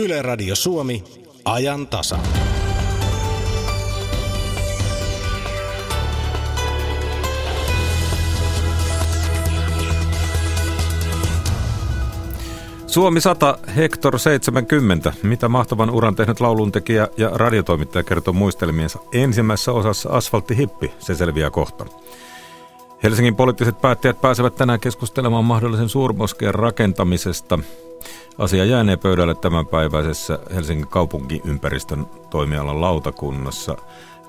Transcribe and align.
Yle 0.00 0.22
Radio 0.22 0.56
Suomi, 0.56 1.04
ajan 1.44 1.86
tasa. 1.86 2.18
Suomi 12.86 13.20
100, 13.20 13.58
Hector 13.76 14.18
70. 14.18 15.12
Mitä 15.22 15.48
mahtavan 15.48 15.90
uran 15.90 16.14
tehnyt 16.14 16.40
lauluntekijä 16.40 17.08
ja 17.16 17.30
radiotoimittaja 17.34 18.02
kertoo 18.02 18.34
muistelmiensa 18.34 18.98
ensimmäisessä 19.12 19.72
osassa 19.72 20.10
Asfaltti 20.10 20.56
Hippi, 20.56 20.92
se 20.98 21.14
selviää 21.14 21.50
kohta. 21.50 21.86
Helsingin 23.02 23.36
poliittiset 23.36 23.80
päättäjät 23.80 24.20
pääsevät 24.20 24.54
tänään 24.54 24.80
keskustelemaan 24.80 25.44
mahdollisen 25.44 25.88
suurmoskeen 25.88 26.54
rakentamisesta. 26.54 27.58
Asia 28.38 28.64
jäänee 28.64 28.96
pöydälle 28.96 29.34
tämänpäiväisessä 29.34 30.38
Helsingin 30.54 30.88
kaupungiympäristön 30.88 32.06
toimialan 32.30 32.80
lautakunnassa. 32.80 33.76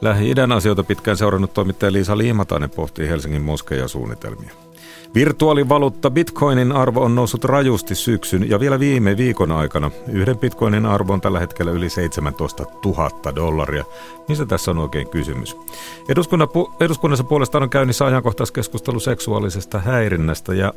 Lähi-idän 0.02 0.52
asioita 0.52 0.84
pitkään 0.84 1.18
seurannut 1.18 1.54
toimittaja 1.54 1.92
Liisa 1.92 2.18
Liimatainen 2.18 2.70
pohtii 2.70 3.10
Helsingin 3.10 3.42
moskeijan-suunnitelmia. 3.42 4.65
Virtuaalivaluutta 5.16 6.12
Bitcoinin 6.12 6.72
arvo 6.72 7.02
on 7.04 7.16
noussut 7.16 7.44
rajusti 7.44 7.96
syksyn 7.96 8.50
ja 8.50 8.60
vielä 8.60 8.80
viime 8.80 9.18
viikon 9.18 9.52
aikana. 9.52 9.92
Yhden 10.08 10.38
Bitcoinin 10.38 10.86
arvo 10.86 11.14
on 11.14 11.22
tällä 11.22 11.40
hetkellä 11.40 11.72
yli 11.72 11.90
17 11.90 12.66
000 12.86 13.36
dollaria. 13.36 13.86
Mistä 14.28 14.46
tässä 14.46 14.72
on 14.72 14.78
oikein 14.78 15.10
kysymys? 15.10 15.58
Eduskunnassa 16.80 17.24
puolestaan 17.24 17.64
on 17.64 17.70
käynnissä 17.70 18.06
ajankohtaiskeskustelu 18.06 19.00
seksuaalisesta 19.00 19.80
häirinnästä 19.80 20.54
ja 20.54 20.74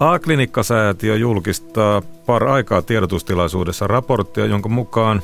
A-klinikkasäätiö 0.00 1.16
julkistaa 1.16 2.02
par 2.26 2.44
aikaa 2.44 2.82
tiedotustilaisuudessa 2.82 3.86
raporttia, 3.86 4.46
jonka 4.46 4.68
mukaan 4.68 5.22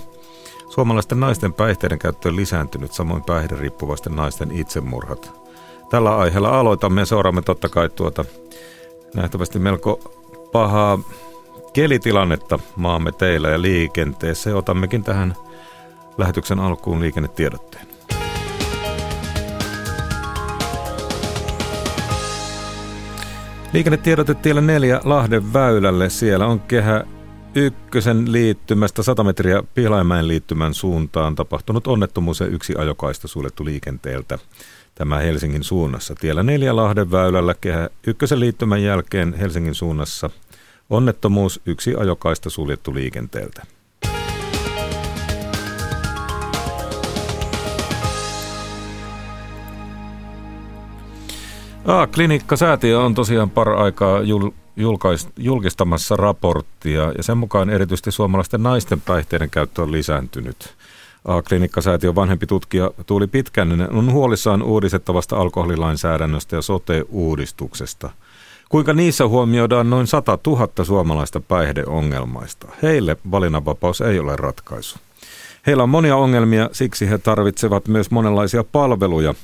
suomalaisten 0.69 1.21
naisten 1.21 1.53
päihteiden 1.53 1.99
käyttö 1.99 2.29
on 2.29 2.37
lisääntynyt, 2.37 2.93
samoin 2.93 3.23
päihderiippuvaisten 3.25 4.17
naisten 4.17 4.51
itsemurhat. 4.51 5.46
Tällä 5.91 6.17
aiheella 6.17 6.61
aloitamme 6.61 7.01
ja 7.01 7.07
seuraamme 7.07 7.43
totta 7.43 7.69
kai 7.69 7.89
tuota 7.89 8.25
nähtävästi 9.15 9.59
melko 9.59 10.01
pahaa 10.53 10.99
kelitilannetta 11.73 12.59
maamme 12.77 13.13
teillä 13.13 13.49
ja 13.49 13.63
liikenteessä. 13.63 14.57
Otammekin 14.57 15.05
tähän 15.05 15.35
lähetyksen 16.19 16.61
alkuun 16.61 17.01
liikennetiedotteen. 17.01 17.87
Liikennetiedote 23.73 24.35
tiellä 24.35 24.61
neljä 24.61 25.01
Lahden 25.05 25.53
väylälle. 25.53 26.11
Siellä 26.11 26.47
on 26.47 26.61
kehä 26.61 27.05
ykkösen 27.55 28.33
liittymästä 28.33 29.03
100 29.03 29.25
metriä 29.25 29.63
Pihlaimäen 29.75 30.29
liittymän 30.29 30.75
suuntaan 30.75 31.35
tapahtunut 31.35 31.87
onnettomuus 31.87 32.41
ja 32.41 32.47
yksi 32.47 32.75
ajokaista 32.79 33.29
suljettu 33.29 33.65
liikenteeltä 33.65 34.39
tämä 34.97 35.19
Helsingin 35.19 35.65
suunnassa. 35.65 36.15
Tiellä 36.15 36.43
neljä 36.43 36.77
Lahden 36.77 37.11
väylällä 37.11 37.55
kehä 37.61 37.91
ykkösen 38.07 38.41
liittymän 38.41 38.83
jälkeen 38.83 39.35
Helsingin 39.35 39.75
suunnassa 39.75 40.31
onnettomuus, 40.91 41.61
yksi 41.67 41.95
ajokaista 41.97 42.51
suljettu 42.51 42.95
liikenteeltä. 42.95 43.63
A-klinikka-säätiö 51.85 53.01
on 53.01 53.15
tosiaan 53.15 53.51
par-aikaa 53.51 54.21
jul- 54.21 54.53
julkistamassa 55.37 56.17
raporttia 56.17 57.13
ja 57.17 57.23
sen 57.23 57.39
mukaan 57.39 57.71
erityisesti 57.71 58.11
suomalaisten 58.11 58.63
naisten 58.63 59.01
päihteiden 59.01 59.51
käyttö 59.51 59.83
on 59.83 59.93
lisääntynyt– 59.93 60.57
Klinikkasäätiön 61.49 62.15
vanhempi 62.15 62.47
tutkija 62.47 62.91
Tuuli 63.07 63.27
Pitkänen 63.27 63.93
on 63.93 64.13
huolissaan 64.13 64.63
uudistettavasta 64.63 65.37
alkoholilainsäädännöstä 65.37 66.57
ja 66.57 66.63
sote-uudistuksesta. 66.63 68.11
Kuinka 68.69 68.93
niissä 68.93 69.29
huomioidaan 69.29 69.91
noin 69.91 70.07
100 70.07 70.39
000 70.47 70.85
suomalaista 70.85 71.41
päihdeongelmaista? 71.41 72.69
Heille 72.83 73.17
valinnanvapaus 73.31 74.01
ei 74.01 74.19
ole 74.19 74.37
ratkaisu. 74.37 74.99
Heillä 75.67 75.83
on 75.83 75.89
monia 75.89 76.17
ongelmia, 76.17 76.69
siksi 76.73 77.11
he 77.11 77.19
tarvitsevat 77.19 77.89
myös 77.89 78.11
monenlaisia 78.11 78.65
palveluja. 78.65 79.35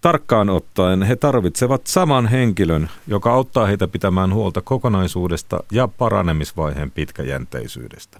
Tarkkaan 0.00 0.50
ottaen 0.50 1.02
he 1.02 1.16
tarvitsevat 1.16 1.86
saman 1.86 2.26
henkilön, 2.26 2.90
joka 3.06 3.32
auttaa 3.32 3.66
heitä 3.66 3.88
pitämään 3.88 4.34
huolta 4.34 4.60
kokonaisuudesta 4.60 5.64
ja 5.72 5.88
paranemisvaiheen 5.88 6.90
pitkäjänteisyydestä. 6.90 8.18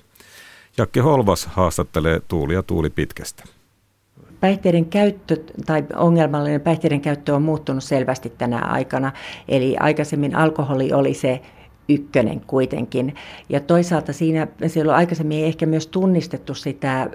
Jakke 0.78 1.00
Holvas 1.00 1.46
haastattelee 1.46 2.20
Tuulia 2.28 2.62
Tuuli 2.62 2.90
pitkästä. 2.90 3.44
Päihteiden 4.40 4.84
käyttö 4.84 5.36
tai 5.66 5.84
ongelmallinen 5.96 6.60
päihteiden 6.60 7.00
käyttö 7.00 7.34
on 7.34 7.42
muuttunut 7.42 7.84
selvästi 7.84 8.32
tänä 8.38 8.58
aikana. 8.58 9.12
Eli 9.48 9.76
aikaisemmin 9.80 10.36
alkoholi 10.36 10.92
oli 10.92 11.14
se 11.14 11.40
ykkönen 11.88 12.40
kuitenkin. 12.40 13.14
Ja 13.48 13.60
toisaalta 13.60 14.12
siinä 14.12 14.46
silloin 14.66 14.98
aikaisemmin 14.98 15.38
ei 15.38 15.44
ehkä 15.44 15.66
myös 15.66 15.86
tunnistettu 15.86 16.54
sitä 16.54 17.02
äh, 17.02 17.08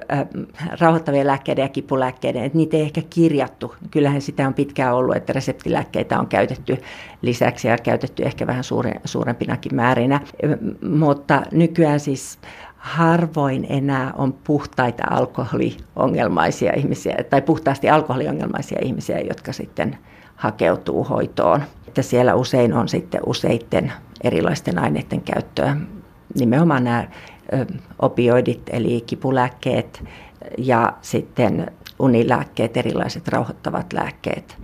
rauhoittavien 0.79 1.27
lääkkeiden 1.27 1.63
ja 1.63 1.69
kipulääkkeiden, 1.69 2.43
että 2.43 2.57
niitä 2.57 2.77
ei 2.77 2.83
ehkä 2.83 3.01
kirjattu. 3.09 3.75
Kyllähän 3.91 4.21
sitä 4.21 4.47
on 4.47 4.53
pitkään 4.53 4.95
ollut, 4.95 5.15
että 5.15 5.33
reseptilääkkeitä 5.33 6.19
on 6.19 6.27
käytetty 6.27 6.77
lisäksi 7.21 7.67
ja 7.67 7.77
käytetty 7.77 8.23
ehkä 8.23 8.47
vähän 8.47 8.63
suure, 8.63 8.93
suurempinakin 9.05 9.75
määrinä. 9.75 10.21
Mutta 10.89 11.41
nykyään 11.51 11.99
siis 11.99 12.39
harvoin 12.83 13.65
enää 13.69 14.13
on 14.15 14.33
puhtaita 14.33 15.03
alkoholiongelmaisia 15.09 16.73
ihmisiä 16.75 17.15
tai 17.29 17.41
puhtaasti 17.41 17.89
alkoholiongelmaisia 17.89 18.79
ihmisiä, 18.81 19.19
jotka 19.19 19.53
sitten 19.53 19.97
hakeutuu 20.35 21.03
hoitoon. 21.03 21.63
Että 21.87 22.01
siellä 22.01 22.35
usein 22.35 22.73
on 22.73 22.87
sitten 22.87 23.21
useiden 23.25 23.93
erilaisten 24.23 24.79
aineiden 24.79 25.21
käyttöä. 25.21 25.75
Nimenomaan 26.35 26.83
nämä 26.83 27.07
opioidit 27.99 28.61
eli 28.69 29.01
kipulääkkeet 29.01 30.03
ja 30.57 30.93
sitten 31.01 31.71
unilääkkeet, 31.99 32.77
erilaiset 32.77 33.27
rauhoittavat 33.27 33.93
lääkkeet. 33.93 34.57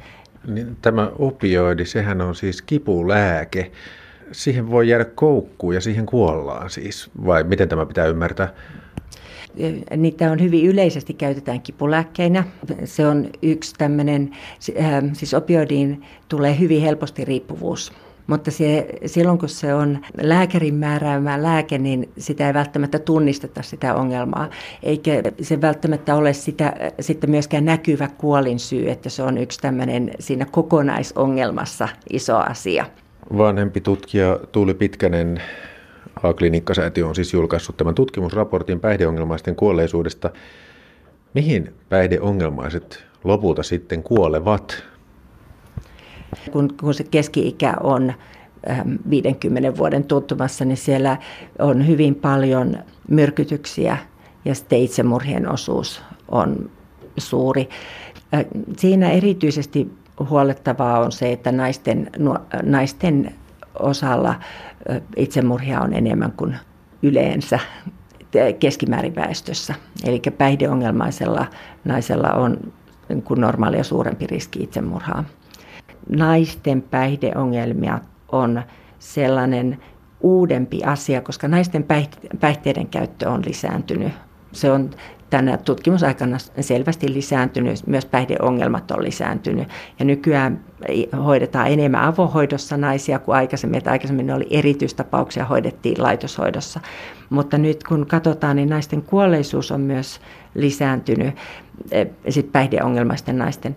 Niin, 0.48 0.78
tämä 0.82 1.12
opioidi, 1.20 1.86
sehän 1.86 2.22
on 2.22 2.36
siis 2.36 2.62
kipulääke 2.62 3.72
siihen 4.32 4.72
voi 4.72 4.90
jäädä 4.90 5.06
koukkuun 5.06 5.76
ja 5.76 5.82
siihen 5.82 6.06
kuollaan 6.06 6.70
siis, 6.70 7.10
vai 7.26 7.44
miten 7.44 7.70
tämä 7.70 7.86
pitää 7.86 8.06
ymmärtää? 8.06 8.54
Niitä 9.98 10.32
on 10.32 10.42
hyvin 10.42 10.66
yleisesti 10.66 11.14
käytetään 11.14 11.62
kipulääkkeinä. 11.62 12.44
Se 12.84 13.08
on 13.08 13.30
yksi 13.42 13.76
tämmöinen, 13.78 14.32
ähm, 14.80 15.06
siis 15.14 15.34
opioidiin 15.34 16.06
tulee 16.28 16.60
hyvin 16.60 16.82
helposti 16.82 17.26
riippuvuus. 17.26 17.94
Mutta 18.28 18.52
se, 18.52 18.88
silloin 19.06 19.40
kun 19.40 19.50
se 19.50 19.74
on 19.74 20.00
lääkärin 20.22 20.76
määräämä 20.76 21.44
lääke, 21.44 21.78
niin 21.78 22.10
sitä 22.18 22.48
ei 22.48 22.54
välttämättä 22.54 23.00
tunnisteta 23.00 23.62
sitä 23.62 23.96
ongelmaa. 23.96 24.50
Eikä 24.84 25.12
se 25.42 25.62
välttämättä 25.62 26.16
ole 26.16 26.34
sitä, 26.34 26.74
sitten 27.00 27.30
myöskään 27.30 27.66
näkyvä 27.66 28.08
kuolinsyy, 28.08 28.90
että 28.90 29.10
se 29.10 29.24
on 29.24 29.38
yksi 29.38 29.60
tämmöinen 29.60 30.12
siinä 30.20 30.46
kokonaisongelmassa 30.46 31.90
iso 32.10 32.38
asia. 32.38 32.86
Vanhempi 33.38 33.82
tutkija 33.82 34.40
Tuuli 34.52 34.74
Pitkänen 34.74 35.42
A-klinikkasäätiö 36.24 37.08
on 37.08 37.16
siis 37.16 37.34
julkaissut 37.34 37.78
tämän 37.78 37.96
tutkimusraportin 37.96 38.80
päihdeongelmaisten 38.80 39.56
kuolleisuudesta. 39.56 40.30
Mihin 41.34 41.74
päihdeongelmaiset 41.90 43.04
lopulta 43.24 43.64
sitten 43.64 44.04
kuolevat? 44.04 44.84
Kun, 46.52 46.74
kun 46.80 46.94
se 46.94 47.04
keski-ikä 47.04 47.74
on 47.84 48.14
50 49.10 49.68
ähm, 49.68 49.78
vuoden 49.78 50.04
tuntumassa, 50.04 50.66
niin 50.66 50.78
siellä 50.78 51.18
on 51.60 51.88
hyvin 51.88 52.16
paljon 52.16 52.78
myrkytyksiä 53.08 53.98
ja 54.46 54.56
sitten 54.56 54.80
itsemurhien 54.80 55.52
osuus 55.52 56.02
on 56.28 56.70
suuri. 57.18 57.70
Äh, 58.34 58.46
siinä 58.78 59.12
erityisesti 59.12 59.99
huolettavaa 60.30 61.00
on 61.00 61.12
se, 61.12 61.32
että 61.32 61.52
naisten, 61.52 62.12
naisten 62.64 63.36
osalla 63.80 64.36
itsemurhia 65.16 65.82
on 65.82 65.94
enemmän 65.94 66.32
kuin 66.32 66.58
yleensä 67.04 67.60
keskimäärin 68.60 69.16
väestössä. 69.16 69.76
Eli 70.06 70.22
päihdeongelmaisella 70.38 71.46
naisella 71.86 72.32
on 72.32 72.58
kuin 73.24 73.42
normaalia 73.42 73.84
suurempi 73.84 74.28
riski 74.28 74.64
itsemurhaa. 74.64 75.24
Naisten 76.10 76.82
päihdeongelmia 76.82 78.00
on 78.32 78.62
sellainen 79.00 79.80
uudempi 80.22 80.84
asia, 80.84 81.22
koska 81.22 81.48
naisten 81.48 81.86
päihteiden 82.40 82.88
käyttö 82.88 83.30
on 83.30 83.42
lisääntynyt 83.46 84.14
se 84.52 84.72
on 84.72 84.90
tänä 85.30 85.58
tutkimusaikana 85.58 86.38
selvästi 86.62 87.14
lisääntynyt, 87.14 87.88
myös 87.88 88.06
päihdeongelmat 88.06 88.92
on 88.92 89.04
lisääntynyt. 89.04 89.68
Ja 90.00 90.06
nykyään 90.06 90.60
hoidetaan 91.24 91.68
enemmän 91.68 92.04
avohoidossa 92.04 92.78
naisia 92.78 93.20
kuin 93.20 93.36
aikaisemmin, 93.36 93.78
että 93.78 93.92
aikaisemmin 93.92 94.28
ne 94.28 94.34
oli 94.34 94.48
erityistapauksia, 94.50 95.46
hoidettiin 95.46 96.04
laitoshoidossa. 96.04 96.80
Mutta 97.30 97.58
nyt 97.58 97.84
kun 97.84 98.06
katsotaan, 98.06 98.56
niin 98.56 98.70
naisten 98.70 99.02
kuolleisuus 99.02 99.72
on 99.72 99.82
myös 99.82 100.22
lisääntynyt, 100.56 101.36
eh, 101.92 102.08
sit 102.30 102.52
päihdeongelmaisten 102.52 103.38
naisten. 103.38 103.76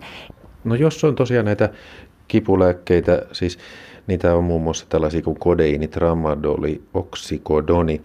No 0.63 0.75
jos 0.75 1.03
on 1.03 1.15
tosiaan 1.15 1.45
näitä 1.45 1.69
kipulääkkeitä, 2.27 3.21
siis 3.31 3.59
niitä 4.07 4.35
on 4.35 4.43
muun 4.43 4.61
muassa 4.61 4.85
tällaisia 4.89 5.21
kuin 5.21 5.39
kodeiini, 5.39 5.87
tramadoli, 5.87 6.81
oksikodoni, 6.93 8.01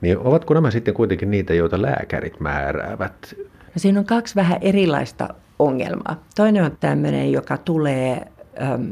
niin 0.00 0.18
ovatko 0.18 0.54
nämä 0.54 0.70
sitten 0.70 0.94
kuitenkin 0.94 1.30
niitä, 1.30 1.54
joita 1.54 1.82
lääkärit 1.82 2.40
määräävät? 2.40 3.34
No 3.58 3.72
siinä 3.76 3.98
on 4.00 4.06
kaksi 4.06 4.34
vähän 4.34 4.58
erilaista 4.60 5.28
ongelmaa. 5.58 6.22
Toinen 6.36 6.64
on 6.64 6.76
tämmöinen, 6.80 7.32
joka 7.32 7.56
tulee 7.56 8.26
ähm, 8.62 8.84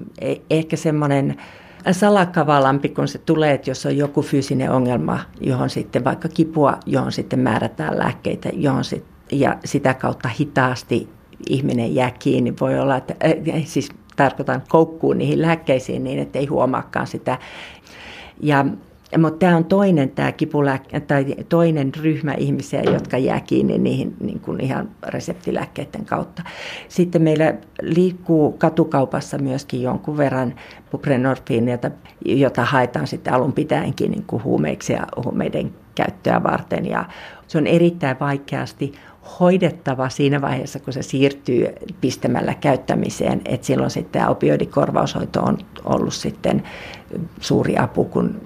ehkä 0.51 0.77
semmoinen 0.77 1.37
salakavalampi, 1.93 2.89
kun 2.89 3.09
se 3.09 3.19
tulee, 3.19 3.53
että 3.53 3.71
jos 3.71 3.87
on 3.87 3.97
joku 3.97 4.23
fyysinen 4.23 4.71
ongelma, 4.71 5.19
johon 5.41 5.71
sitten 5.71 6.05
vaikka 6.05 6.29
kipua, 6.29 6.79
johon 6.87 7.13
sitten 7.13 7.39
määrätään 7.39 7.99
lääkkeitä, 7.99 8.49
johon 8.53 8.85
sit, 8.85 9.05
ja 9.33 9.59
sitä 9.65 9.95
kautta 9.95 10.29
hitaasti 10.29 11.09
ihminen 11.49 11.95
jää 11.95 12.11
kiinni. 12.19 12.55
Voi 12.61 12.79
olla, 12.79 12.97
että 12.97 13.15
äh, 13.25 13.65
siis 13.65 13.89
tarkoitan 14.17 14.63
koukkuun 14.69 15.19
niihin 15.19 15.43
lääkkeisiin 15.43 16.05
niin, 16.05 16.19
että 16.19 16.39
ei 16.39 16.47
huomaakaan 16.47 17.07
sitä. 17.07 17.39
Ja 18.41 18.65
mutta 19.19 19.39
tämä 19.39 19.57
on 19.57 19.65
toinen, 19.65 20.11
tämä 20.11 20.33
kipulääke, 20.33 21.01
tai 21.01 21.25
toinen 21.49 21.93
ryhmä 21.95 22.33
ihmisiä, 22.33 22.83
jotka 22.83 23.19
jää 23.19 23.41
kiinni 23.41 23.79
niihin 23.79 24.17
niin 24.21 24.41
kuin 24.41 24.61
ihan 24.61 24.89
reseptilääkkeiden 25.07 26.05
kautta. 26.05 26.43
Sitten 26.89 27.23
meillä 27.23 27.55
liikkuu 27.83 28.53
katukaupassa 28.53 29.39
myöskin 29.39 29.83
jonkun 29.83 30.17
verran 30.17 30.55
buprenorfiinia, 30.91 31.79
jota 32.25 32.65
haetaan 32.65 33.07
sitten 33.07 33.33
alun 33.33 33.53
pitäenkin 33.53 34.11
niin 34.11 34.25
kuin 34.27 34.45
huumeiksi 34.45 34.93
ja 34.93 35.07
huumeiden 35.25 35.75
käyttöä 35.95 36.43
varten. 36.43 36.87
Ja 36.87 37.05
se 37.47 37.59
on 37.59 37.67
erittäin 37.67 38.17
vaikeasti 38.21 38.93
hoidettava 39.41 40.09
siinä 40.09 40.41
vaiheessa, 40.41 40.79
kun 40.79 40.93
se 40.93 41.03
siirtyy 41.03 41.67
pistämällä 42.01 42.55
käyttämiseen. 42.55 43.41
Et 43.45 43.65
silloin 43.65 43.91
sitten 43.91 44.29
opioidikorvaushoito 44.29 45.43
on 45.43 45.59
ollut 45.85 46.15
sitten 46.15 46.63
suuri 47.41 47.79
apu, 47.79 48.05
kun 48.05 48.41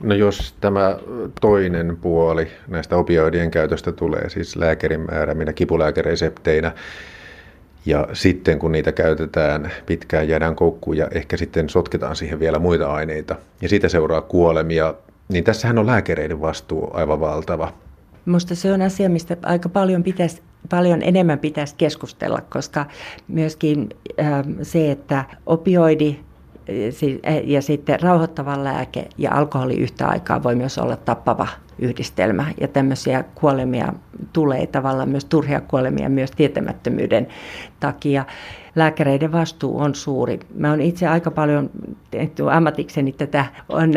No 0.00 0.14
jos 0.14 0.54
tämä 0.60 0.98
toinen 1.40 1.96
puoli 2.00 2.48
näistä 2.68 2.96
opioidien 2.96 3.50
käytöstä 3.50 3.92
tulee, 3.92 4.30
siis 4.30 4.56
lääkärin 4.56 5.00
määräminä 5.00 5.52
kipulääkeresepteinä, 5.52 6.72
ja 7.86 8.08
sitten 8.12 8.58
kun 8.58 8.72
niitä 8.72 8.92
käytetään 8.92 9.72
pitkään, 9.86 10.28
jäädään 10.28 10.56
koukkuun 10.56 10.96
ja 10.96 11.08
ehkä 11.10 11.36
sitten 11.36 11.68
sotketaan 11.68 12.16
siihen 12.16 12.40
vielä 12.40 12.58
muita 12.58 12.92
aineita, 12.92 13.36
ja 13.60 13.68
siitä 13.68 13.88
seuraa 13.88 14.20
kuolemia, 14.20 14.94
niin 15.28 15.44
tässähän 15.44 15.78
on 15.78 15.86
lääkäreiden 15.86 16.40
vastuu 16.40 16.90
aivan 16.92 17.20
valtava. 17.20 17.72
Minusta 18.26 18.54
se 18.54 18.72
on 18.72 18.82
asia, 18.82 19.08
mistä 19.08 19.36
aika 19.42 19.68
paljon, 19.68 20.02
pitäisi, 20.02 20.42
paljon 20.70 21.02
enemmän 21.02 21.38
pitäisi 21.38 21.74
keskustella, 21.78 22.40
koska 22.48 22.86
myöskin 23.28 23.88
äh, 24.20 24.44
se, 24.62 24.90
että 24.90 25.24
opioidi 25.46 26.20
ja 27.44 27.62
sitten 27.62 28.00
rauhoittava 28.00 28.64
lääke 28.64 29.08
ja 29.18 29.34
alkoholi 29.34 29.74
yhtä 29.76 30.08
aikaa 30.08 30.42
voi 30.42 30.54
myös 30.54 30.78
olla 30.78 30.96
tappava 30.96 31.48
yhdistelmä. 31.78 32.46
Ja 32.60 32.68
tämmöisiä 32.68 33.24
kuolemia 33.34 33.92
tulee 34.32 34.66
tavallaan 34.66 35.08
myös 35.08 35.24
turhia 35.24 35.60
kuolemia 35.60 36.08
myös 36.08 36.30
tietämättömyyden 36.30 37.26
takia. 37.80 38.24
Lääkäreiden 38.74 39.32
vastuu 39.32 39.78
on 39.78 39.94
suuri. 39.94 40.40
Mä 40.54 40.70
oon 40.70 40.80
itse 40.80 41.08
aika 41.08 41.30
paljon 41.30 41.70
ammatikseni 42.52 43.12
tätä, 43.12 43.44
on 43.68 43.90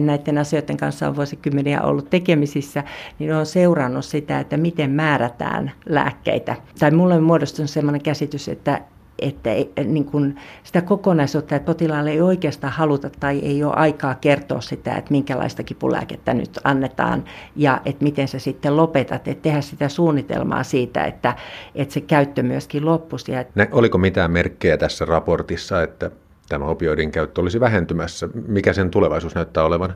näiden 0.00 0.38
asioiden 0.38 0.76
kanssa 0.76 1.08
on 1.08 1.16
vuosikymmeniä 1.16 1.82
ollut 1.82 2.10
tekemisissä, 2.10 2.84
niin 3.18 3.34
olen 3.34 3.46
seurannut 3.46 4.04
sitä, 4.04 4.40
että 4.40 4.56
miten 4.56 4.90
määrätään 4.90 5.72
lääkkeitä. 5.86 6.56
Tai 6.78 6.90
mulle 6.90 7.14
on 7.14 7.22
muodostunut 7.22 7.70
sellainen 7.70 8.02
käsitys, 8.02 8.48
että 8.48 8.80
että 9.18 9.50
niin 9.84 10.04
kuin 10.04 10.36
sitä 10.64 10.82
kokonaisuutta, 10.82 11.56
että 11.56 11.66
potilaalle 11.66 12.10
ei 12.10 12.20
oikeastaan 12.20 12.72
haluta 12.72 13.10
tai 13.20 13.38
ei 13.38 13.64
ole 13.64 13.74
aikaa 13.76 14.14
kertoa 14.14 14.60
sitä, 14.60 14.94
että 14.94 15.10
minkälaista 15.10 15.62
kipulääkettä 15.62 16.34
nyt 16.34 16.58
annetaan 16.64 17.24
ja 17.56 17.80
että 17.84 18.04
miten 18.04 18.28
se 18.28 18.38
sitten 18.38 18.76
lopetat, 18.76 19.28
että 19.28 19.42
tehdä 19.42 19.60
sitä 19.60 19.88
suunnitelmaa 19.88 20.62
siitä, 20.62 21.04
että, 21.04 21.36
että 21.74 21.94
se 21.94 22.00
käyttö 22.00 22.42
myöskin 22.42 22.84
loppuisi. 22.84 23.32
Oliko 23.72 23.98
mitään 23.98 24.30
merkkejä 24.30 24.76
tässä 24.76 25.04
raportissa, 25.04 25.82
että 25.82 26.10
tämä 26.48 26.64
opioidin 26.64 27.10
käyttö 27.10 27.40
olisi 27.40 27.60
vähentymässä? 27.60 28.28
Mikä 28.48 28.72
sen 28.72 28.90
tulevaisuus 28.90 29.34
näyttää 29.34 29.64
olevan? 29.64 29.94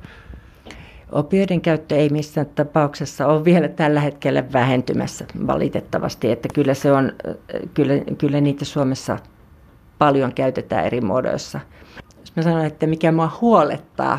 Opioiden 1.13 1.61
käyttö 1.61 1.97
ei 1.97 2.09
missään 2.09 2.47
tapauksessa 2.55 3.27
ole 3.27 3.45
vielä 3.45 3.69
tällä 3.69 4.01
hetkellä 4.01 4.53
vähentymässä 4.53 5.25
valitettavasti, 5.47 6.31
että 6.31 6.49
kyllä, 6.55 6.75
se 6.75 6.93
on, 6.93 7.13
kyllä, 7.75 7.95
kyllä 8.19 8.41
niitä 8.41 8.65
Suomessa 8.65 9.19
paljon 9.99 10.35
käytetään 10.35 10.87
eri 10.87 11.01
muodoissa. 11.01 11.61
Mä 12.37 12.43
sanon, 12.43 12.65
että 12.65 12.87
mikä 12.87 13.13
mua 13.13 13.39
huolettaa, 13.41 14.19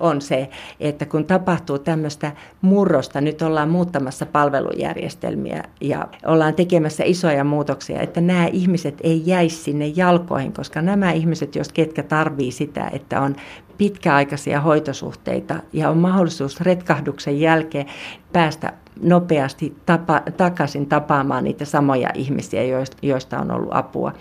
on 0.00 0.20
se, 0.20 0.48
että 0.80 1.06
kun 1.06 1.24
tapahtuu 1.24 1.78
tämmöistä 1.78 2.32
murrosta, 2.60 3.20
nyt 3.20 3.42
ollaan 3.42 3.68
muuttamassa 3.68 4.26
palvelujärjestelmiä 4.26 5.64
ja 5.80 6.08
ollaan 6.26 6.54
tekemässä 6.54 7.04
isoja 7.06 7.44
muutoksia, 7.44 8.00
että 8.00 8.20
nämä 8.20 8.46
ihmiset 8.46 8.98
ei 9.02 9.22
jäisi 9.26 9.56
sinne 9.56 9.86
jalkoihin, 9.86 10.52
koska 10.52 10.82
nämä 10.82 11.12
ihmiset, 11.12 11.56
jos 11.56 11.72
ketkä 11.72 12.02
tarvii 12.02 12.52
sitä, 12.52 12.90
että 12.92 13.20
on 13.20 13.36
pitkäaikaisia 13.78 14.60
hoitosuhteita 14.60 15.54
ja 15.72 15.90
on 15.90 15.98
mahdollisuus 15.98 16.60
retkahduksen 16.60 17.40
jälkeen 17.40 17.86
päästä 18.32 18.72
nopeasti 19.02 19.76
tapa, 19.86 20.22
takaisin 20.36 20.86
tapaamaan 20.86 21.44
niitä 21.44 21.64
samoja 21.64 22.10
ihmisiä, 22.14 22.62
joista 23.02 23.38
on 23.38 23.50
ollut 23.50 23.68
apua. 23.72 24.12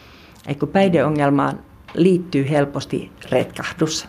Et 0.48 0.60
kun 0.60 0.70
päihdeongelmaan 0.70 1.60
liittyy 1.98 2.50
helposti 2.50 3.12
retkahdus, 3.32 4.08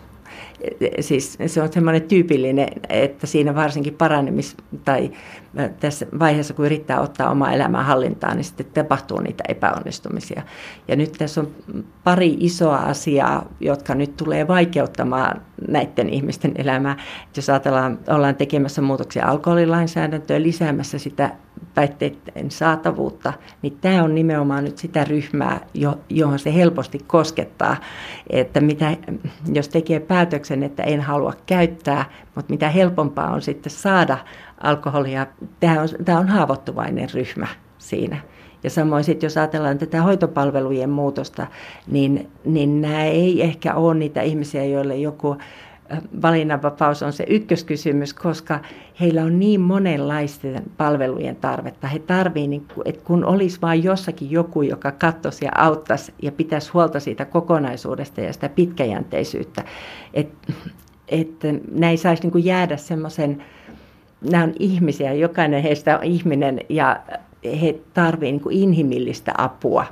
siis 1.01 1.39
se 1.47 1.63
on 1.63 1.73
semmoinen 1.73 2.03
tyypillinen, 2.03 2.69
että 2.89 3.27
siinä 3.27 3.55
varsinkin 3.55 3.95
paranemis- 3.95 4.57
tai 4.85 5.11
tässä 5.81 6.07
vaiheessa, 6.19 6.55
kun 6.55 6.65
yrittää 6.65 7.01
ottaa 7.01 7.31
omaa 7.31 7.53
elämää 7.53 7.83
hallintaan, 7.83 8.37
niin 8.37 8.45
sitten 8.45 8.67
tapahtuu 8.67 9.21
niitä 9.21 9.45
epäonnistumisia. 9.49 10.43
Ja 10.89 10.97
nyt 10.97 11.13
tässä 11.13 11.41
on 11.41 11.49
pari 12.05 12.37
isoa 12.41 12.77
asiaa, 12.77 13.49
jotka 13.61 13.95
nyt 13.95 14.17
tulee 14.17 14.49
vaikeuttamaan 14.49 15.43
näiden 15.69 16.11
ihmisten 16.11 16.53
elämää. 16.57 16.97
Jos 17.37 17.51
ajatellaan, 17.51 17.99
ollaan 18.09 18.37
tekemässä 18.37 18.83
muutoksia 18.83 19.27
alkoholilainsäädäntöön, 19.27 20.43
lisäämässä 20.43 20.99
sitä 20.99 21.31
päihteiden 21.75 22.51
saatavuutta, 22.51 23.33
niin 23.63 23.79
tämä 23.81 24.03
on 24.03 24.15
nimenomaan 24.15 24.65
nyt 24.65 24.79
sitä 24.79 25.05
ryhmää, 25.05 25.61
johon 26.09 26.39
se 26.39 26.55
helposti 26.55 26.99
koskettaa, 27.07 27.77
että 28.31 28.61
mitä, 28.61 28.97
jos 29.53 29.69
tekee 29.69 30.01
päätöksen, 30.01 30.63
että 30.63 30.83
en 30.83 31.01
halua 31.01 31.33
käyttää, 31.47 32.05
mutta 32.35 32.53
mitä 32.53 32.69
helpompaa 32.69 33.31
on 33.31 33.43
sitten 33.43 33.73
saada 33.73 34.19
alkoholia, 34.61 35.27
tämä 35.61 35.81
on, 35.83 35.89
tämä 36.05 36.19
on 36.19 36.29
haavoittuvainen 36.29 37.09
ryhmä 37.15 37.47
siinä. 37.79 38.19
Ja 38.65 38.71
samoin 38.71 39.05
sitten, 39.05 39.27
jos 39.27 39.37
ajatellaan 39.37 39.79
tätä 39.79 40.03
hoitopalvelujen 40.03 40.91
muutosta, 40.91 41.47
niin, 41.87 42.31
niin 42.45 42.81
nämä 42.81 43.05
ei 43.05 43.43
ehkä 43.43 43.75
ole 43.75 43.95
niitä 43.95 44.23
ihmisiä, 44.23 44.65
joille 44.65 44.97
joku 44.97 45.37
valinnanvapaus 46.23 47.03
on 47.03 47.13
se 47.13 47.25
ykköskysymys, 47.29 48.15
koska 48.15 48.61
heillä 49.01 49.23
on 49.23 49.39
niin 49.39 49.61
monenlaisten 49.61 50.63
palvelujen 50.77 51.37
tarvetta. 51.37 51.87
He 51.87 51.99
tarvitsevat, 51.99 52.51
niin 52.51 52.67
että 52.85 53.05
kun 53.05 53.25
olisi 53.25 53.61
vain 53.63 53.85
jossakin 53.85 54.31
joku, 54.31 54.63
joka 54.63 54.93
katsoisi 54.93 55.45
ja 55.45 55.51
auttaisi 55.55 56.15
ja 56.23 56.33
pitäisi 56.33 56.73
huolta 56.73 57.01
siitä 57.01 57.25
kokonaisuudesta 57.25 58.21
ja 58.21 58.33
sitä 58.33 58.49
pitkäjänteisyyttä, 58.49 59.65
että, 60.15 60.53
että 61.09 61.49
näin 61.73 61.99
saisi 61.99 62.29
niin 62.29 62.45
jäädä 62.45 62.77
semmoisen, 62.77 63.45
nämä 64.31 64.45
on 64.45 64.53
ihmisiä, 64.59 65.13
jokainen 65.13 65.63
heistä 65.63 65.99
on 65.99 66.05
ihminen 66.05 66.61
ja 66.69 67.01
he 67.61 67.81
tarvitsevat 67.95 68.45
niin 68.45 68.63
inhimillistä 68.63 69.33
apua 69.39 69.87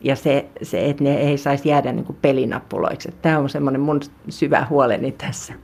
ja 0.00 0.16
se, 0.16 0.46
se, 0.62 0.90
että 0.90 1.04
ne 1.04 1.16
ei 1.16 1.38
saisi 1.38 1.68
jäädä 1.68 1.92
niin 1.92 2.16
pelinappuloiksi. 2.22 3.14
Tämä 3.22 3.38
on 3.38 3.48
semmoinen 3.48 3.80
mun 3.80 4.00
syvä 4.28 4.66
huoleni 4.70 5.12
tässä. 5.12 5.54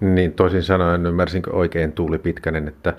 Niin 0.00 0.32
toisin 0.32 0.62
sanoen 0.62 1.06
ymmärsinkö 1.06 1.56
oikein 1.56 1.92
Tuuli 1.92 2.18
Pitkänen, 2.18 2.68
että 2.68 2.94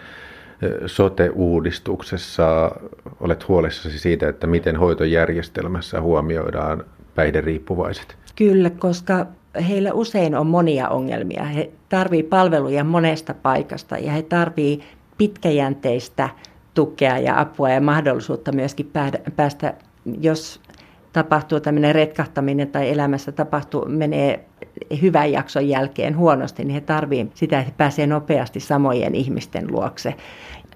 sote-uudistuksessa 0.86 2.72
olet 3.19 3.48
huolissasi 3.48 4.00
siitä, 4.00 4.29
että 4.29 4.48
miten 4.48 4.75
hoitojärjestelmässä 4.75 6.01
huomioidaan 6.01 6.84
päihderiippuvaiset? 7.15 8.17
Kyllä, 8.36 8.69
koska 8.69 9.25
heillä 9.67 9.93
usein 9.93 10.36
on 10.36 10.48
monia 10.48 10.89
ongelmia. 10.89 11.43
He 11.43 11.69
tarvitsevat 11.89 12.29
palveluja 12.29 12.84
monesta 12.84 13.34
paikasta 13.34 13.98
ja 13.98 14.12
he 14.12 14.22
tarvitsevat 14.22 14.95
pitkäjänteistä 15.17 16.29
tukea 16.74 17.17
ja 17.17 17.39
apua 17.39 17.69
ja 17.69 17.81
mahdollisuutta 17.81 18.51
myöskin 18.51 18.91
päästä, 19.36 19.74
jos 20.22 20.62
tapahtuu 21.14 21.60
tämmöinen 21.60 21.96
retkahtaminen 21.96 22.68
tai 22.68 22.90
elämässä 22.90 23.32
tapahtuu, 23.32 23.86
menee 23.88 24.46
hyvän 25.02 25.32
jakson 25.32 25.70
jälkeen 25.70 26.18
huonosti, 26.18 26.66
niin 26.66 26.74
he 26.74 26.82
tarvitsevat 26.82 27.38
sitä, 27.38 27.60
että 27.60 27.72
he 27.72 27.76
pääsevät 27.78 28.10
nopeasti 28.10 28.60
samojen 28.60 29.16
ihmisten 29.16 29.72
luokse. 29.72 30.16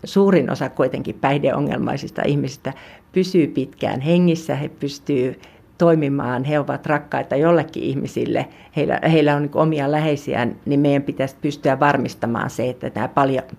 Suurin 0.04 0.52
osa 0.52 0.70
kuitenkin 0.70 1.16
päihdeongelmaisista 1.16 2.22
ihmisistä 2.26 2.74
pysyy 3.12 3.48
pitkään 3.48 4.02
hengissä, 4.02 4.56
he 4.56 4.70
pystyvät 4.70 5.38
toimimaan, 5.78 6.44
he 6.44 6.60
ovat 6.60 6.86
rakkaita 6.86 7.36
jollekin 7.36 7.84
ihmisille, 7.84 8.48
heillä, 8.76 9.00
heillä 9.12 9.36
on 9.36 9.42
niin 9.42 9.52
omia 9.58 9.92
läheisiään, 9.92 10.56
niin 10.66 10.80
meidän 10.80 11.04
pitäisi 11.04 11.36
pystyä 11.42 11.80
varmistamaan 11.80 12.50
se, 12.50 12.70
että 12.70 12.90
tämä 12.90 13.10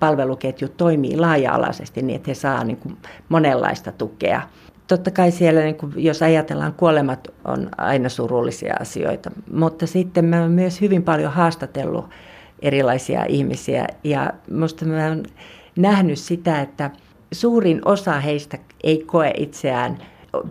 palveluketju 0.01 0.69
toimii 0.69 1.17
laaja-alaisesti 1.17 2.03
niin, 2.03 2.17
että 2.17 2.31
he 2.31 2.35
saavat 2.35 2.67
niin 2.67 2.97
monenlaista 3.29 3.93
tukea. 3.93 4.43
Totta 4.91 5.11
kai 5.11 5.31
siellä, 5.31 5.61
niin 5.61 5.75
kuin, 5.75 5.93
jos 5.97 6.23
ajatellaan, 6.23 6.73
kuolemat 6.73 7.29
on 7.45 7.69
aina 7.79 8.09
surullisia 8.09 8.75
asioita, 8.81 9.31
mutta 9.53 9.87
sitten 9.87 10.25
mä 10.25 10.39
olen 10.39 10.51
myös 10.51 10.81
hyvin 10.81 11.03
paljon 11.03 11.33
haastatellut 11.33 12.05
erilaisia 12.63 13.25
ihmisiä 13.29 13.87
ja 14.05 14.33
minusta 14.51 14.85
mä 14.85 15.07
olen 15.07 15.23
nähnyt 15.77 16.19
sitä, 16.19 16.61
että 16.61 16.91
suurin 17.33 17.81
osa 17.85 18.21
heistä 18.21 18.59
ei 18.85 18.99
koe 19.07 19.33
itseään 19.37 19.99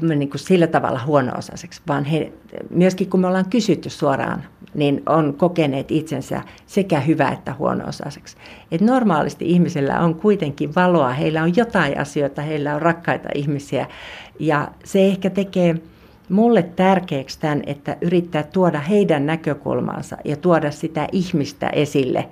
niin 0.01 0.29
kuin 0.29 0.39
sillä 0.39 0.67
tavalla 0.67 1.01
huono-osaiseksi, 1.05 1.81
vaan 1.87 2.05
he, 2.05 2.33
myöskin 2.69 3.09
kun 3.09 3.19
me 3.19 3.27
ollaan 3.27 3.49
kysytty 3.49 3.89
suoraan, 3.89 4.43
niin 4.73 5.03
on 5.05 5.33
kokeneet 5.33 5.91
itsensä 5.91 6.41
sekä 6.65 6.99
hyvä 6.99 7.29
että 7.29 7.53
huono-osaiseksi. 7.53 8.37
Et 8.71 8.81
normaalisti 8.81 9.45
ihmisellä 9.51 9.99
on 9.99 10.15
kuitenkin 10.15 10.75
valoa, 10.75 11.09
heillä 11.09 11.43
on 11.43 11.55
jotain 11.55 11.99
asioita, 11.99 12.41
heillä 12.41 12.75
on 12.75 12.81
rakkaita 12.81 13.29
ihmisiä 13.35 13.87
ja 14.39 14.67
se 14.83 15.05
ehkä 15.05 15.29
tekee 15.29 15.75
mulle 16.29 16.63
tärkeäksi 16.63 17.39
tämän, 17.39 17.63
että 17.65 17.97
yrittää 18.01 18.43
tuoda 18.43 18.79
heidän 18.79 19.25
näkökulmansa 19.25 20.17
ja 20.25 20.37
tuoda 20.37 20.71
sitä 20.71 21.07
ihmistä 21.11 21.69
esille. 21.69 22.29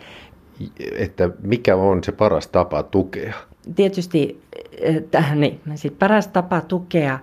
Että 0.98 1.30
mikä 1.42 1.76
on 1.76 2.04
se 2.04 2.12
paras 2.12 2.48
tapa 2.48 2.84
tukea? 2.84 3.34
Tietysti 3.76 4.42
äh, 5.16 5.36
niin, 5.36 5.62
sit 5.76 6.00
paras 6.00 6.28
tapa 6.28 6.62
tukea 6.62 7.20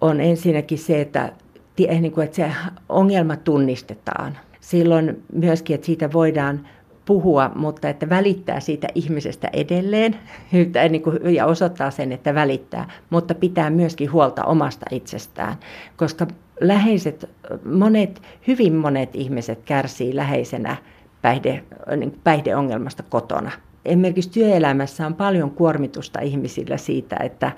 on 0.00 0.20
ensinnäkin 0.20 0.78
se, 0.78 1.00
että, 1.00 1.32
niin 1.78 2.12
kuin, 2.12 2.24
että 2.24 2.36
se 2.36 2.52
ongelma 2.88 3.36
tunnistetaan. 3.36 4.38
Silloin 4.60 5.22
myöskin, 5.32 5.74
että 5.74 5.86
siitä 5.86 6.12
voidaan 6.12 6.68
puhua, 7.06 7.50
mutta 7.54 7.88
että 7.88 8.08
välittää 8.08 8.60
siitä 8.60 8.88
ihmisestä 8.94 9.48
edelleen 9.52 10.16
niin 10.90 11.34
ja 11.34 11.46
osoittaa 11.46 11.90
sen, 11.90 12.12
että 12.12 12.34
välittää, 12.34 12.88
mutta 13.10 13.34
pitää 13.34 13.70
myöskin 13.70 14.12
huolta 14.12 14.44
omasta 14.44 14.86
itsestään, 14.90 15.56
koska 15.96 16.26
läheiset, 16.60 17.30
monet, 17.64 18.22
hyvin 18.46 18.74
monet 18.74 19.16
ihmiset 19.16 19.58
kärsii 19.64 20.16
läheisenä 20.16 20.76
päihde, 21.22 21.64
niin 21.96 22.20
päihdeongelmasta 22.24 23.02
kotona. 23.02 23.50
Esimerkiksi 23.86 24.30
työelämässä 24.30 25.06
on 25.06 25.14
paljon 25.14 25.50
kuormitusta 25.50 26.20
ihmisillä 26.20 26.76
siitä, 26.76 27.16
että, 27.16 27.52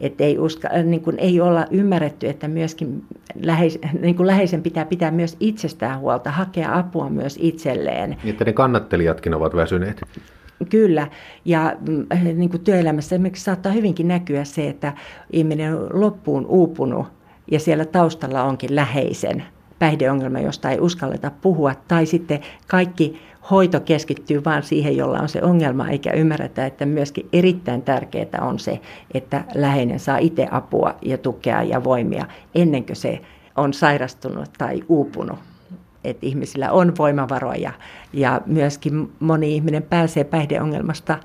että 0.00 0.24
ei, 0.24 0.38
uska, 0.38 0.68
niin 0.84 1.00
kuin 1.00 1.18
ei 1.18 1.40
olla 1.40 1.66
ymmärretty, 1.70 2.28
että 2.28 2.48
myöskin 2.48 3.04
läheis, 3.42 3.78
niin 4.00 4.16
kuin 4.16 4.26
läheisen 4.26 4.62
pitää 4.62 4.84
pitää 4.84 5.10
myös 5.10 5.36
itsestään 5.40 6.00
huolta, 6.00 6.30
hakea 6.30 6.78
apua 6.78 7.10
myös 7.10 7.38
itselleen. 7.42 8.10
Niin, 8.10 8.30
että 8.30 8.44
ne 8.44 8.52
kannattelijatkin 8.52 9.34
ovat 9.34 9.56
väsyneet. 9.56 10.02
Kyllä, 10.70 11.08
ja 11.44 11.76
mm, 11.88 12.06
niin 12.38 12.50
kuin 12.50 12.64
työelämässä 12.64 13.16
esimerkiksi 13.16 13.44
saattaa 13.44 13.72
hyvinkin 13.72 14.08
näkyä 14.08 14.44
se, 14.44 14.68
että 14.68 14.92
ihminen 15.32 15.76
on 15.76 15.88
loppuun 15.92 16.46
uupunut 16.46 17.06
ja 17.50 17.60
siellä 17.60 17.84
taustalla 17.84 18.42
onkin 18.42 18.76
läheisen 18.76 19.44
päihdeongelma, 19.78 20.40
josta 20.40 20.70
ei 20.70 20.80
uskalleta 20.80 21.30
puhua, 21.40 21.74
tai 21.88 22.06
sitten 22.06 22.40
kaikki 22.66 23.20
hoito 23.50 23.80
keskittyy 23.80 24.44
vain 24.44 24.62
siihen, 24.62 24.96
jolla 24.96 25.18
on 25.18 25.28
se 25.28 25.42
ongelma, 25.42 25.88
eikä 25.88 26.12
ymmärretä, 26.12 26.66
että 26.66 26.86
myöskin 26.86 27.28
erittäin 27.32 27.82
tärkeää 27.82 28.40
on 28.40 28.58
se, 28.58 28.80
että 29.14 29.44
läheinen 29.54 30.00
saa 30.00 30.18
itse 30.18 30.48
apua 30.50 30.94
ja 31.02 31.18
tukea 31.18 31.62
ja 31.62 31.84
voimia 31.84 32.26
ennen 32.54 32.86
kuin 32.86 32.96
se 32.96 33.20
on 33.56 33.72
sairastunut 33.72 34.50
tai 34.58 34.82
uupunut. 34.88 35.38
Että 36.04 36.26
ihmisillä 36.26 36.72
on 36.72 36.92
voimavaroja 36.98 37.72
ja 38.12 38.40
myöskin 38.46 39.12
moni 39.20 39.54
ihminen 39.54 39.82
pääsee 39.82 40.24
päihdeongelmasta 40.24 41.18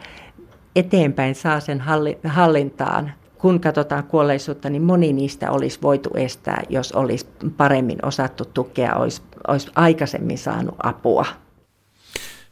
eteenpäin, 0.76 1.36
saa 1.36 1.60
sen 1.60 1.84
hallintaan. 2.26 3.12
Kun 3.38 3.60
katsotaan 3.60 4.04
kuolleisuutta, 4.04 4.70
niin 4.70 4.82
moni 4.82 5.14
niistä 5.14 5.52
olisi 5.52 5.80
voitu 5.82 6.10
estää, 6.16 6.64
jos 6.70 6.92
olisi 6.92 7.28
paremmin 7.58 8.06
osattu 8.06 8.46
tukea, 8.46 8.96
olisi, 8.96 9.22
olisi 9.48 9.72
aikaisemmin 9.76 10.38
saanut 10.38 10.76
apua. 10.84 11.26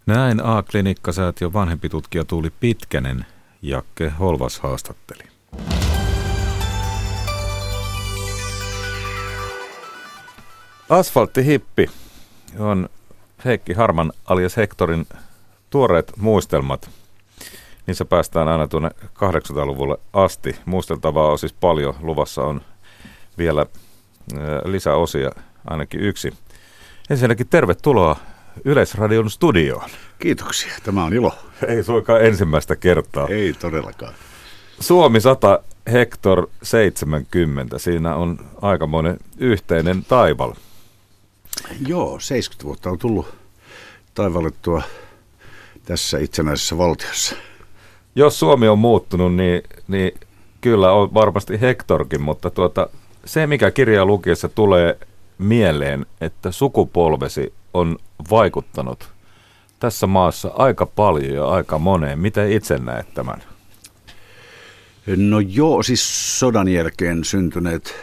Näin 0.07 0.45
A-klinikkasäätiön 0.45 1.53
vanhempi 1.53 1.89
tutkija 1.89 2.25
Tuuli 2.25 2.49
Pitkänen 2.59 3.25
Jakke 3.61 4.09
Holvas 4.09 4.59
haastatteli. 4.59 5.23
Asfalttihippi 10.89 11.89
on 12.59 12.89
Heikki 13.45 13.73
Harman 13.73 14.11
alias 14.25 14.57
Hektorin 14.57 15.07
tuoreet 15.69 16.11
muistelmat. 16.17 16.89
Niissä 17.87 18.05
päästään 18.05 18.47
aina 18.47 18.67
tuonne 18.67 18.89
800-luvulle 19.03 19.97
asti. 20.13 20.55
Muisteltavaa 20.65 21.31
on 21.31 21.39
siis 21.39 21.53
paljon. 21.53 21.95
Luvassa 22.01 22.41
on 22.43 22.61
vielä 23.37 23.65
lisäosia, 24.65 25.31
ainakin 25.65 25.99
yksi. 26.01 26.33
Ensinnäkin 27.09 27.47
tervetuloa 27.47 28.15
Yleisradion 28.65 29.29
studioon. 29.29 29.89
Kiitoksia, 30.19 30.71
tämä 30.83 31.03
on 31.03 31.13
ilo. 31.13 31.35
Ei 31.67 31.83
suinkaan 31.83 32.25
ensimmäistä 32.25 32.75
kertaa. 32.75 33.27
Ei 33.27 33.53
todellakaan. 33.53 34.13
Suomi 34.79 35.21
100, 35.21 35.59
Hector 35.91 36.47
70, 36.63 37.77
siinä 37.79 38.15
on 38.15 38.39
aikamoinen 38.61 39.17
yhteinen 39.37 40.05
taival. 40.05 40.53
Joo, 41.87 42.19
70 42.19 42.65
vuotta 42.65 42.89
on 42.89 42.99
tullut 42.99 43.35
taivallettua 44.13 44.83
tässä 45.85 46.19
itsenäisessä 46.19 46.77
valtiossa. 46.77 47.35
Jos 48.15 48.39
Suomi 48.39 48.67
on 48.67 48.79
muuttunut, 48.79 49.35
niin, 49.35 49.61
niin 49.87 50.11
kyllä 50.61 50.91
on 50.91 51.13
varmasti 51.13 51.61
Hectorkin, 51.61 52.21
mutta 52.21 52.49
tuota, 52.49 52.89
se 53.25 53.47
mikä 53.47 53.71
kirjaa 53.71 54.05
lukiessa 54.05 54.49
tulee 54.49 54.99
mieleen, 55.37 56.05
että 56.21 56.51
sukupolvesi 56.51 57.53
on 57.77 57.97
vaikuttanut 58.29 59.09
tässä 59.79 60.07
maassa 60.07 60.51
aika 60.55 60.85
paljon 60.85 61.33
ja 61.33 61.47
aika 61.47 61.79
moneen. 61.79 62.19
Miten 62.19 62.51
itse 62.51 62.77
näet 62.77 63.13
tämän? 63.13 63.43
No 65.17 65.39
joo, 65.39 65.83
siis 65.83 66.39
sodan 66.39 66.67
jälkeen 66.67 67.23
syntyneet 67.23 67.95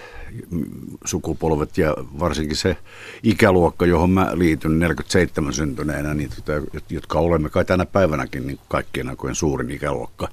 sukupolvet 1.04 1.78
ja 1.78 1.95
varsinkin 2.19 2.57
se 2.57 2.76
ikäluokka, 3.23 3.87
johon 3.87 4.11
mä 4.11 4.31
liityn 4.35 4.78
47 4.78 5.52
syntyneenä, 5.52 6.14
niin 6.14 6.31
tota, 6.31 6.52
jotka 6.90 7.19
olemme 7.19 7.49
kai 7.49 7.64
tänä 7.64 7.87
päivänäkin 7.87 8.47
niin 8.47 8.59
kaikkien 8.69 9.09
aikojen 9.09 9.35
suurin 9.35 9.71
ikäluokka, 9.71 10.28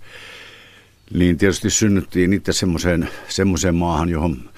niin 1.14 1.38
tietysti 1.38 1.70
synnyttiin 1.70 2.34
itse 2.34 2.52
semmoiseen, 3.28 3.76
maahan, 3.76 4.10
johon 4.10 4.50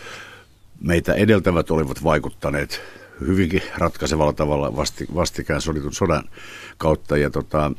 meitä 0.82 1.14
edeltävät 1.14 1.72
olivat 1.72 2.04
vaikuttaneet 2.04 2.82
hyvinkin 3.20 3.62
ratkaisevalla 3.78 4.34
tavalla 4.34 4.76
vasti, 4.76 5.08
vastikään 5.16 5.62
soditun 5.62 5.94
sodan 5.94 6.24
kautta. 6.78 7.18
Ja 7.18 7.30
tota, 7.30 7.72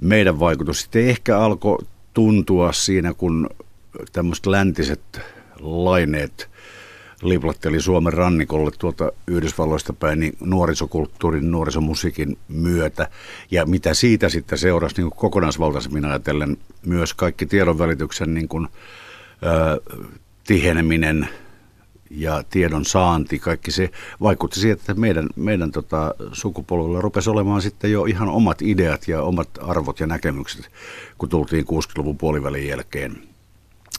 meidän 0.00 0.40
vaikutus 0.40 0.80
sitten 0.80 1.08
ehkä 1.08 1.38
alkoi 1.38 1.78
tuntua 2.14 2.72
siinä, 2.72 3.14
kun 3.14 3.50
tämmöiset 4.12 4.46
läntiset 4.46 5.20
laineet 5.60 6.50
liplatteli 7.22 7.80
Suomen 7.80 8.12
rannikolle 8.12 8.70
tuolta 8.78 9.12
Yhdysvalloista 9.26 9.92
päin 9.92 10.20
niin 10.20 10.36
nuorisokulttuurin, 10.40 11.50
nuorisomusiikin 11.50 12.38
myötä. 12.48 13.08
Ja 13.50 13.66
mitä 13.66 13.94
siitä 13.94 14.28
sitten 14.28 14.58
seurasi 14.58 15.02
niin 15.02 15.10
kokonaisvaltaisemmin 15.10 16.04
ajatellen 16.04 16.56
myös 16.86 17.14
kaikki 17.14 17.46
tiedonvälityksen 17.46 18.34
niin 18.34 18.48
kuin, 18.48 18.68
ö, 19.42 19.80
tiheneminen– 20.44 21.28
ja 22.10 22.42
tiedon 22.50 22.84
saanti, 22.84 23.38
kaikki 23.38 23.70
se 23.70 23.90
vaikutti 24.22 24.60
siihen, 24.60 24.78
että 24.78 24.94
meidän, 24.94 25.28
meidän 25.36 25.72
tota, 25.72 26.14
sukupolvella 26.32 27.00
rupesi 27.00 27.30
olemaan 27.30 27.62
sitten 27.62 27.92
jo 27.92 28.04
ihan 28.04 28.28
omat 28.28 28.62
ideat 28.62 29.08
ja 29.08 29.22
omat 29.22 29.48
arvot 29.60 30.00
ja 30.00 30.06
näkemykset, 30.06 30.70
kun 31.18 31.28
tultiin 31.28 31.64
60-luvun 31.64 32.18
puolivälin 32.18 32.68
jälkeen. 32.68 33.22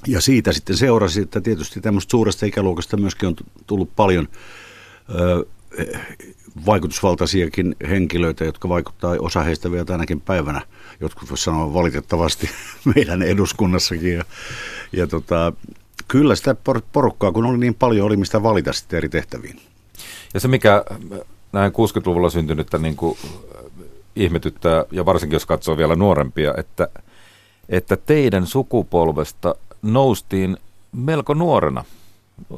Ja 0.07 0.21
siitä 0.21 0.53
sitten 0.53 0.77
seurasi, 0.77 1.21
että 1.21 1.41
tietysti 1.41 1.81
tämmöistä 1.81 2.11
suuresta 2.11 2.45
ikäluokasta 2.45 2.97
myöskin 2.97 3.27
on 3.27 3.35
tullut 3.67 3.89
paljon 3.95 4.27
ö, 5.09 5.45
vaikutusvaltaisiakin 6.65 7.75
henkilöitä, 7.89 8.45
jotka 8.45 8.69
vaikuttaa 8.69 9.15
osa 9.19 9.43
heistä 9.43 9.71
vielä 9.71 9.85
tänäkin 9.85 10.21
päivänä. 10.21 10.61
Jotkut 10.99 11.29
voisivat 11.29 11.39
sanoa 11.39 11.73
valitettavasti 11.73 12.49
meidän 12.95 13.21
eduskunnassakin. 13.21 14.13
Ja, 14.13 14.23
ja 14.91 15.07
tota, 15.07 15.53
kyllä 16.07 16.35
sitä 16.35 16.55
porukkaa, 16.91 17.31
kun 17.31 17.45
oli 17.45 17.57
niin 17.57 17.75
paljon, 17.75 18.05
oli 18.05 18.17
mistä 18.17 18.43
valita 18.43 18.73
sitten 18.73 18.97
eri 18.97 19.09
tehtäviin. 19.09 19.59
Ja 20.33 20.39
se, 20.39 20.47
mikä 20.47 20.85
näin 21.51 21.71
60-luvulla 21.71 22.29
syntynyttä 22.29 22.77
niin 22.77 22.95
kuin 22.95 23.17
ihmetyttää, 24.15 24.85
ja 24.91 25.05
varsinkin 25.05 25.35
jos 25.35 25.45
katsoo 25.45 25.77
vielä 25.77 25.95
nuorempia, 25.95 26.53
että, 26.57 26.87
että 27.69 27.97
teidän 27.97 28.47
sukupolvesta 28.47 29.55
noustiin 29.81 30.57
melko 30.91 31.33
nuorena 31.33 31.83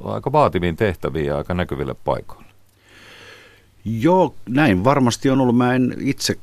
aika 0.03 0.31
vaativiin 0.31 0.75
tehtäviin 0.75 1.25
ja 1.25 1.37
aika 1.37 1.53
näkyville 1.53 1.93
paikoille. 1.93 2.49
Joo, 3.85 4.35
näin 4.49 4.83
varmasti 4.83 5.29
on 5.29 5.41
ollut. 5.41 5.57
Mä 5.57 5.75
en 5.75 5.95
itse 5.99 6.37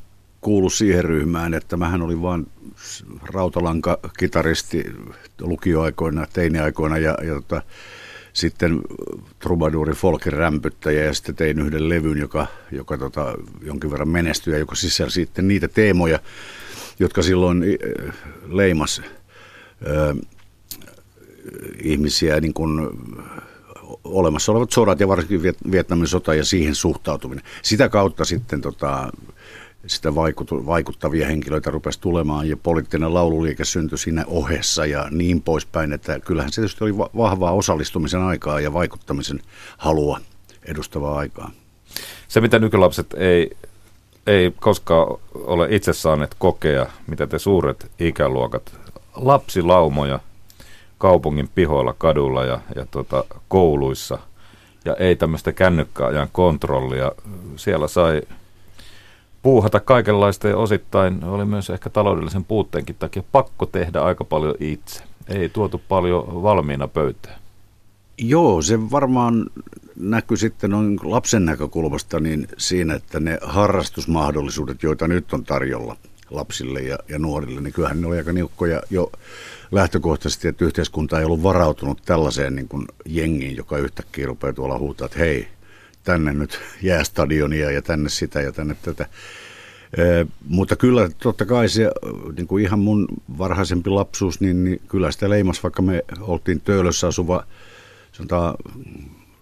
kuulu 0.46 0.70
siihen 0.70 1.04
ryhmään, 1.04 1.54
että 1.54 1.76
mähän 1.76 2.02
olin 2.02 2.22
vain 2.22 2.46
rautalanka-kitaristi 3.22 4.84
lukioaikoina, 5.40 6.26
teiniaikoina 6.32 6.98
ja, 6.98 7.18
ja 7.22 7.34
tota, 7.34 7.62
sitten 8.32 8.80
trubaduuri 9.38 9.94
folkin 9.94 10.32
rämpyttäjä 10.32 11.04
ja 11.04 11.14
sitten 11.14 11.34
tein 11.34 11.58
yhden 11.58 11.88
levyn, 11.88 12.18
joka, 12.18 12.46
joka 12.72 12.98
tota, 12.98 13.34
jonkin 13.62 13.90
verran 13.90 14.08
menestyi 14.08 14.52
ja 14.52 14.58
joka 14.58 14.74
sisälsi 14.74 15.14
sitten 15.14 15.48
niitä 15.48 15.68
teemoja, 15.68 16.18
jotka 16.98 17.22
silloin 17.22 17.62
äh, 17.62 18.14
leimas 18.48 19.02
äh, 19.02 20.16
ihmisiä 21.82 22.40
niin 22.40 22.54
kuin 22.54 22.90
olemassa 24.04 24.52
olevat 24.52 24.70
sodat 24.70 25.00
ja 25.00 25.08
varsinkin 25.08 25.42
Vietnamin 25.70 26.08
sota 26.08 26.34
ja 26.34 26.44
siihen 26.44 26.74
suhtautuminen. 26.74 27.44
Sitä 27.62 27.88
kautta 27.88 28.24
sitten 28.24 28.60
tota, 28.60 29.12
sitä 29.86 30.14
vaikuttavia 30.66 31.26
henkilöitä 31.26 31.70
rupesi 31.70 32.00
tulemaan 32.00 32.48
ja 32.48 32.56
poliittinen 32.56 33.14
laululiike 33.14 33.64
syntyi 33.64 33.98
siinä 33.98 34.24
ohessa 34.26 34.86
ja 34.86 35.08
niin 35.10 35.42
poispäin, 35.42 35.92
että 35.92 36.20
kyllähän 36.20 36.52
se 36.52 36.60
tietysti 36.60 36.84
oli 36.84 36.96
vahvaa 36.96 37.52
osallistumisen 37.52 38.22
aikaa 38.22 38.60
ja 38.60 38.72
vaikuttamisen 38.72 39.40
halua 39.78 40.20
edustavaa 40.64 41.18
aikaa. 41.18 41.50
Se, 42.28 42.40
mitä 42.40 42.58
nykylapset 42.58 43.14
ei, 43.14 43.56
ei 44.26 44.52
koskaan 44.60 45.18
ole 45.34 45.68
itse 45.70 45.92
saaneet 45.92 46.34
kokea, 46.38 46.86
mitä 47.06 47.26
te 47.26 47.38
suuret 47.38 47.90
ikäluokat, 47.98 48.78
lapsilaumoja 49.14 50.20
kaupungin 50.98 51.48
pihoilla, 51.54 51.94
kadulla 51.98 52.44
ja, 52.44 52.60
ja 52.74 52.86
tota, 52.90 53.24
kouluissa, 53.48 54.18
ja 54.84 54.96
ei 54.98 55.16
tämmöistä 55.16 55.52
kännykkäajan 55.52 56.28
kontrollia. 56.32 57.12
Siellä 57.56 57.88
sai 57.88 58.22
puuhata 59.42 59.80
kaikenlaista 59.80 60.48
ja 60.48 60.56
osittain 60.56 61.24
oli 61.24 61.44
myös 61.44 61.70
ehkä 61.70 61.90
taloudellisen 61.90 62.44
puutteenkin 62.44 62.96
takia 62.98 63.22
pakko 63.32 63.66
tehdä 63.66 64.00
aika 64.00 64.24
paljon 64.24 64.54
itse. 64.60 65.02
Ei 65.28 65.48
tuotu 65.48 65.80
paljon 65.88 66.42
valmiina 66.42 66.88
pöytään. 66.88 67.38
Joo, 68.18 68.62
se 68.62 68.90
varmaan 68.90 69.46
näkyy 69.96 70.36
sitten 70.36 70.70
noin 70.70 70.98
lapsen 71.02 71.44
näkökulmasta 71.44 72.20
niin 72.20 72.48
siinä, 72.58 72.94
että 72.94 73.20
ne 73.20 73.38
harrastusmahdollisuudet, 73.42 74.82
joita 74.82 75.08
nyt 75.08 75.32
on 75.32 75.44
tarjolla 75.44 75.96
lapsille 76.30 76.80
ja, 76.80 76.98
ja 77.08 77.18
nuorille, 77.18 77.60
niin 77.60 77.72
kyllähän 77.72 78.00
ne 78.00 78.06
oli 78.06 78.18
aika 78.18 78.32
niukkoja 78.32 78.82
jo 78.90 79.12
lähtökohtaisesti, 79.72 80.48
että 80.48 80.64
yhteiskunta 80.64 81.18
ei 81.18 81.24
ollut 81.24 81.42
varautunut 81.42 82.02
tällaiseen 82.04 82.56
niin 82.56 82.68
kuin 82.68 82.86
jengiin, 83.06 83.56
joka 83.56 83.78
yhtäkkiä 83.78 84.26
rupeaa 84.26 84.52
tuolla 84.52 84.78
huutaa, 84.78 85.06
että 85.06 85.18
hei, 85.18 85.48
tänne 86.06 86.32
nyt 86.32 86.60
jäästadionia 86.82 87.70
ja 87.70 87.82
tänne 87.82 88.08
sitä 88.08 88.40
ja 88.40 88.52
tänne 88.52 88.76
tätä. 88.82 89.06
E, 89.96 90.26
mutta 90.48 90.76
kyllä 90.76 91.10
totta 91.18 91.44
kai 91.46 91.68
se 91.68 91.90
niin 92.36 92.46
kuin 92.46 92.64
ihan 92.64 92.78
mun 92.78 93.08
varhaisempi 93.38 93.90
lapsuus, 93.90 94.40
niin, 94.40 94.64
niin 94.64 94.80
kyllä 94.88 95.10
sitä 95.10 95.30
leimas, 95.30 95.62
vaikka 95.62 95.82
me 95.82 96.04
oltiin 96.20 96.60
Töölössä 96.60 97.06
asuva 97.06 97.44
sanotaan, 98.12 98.54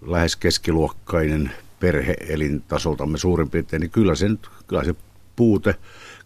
lähes 0.06 0.36
keskiluokkainen 0.36 1.52
perhe 1.80 2.16
elintasoltamme 2.28 3.18
suurin 3.18 3.50
piirtein, 3.50 3.80
niin 3.80 3.90
kyllä 3.90 4.14
se, 4.14 4.26
kyllä 4.66 4.84
se 4.84 4.94
puute, 5.36 5.74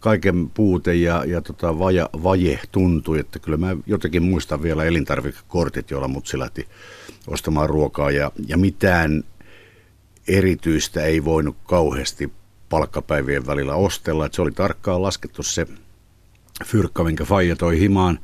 kaiken 0.00 0.50
puute 0.50 0.94
ja, 0.94 1.24
ja 1.26 1.40
tota 1.40 1.78
vaja, 1.78 2.10
vaje 2.22 2.60
tuntui, 2.72 3.18
että 3.18 3.38
kyllä 3.38 3.58
mä 3.58 3.76
jotenkin 3.86 4.22
muistan 4.22 4.62
vielä 4.62 4.84
elintarvikekortit, 4.84 5.90
joilla 5.90 6.08
mutsi 6.08 6.38
lähti 6.38 6.68
ostamaan 7.26 7.70
ruokaa 7.70 8.10
ja, 8.10 8.32
ja 8.46 8.56
mitään 8.56 9.24
erityistä 10.28 11.04
ei 11.04 11.24
voinut 11.24 11.56
kauheasti 11.66 12.32
palkkapäivien 12.68 13.46
välillä 13.46 13.74
ostella. 13.74 14.26
Että 14.26 14.36
se 14.36 14.42
oli 14.42 14.52
tarkkaan 14.52 15.02
laskettu 15.02 15.42
se 15.42 15.66
fyrkka, 16.66 17.04
minkä 17.04 17.24
Faija 17.24 17.56
toi 17.56 17.78
himaan, 17.78 18.18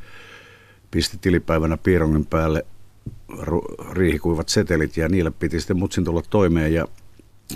pisti 0.91 1.19
tilipäivänä 1.21 1.77
piirongin 1.77 2.27
päälle 2.27 2.67
riihikuivat 3.93 4.49
setelit 4.49 4.97
ja 4.97 5.09
niille 5.09 5.31
piti 5.31 5.61
sitten 5.61 5.79
mutsin 5.79 6.05
tulla 6.05 6.23
toimeen. 6.31 6.75
Ja, 6.75 6.89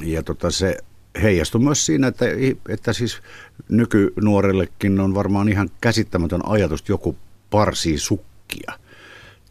ja 0.02 0.22
tota 0.22 0.50
se 0.50 0.76
heijastui 1.22 1.60
myös 1.60 1.86
siinä, 1.86 2.06
että, 2.06 2.24
että 2.68 2.92
siis 2.92 3.20
nykynuorellekin 3.68 5.00
on 5.00 5.14
varmaan 5.14 5.48
ihan 5.48 5.70
käsittämätön 5.80 6.40
ajatus, 6.44 6.80
että 6.80 6.92
joku 6.92 7.16
parsii 7.50 7.98
sukkia– 7.98 8.72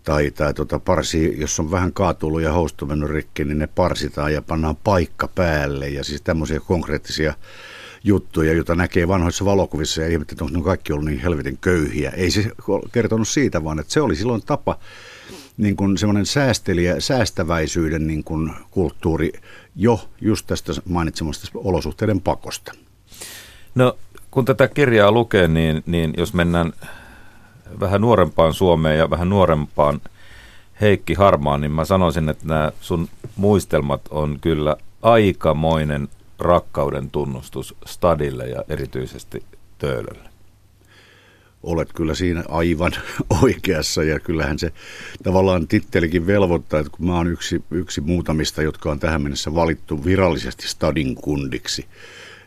tai, 0.07 0.31
tai 0.31 0.53
tota 0.53 0.79
parsi, 0.79 1.35
jos 1.37 1.59
on 1.59 1.71
vähän 1.71 1.93
kaatullut 1.93 2.41
ja 2.41 2.53
houstu 2.53 2.85
mennyt 2.85 3.09
rikki, 3.09 3.45
niin 3.45 3.59
ne 3.59 3.67
parsitaan 3.67 4.33
ja 4.33 4.41
pannaan 4.41 4.75
paikka 4.75 5.27
päälle. 5.35 5.89
Ja 5.89 6.03
siis 6.03 6.21
tämmöisiä 6.21 6.59
konkreettisia 6.59 7.33
juttuja, 8.03 8.53
joita 8.53 8.75
näkee 8.75 9.07
vanhoissa 9.07 9.45
valokuvissa 9.45 10.01
ja 10.01 10.07
ihmettä, 10.07 10.33
että 10.33 10.43
onko 10.43 10.57
ne 10.57 10.63
kaikki 10.63 10.93
ollut 10.93 11.05
niin 11.05 11.19
helvetin 11.19 11.57
köyhiä. 11.57 12.09
Ei 12.09 12.31
se 12.31 12.51
kertonut 12.91 13.27
siitä, 13.27 13.63
vaan 13.63 13.79
että 13.79 13.93
se 13.93 14.01
oli 14.01 14.15
silloin 14.15 14.41
tapa, 14.45 14.79
niin 15.57 15.75
kuin 15.75 15.97
semmoinen 15.97 16.25
säästelijä, 16.25 16.99
säästäväisyyden 16.99 18.07
niin 18.07 18.23
kuin 18.23 18.51
kulttuuri 18.71 19.31
jo 19.75 20.09
just 20.21 20.47
tästä 20.47 20.73
mainitsemasta 20.85 21.47
olosuhteiden 21.55 22.21
pakosta. 22.21 22.73
No 23.75 23.97
kun 24.31 24.45
tätä 24.45 24.67
kirjaa 24.67 25.11
lukee, 25.11 25.47
niin, 25.47 25.83
niin 25.85 26.13
jos 26.17 26.33
mennään 26.33 26.73
vähän 27.79 28.01
nuorempaan 28.01 28.53
Suomeen 28.53 28.97
ja 28.97 29.09
vähän 29.09 29.29
nuorempaan 29.29 30.01
Heikki 30.81 31.13
Harmaan, 31.13 31.61
niin 31.61 31.71
mä 31.71 31.85
sanoisin, 31.85 32.29
että 32.29 32.47
nämä 32.47 32.71
sun 32.81 33.09
muistelmat 33.35 34.01
on 34.09 34.37
kyllä 34.41 34.77
aikamoinen 35.01 36.07
rakkauden 36.39 37.11
tunnustus 37.11 37.75
Stadille 37.85 38.47
ja 38.47 38.63
erityisesti 38.69 39.43
Töölölle. 39.77 40.29
Olet 41.63 41.93
kyllä 41.93 42.15
siinä 42.15 42.43
aivan 42.49 42.91
oikeassa 43.43 44.03
ja 44.03 44.19
kyllähän 44.19 44.59
se 44.59 44.73
tavallaan 45.23 45.67
tittelikin 45.67 46.27
velvoittaa, 46.27 46.79
että 46.79 46.91
kun 46.97 47.05
mä 47.05 47.15
oon 47.15 47.27
yksi, 47.27 47.63
yksi 47.71 48.01
muutamista, 48.01 48.61
jotka 48.61 48.91
on 48.91 48.99
tähän 48.99 49.21
mennessä 49.21 49.55
valittu 49.55 50.05
virallisesti 50.05 50.67
Stadin 50.67 51.15
kundiksi, 51.15 51.85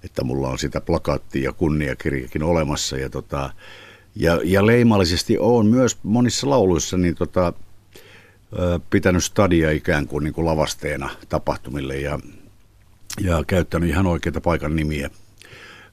että 0.04 0.24
mulla 0.24 0.48
on 0.48 0.58
sitä 0.58 0.80
plakaattia 0.80 1.44
ja 1.44 1.52
kunniakirjakin 1.52 2.42
olemassa 2.42 2.96
ja 2.96 3.10
tota, 3.10 3.50
ja, 4.20 4.40
ja 4.44 4.66
leimallisesti 4.66 5.38
on 5.38 5.66
myös 5.66 5.98
monissa 6.02 6.50
lauluissa 6.50 6.96
niin 6.96 7.14
tota, 7.14 7.52
pitänyt 8.90 9.24
stadia 9.24 9.70
ikään 9.70 10.06
kuin, 10.06 10.24
niin 10.24 10.34
kuin 10.34 10.46
lavasteena 10.46 11.10
tapahtumille 11.28 11.96
ja, 11.96 12.18
ja 13.20 13.44
käyttänyt 13.46 13.88
ihan 13.88 14.06
oikeita 14.06 14.40
paikan 14.40 14.76
nimiä 14.76 15.10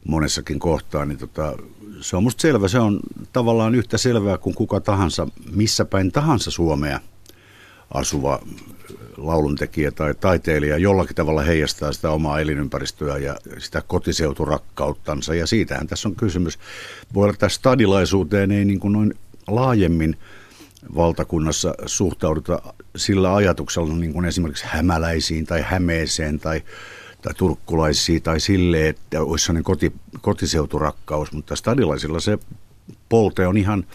monessakin 0.08 0.60
kohtaa, 0.60 1.06
niin 1.06 1.18
tota, 1.18 1.58
se 2.02 2.18
on 2.18 2.24
musta 2.24 2.42
selvä. 2.42 2.68
Se 2.68 2.80
on 2.80 3.00
tavallaan 3.34 3.76
yhtä 3.76 3.98
selvää 3.98 4.38
kuin 4.38 4.56
kuka 4.56 4.80
tahansa, 4.80 5.28
missä 5.52 5.86
päin 5.86 6.12
tahansa 6.12 6.52
Suomea 6.52 7.00
asuva 7.94 8.40
lauluntekijä 9.18 9.92
tai 9.92 10.14
taiteilija 10.14 10.78
jollakin 10.78 11.16
tavalla 11.16 11.42
heijastaa 11.42 11.92
sitä 11.92 12.12
omaa 12.12 12.40
elinympäristöä 12.40 13.18
ja 13.18 13.36
sitä 13.58 13.82
kotiseuturakkauttansa. 13.88 15.36
Ja 15.36 15.48
siitähän 15.48 15.88
tässä 15.88 16.10
on 16.10 16.16
kysymys. 16.16 16.60
Voi 17.14 17.24
olla, 17.24 17.34
että 17.34 17.50
stadilaisuuteen 17.50 18.52
ei 18.52 18.66
niin 18.66 18.80
kuin 18.80 18.94
noin 18.94 19.14
laajemmin 19.48 20.18
valtakunnassa 20.96 21.74
suhtauduta 21.86 22.62
sillä 22.96 23.36
ajatuksella 23.36 23.96
niin 23.96 24.14
kuin 24.14 24.26
esimerkiksi 24.26 24.66
hämäläisiin 24.68 25.46
tai 25.46 25.62
hämeeseen 25.62 26.40
tai, 26.40 26.62
tai 27.22 27.34
turkkulaisiin 27.34 28.22
tai 28.22 28.40
sille, 28.40 28.90
että 28.90 29.22
olisi 29.22 29.46
sellainen 29.46 29.64
koti, 29.64 29.94
kotiseuturakkaus, 30.22 31.32
mutta 31.32 31.56
stadilaisilla 31.56 32.20
se 32.20 32.40
polte 33.10 33.48
on 33.48 33.58
ihan 33.58 33.86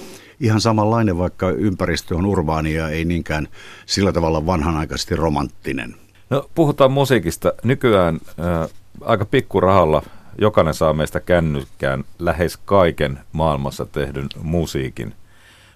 ihan 0.42 0.60
samanlainen, 0.60 1.18
vaikka 1.18 1.50
ympäristö 1.50 2.16
on 2.16 2.26
urbaani 2.26 2.74
ja 2.74 2.88
ei 2.88 3.04
niinkään 3.04 3.48
sillä 3.86 4.12
tavalla 4.12 4.46
vanhanaikaisesti 4.46 5.16
romanttinen. 5.16 5.94
No, 6.30 6.50
puhutaan 6.54 6.92
musiikista. 6.92 7.52
Nykyään 7.64 8.20
äh, 8.40 8.70
aika 9.00 9.24
pikkurahalla 9.24 10.02
jokainen 10.38 10.74
saa 10.74 10.92
meistä 10.92 11.20
kännykkään 11.20 12.04
lähes 12.18 12.56
kaiken 12.56 13.18
maailmassa 13.32 13.86
tehdyn 13.86 14.28
musiikin. 14.42 15.14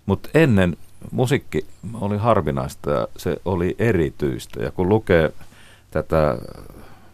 Mutta 0.07 0.29
ennen 0.35 0.77
musiikki 1.11 1.67
oli 1.95 2.17
harvinaista 2.17 2.91
ja 2.91 3.09
se 3.17 3.37
oli 3.45 3.77
erityistä. 3.79 4.63
Ja 4.63 4.71
kun 4.71 4.89
lukee 4.89 5.33
tätä 5.91 6.39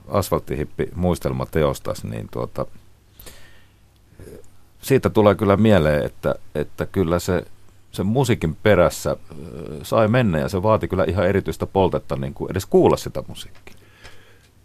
asfalttihippi 0.08 0.88
muistelmateostas, 0.94 2.04
niin 2.04 2.28
tuota, 2.30 2.66
siitä 4.82 5.10
tulee 5.10 5.34
kyllä 5.34 5.56
mieleen, 5.56 6.06
että, 6.06 6.34
että 6.54 6.86
kyllä 6.86 7.18
se, 7.18 7.44
se 7.92 8.02
musiikin 8.02 8.56
perässä 8.62 9.16
sai 9.82 10.08
mennä 10.08 10.38
ja 10.38 10.48
se 10.48 10.62
vaati 10.62 10.88
kyllä 10.88 11.04
ihan 11.04 11.26
erityistä 11.26 11.66
poltetta 11.66 12.16
niin 12.16 12.34
kuin 12.34 12.50
edes 12.50 12.66
kuulla 12.66 12.96
sitä 12.96 13.22
musiikkia. 13.28 13.74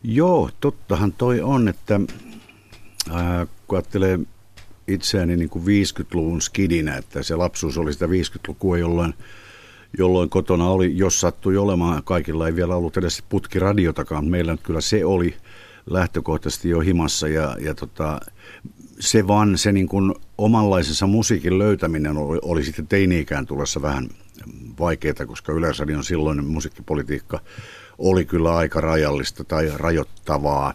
Joo, 0.04 0.50
tottahan 0.60 1.14
toi 1.14 1.42
on, 1.42 1.68
että 1.68 2.00
äh, 3.16 3.48
kun 3.68 3.78
ajattelee 3.78 4.20
itseäni 4.88 5.38
niin 5.38 5.50
kuin 5.50 5.66
50-luvun 5.66 6.42
skidinä, 6.42 6.98
että 6.98 7.24
se 7.24 7.36
lapsuus 7.36 7.78
oli 7.78 7.94
sitä 7.94 8.06
50-lukua, 8.06 8.78
jolloin, 8.78 9.14
jolloin 9.98 10.30
kotona 10.30 10.70
oli, 10.70 10.98
jos 10.98 11.20
sattui 11.20 11.58
olemaan, 11.58 12.04
kaikilla 12.04 12.48
ei 12.48 12.56
vielä 12.56 12.76
ollut 12.76 12.98
edes 12.98 13.24
putkiradiotakaan, 13.30 14.28
meillä 14.28 14.58
kyllä 14.64 14.82
se 14.82 15.06
oli 15.06 15.36
lähtökohtaisesti 15.90 16.70
jo 16.70 16.80
himassa 16.80 17.28
ja, 17.28 17.56
ja 17.60 17.76
tota, 17.76 18.20
se 19.00 19.28
vaan 19.28 19.58
se 19.58 19.72
niin 19.72 19.88
kuin 19.88 20.16
omanlaisensa 20.38 21.08
musiikin 21.08 21.60
löytäminen 21.60 22.18
oli, 22.18 22.40
oli 22.42 22.64
sitten 22.64 22.88
teini-ikään 22.88 23.46
tulossa 23.46 23.82
vähän 23.82 24.10
vaikeaa, 24.80 25.26
koska 25.28 25.54
Yleisradion 25.54 26.04
silloinen 26.04 26.46
musiikkipolitiikka 26.46 27.40
oli 27.98 28.26
kyllä 28.26 28.56
aika 28.56 28.82
rajallista 28.82 29.44
tai 29.44 29.72
rajoittavaa. 29.76 30.74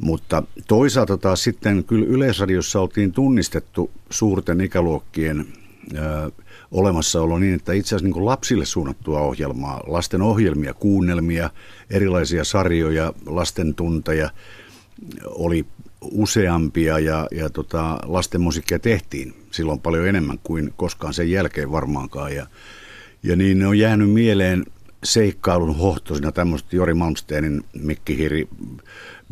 Mutta 0.00 0.42
toisaalta 0.68 1.16
taas 1.16 1.42
sitten 1.42 1.84
kyllä 1.84 2.06
Yleisradiossa 2.06 2.80
oltiin 2.80 3.12
tunnistettu 3.12 3.90
suurten 4.10 4.60
ikäluokkien 4.60 5.46
ö, 5.94 6.30
olemassaolo 6.70 7.38
niin, 7.38 7.54
että 7.54 7.72
itse 7.72 7.96
asiassa 7.96 8.14
niin 8.14 8.26
lapsille 8.26 8.64
suunnattua 8.64 9.20
ohjelmaa, 9.20 9.82
lasten 9.86 10.22
ohjelmia, 10.22 10.74
kuunnelmia, 10.74 11.50
erilaisia 11.90 12.44
sarjoja, 12.44 13.12
lasten 13.26 13.74
tunteja 13.74 14.30
oli 15.26 15.66
useampia 16.00 16.98
ja, 16.98 17.28
ja 17.30 17.50
tota, 17.50 17.98
lasten 18.02 18.40
musiikkia 18.40 18.78
tehtiin 18.78 19.34
silloin 19.50 19.80
paljon 19.80 20.08
enemmän 20.08 20.38
kuin 20.42 20.74
koskaan 20.76 21.14
sen 21.14 21.30
jälkeen 21.30 21.72
varmaankaan. 21.72 22.34
Ja, 22.34 22.46
ja 23.22 23.36
niin 23.36 23.58
ne 23.58 23.66
on 23.66 23.78
jäänyt 23.78 24.10
mieleen 24.10 24.64
seikkailun 25.04 25.76
hohtoisina 25.76 26.32
tämmöistä 26.32 26.76
Jori 26.76 26.94
Malmsteenin 26.94 27.64
Mikki 27.82 28.16
Hiri 28.16 28.48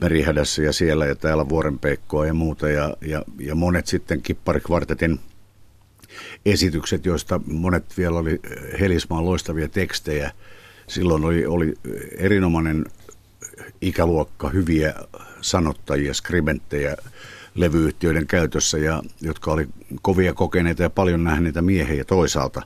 Merihädässä 0.00 0.62
ja 0.62 0.72
siellä 0.72 1.06
ja 1.06 1.14
täällä 1.14 1.48
Vuorenpeikkoa 1.48 2.26
ja 2.26 2.34
muuta. 2.34 2.68
Ja, 2.68 2.96
ja, 3.00 3.22
ja 3.38 3.54
monet 3.54 3.86
sitten 3.86 4.22
Kipparikvartetin 4.22 5.20
esitykset, 6.46 7.06
joista 7.06 7.40
monet 7.46 7.84
vielä 7.98 8.18
oli 8.18 8.40
Helismaan 8.80 9.24
loistavia 9.24 9.68
tekstejä. 9.68 10.30
Silloin 10.86 11.24
oli, 11.24 11.46
oli 11.46 11.74
erinomainen 12.18 12.84
ikäluokka 13.80 14.48
hyviä 14.48 14.94
sanottajia, 15.40 16.14
skribenttejä 16.14 16.96
levyyhtiöiden 17.54 18.26
käytössä, 18.26 18.78
ja, 18.78 19.02
jotka 19.20 19.52
oli 19.52 19.68
kovia 20.02 20.34
kokeneita 20.34 20.82
ja 20.82 20.90
paljon 20.90 21.24
nähneitä 21.24 21.62
miehiä 21.62 22.04
toisaalta. 22.04 22.62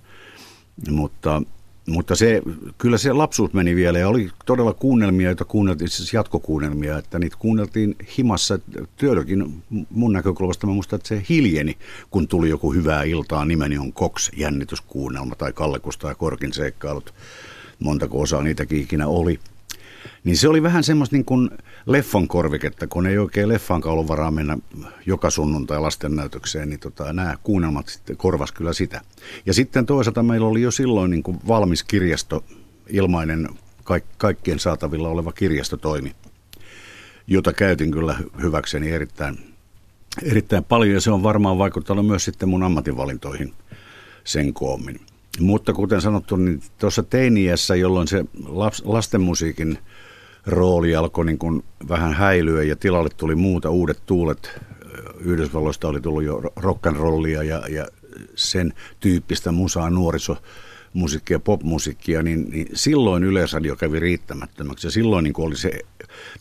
Mutta, 0.90 1.42
mutta 1.87 2.14
se, 2.14 2.42
kyllä 2.78 2.98
se 2.98 3.12
lapsuus 3.12 3.52
meni 3.52 3.76
vielä 3.76 3.98
ja 3.98 4.08
oli 4.08 4.30
todella 4.46 4.74
kuunnelmia, 4.74 5.28
joita 5.28 5.44
kuunneltiin, 5.44 5.88
siis 5.88 6.12
jatkokuunnelmia, 6.14 6.98
että 6.98 7.18
niitä 7.18 7.37
kuunneltiin 7.38 7.96
himassa. 8.18 8.58
Työllökin 8.96 9.62
mun 9.90 10.12
näkökulmasta 10.12 10.66
mä 10.66 10.72
muistan, 10.72 10.96
että 10.96 11.08
se 11.08 11.22
hiljeni, 11.28 11.78
kun 12.11 12.28
tuli 12.28 12.48
joku 12.48 12.72
hyvää 12.72 13.02
iltaa, 13.02 13.44
nimeni 13.44 13.78
on 13.78 13.92
Cox, 13.92 14.30
jännityskuunnelma 14.37 15.35
tai 15.35 15.52
Kallekusta 15.52 16.08
ja 16.08 16.14
Korkin 16.14 16.52
seikkailut. 16.52 17.14
Montako 17.78 18.20
osaa 18.20 18.42
niitäkin 18.42 18.82
ikinä 18.82 19.06
oli. 19.06 19.40
Niin 20.25 20.37
se 20.37 20.49
oli 20.49 20.62
vähän 20.62 20.85
semmoista 20.85 21.17
niin 21.17 21.25
kuin 21.25 21.51
leffan 21.87 22.29
korviketta, 22.29 22.87
kun 22.87 23.07
ei 23.07 23.19
oikein 23.19 23.49
leffankaan 23.49 23.93
ollut 23.93 24.09
varaa 24.09 24.31
mennä 24.31 24.59
joka 25.07 25.31
sunnuntai 25.31 25.81
lasten 25.81 26.17
näytökseen, 26.17 26.69
niin 26.69 26.81
tota, 26.81 27.12
nämä 27.12 27.37
kuunnelmat 27.43 27.88
sitten 27.88 28.17
korvas 28.17 28.53
kyllä 28.53 28.73
sitä. 28.73 29.01
Ja 29.47 29.55
sitten 29.55 29.87
toisaalta 29.87 30.23
meillä 30.23 30.47
oli 30.47 30.62
jo 30.62 30.71
silloin 30.71 31.11
niin 31.11 31.23
kuin 31.23 31.38
valmis 31.49 31.85
kirjasto, 31.85 32.45
ilmainen 32.88 33.49
kaik- 33.85 34.19
kaikkien 34.19 34.59
saatavilla 34.59 35.09
oleva 35.09 35.33
kirjastotoimi, 35.33 36.15
jota 37.27 37.53
käytin 37.53 37.91
kyllä 37.91 38.17
hyväkseni 38.43 38.91
erittäin, 38.91 39.38
erittäin 40.23 40.65
paljon 40.65 40.95
ja 40.95 41.01
se 41.01 41.11
on 41.11 41.23
varmaan 41.23 41.59
vaikuttanut 41.59 42.07
myös 42.07 42.25
sitten 42.25 42.49
mun 42.49 42.62
ammatinvalintoihin 42.62 43.53
sen 44.25 44.55
koommin. 44.55 45.01
Mutta 45.41 45.73
kuten 45.73 46.01
sanottu, 46.01 46.37
niin 46.37 46.62
tuossa 46.79 47.03
teiniässä, 47.03 47.77
jolloin 47.77 48.09
se 48.09 48.25
lastenmusiikin 48.85 49.79
rooli 50.46 50.96
alkoi 50.96 51.24
niin 51.26 51.38
kuin 51.38 51.64
vähän 51.88 52.12
häilyä 52.12 52.62
ja 52.62 52.76
tilalle 52.76 53.11
tuli 53.16 53.35
muuta 53.35 53.70
uudet 53.70 54.02
tuulet. 54.07 54.61
Yhdysvalloista 55.20 55.88
oli 55.88 56.00
tullut 56.00 56.22
jo 56.22 56.40
rock'n'rollia 56.61 57.42
ja, 57.42 57.62
ja 57.68 57.87
sen 58.35 58.72
tyyppistä 59.00 59.52
musaa, 59.52 59.90
nuorisomusiikkia, 59.90 61.38
popmusiikkia, 61.38 62.22
niin, 62.22 62.50
niin 62.50 62.68
silloin 62.74 63.24
Yleisradio 63.24 63.76
kävi 63.76 64.00
riittämättömäksi. 64.00 64.87
Ja 64.87 64.90
silloin 64.90 65.22
niin 65.22 65.35
oli 65.38 65.57
se 65.57 65.81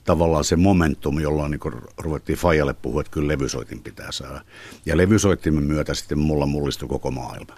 tavallaan 0.03 0.43
se 0.43 0.55
momentum, 0.55 1.19
jolloin 1.19 1.51
niin 1.51 1.83
ruvettiin 1.97 2.37
Fajalle 2.37 2.73
puhua, 2.73 3.01
että 3.01 3.11
kyllä 3.11 3.27
levysoitin 3.27 3.81
pitää 3.81 4.11
saada. 4.11 4.41
Ja 4.85 4.97
levysoittimen 4.97 5.63
myötä 5.63 5.93
sitten 5.93 6.19
mulla 6.19 6.45
mullistui 6.45 6.89
koko 6.89 7.11
maailma. 7.11 7.55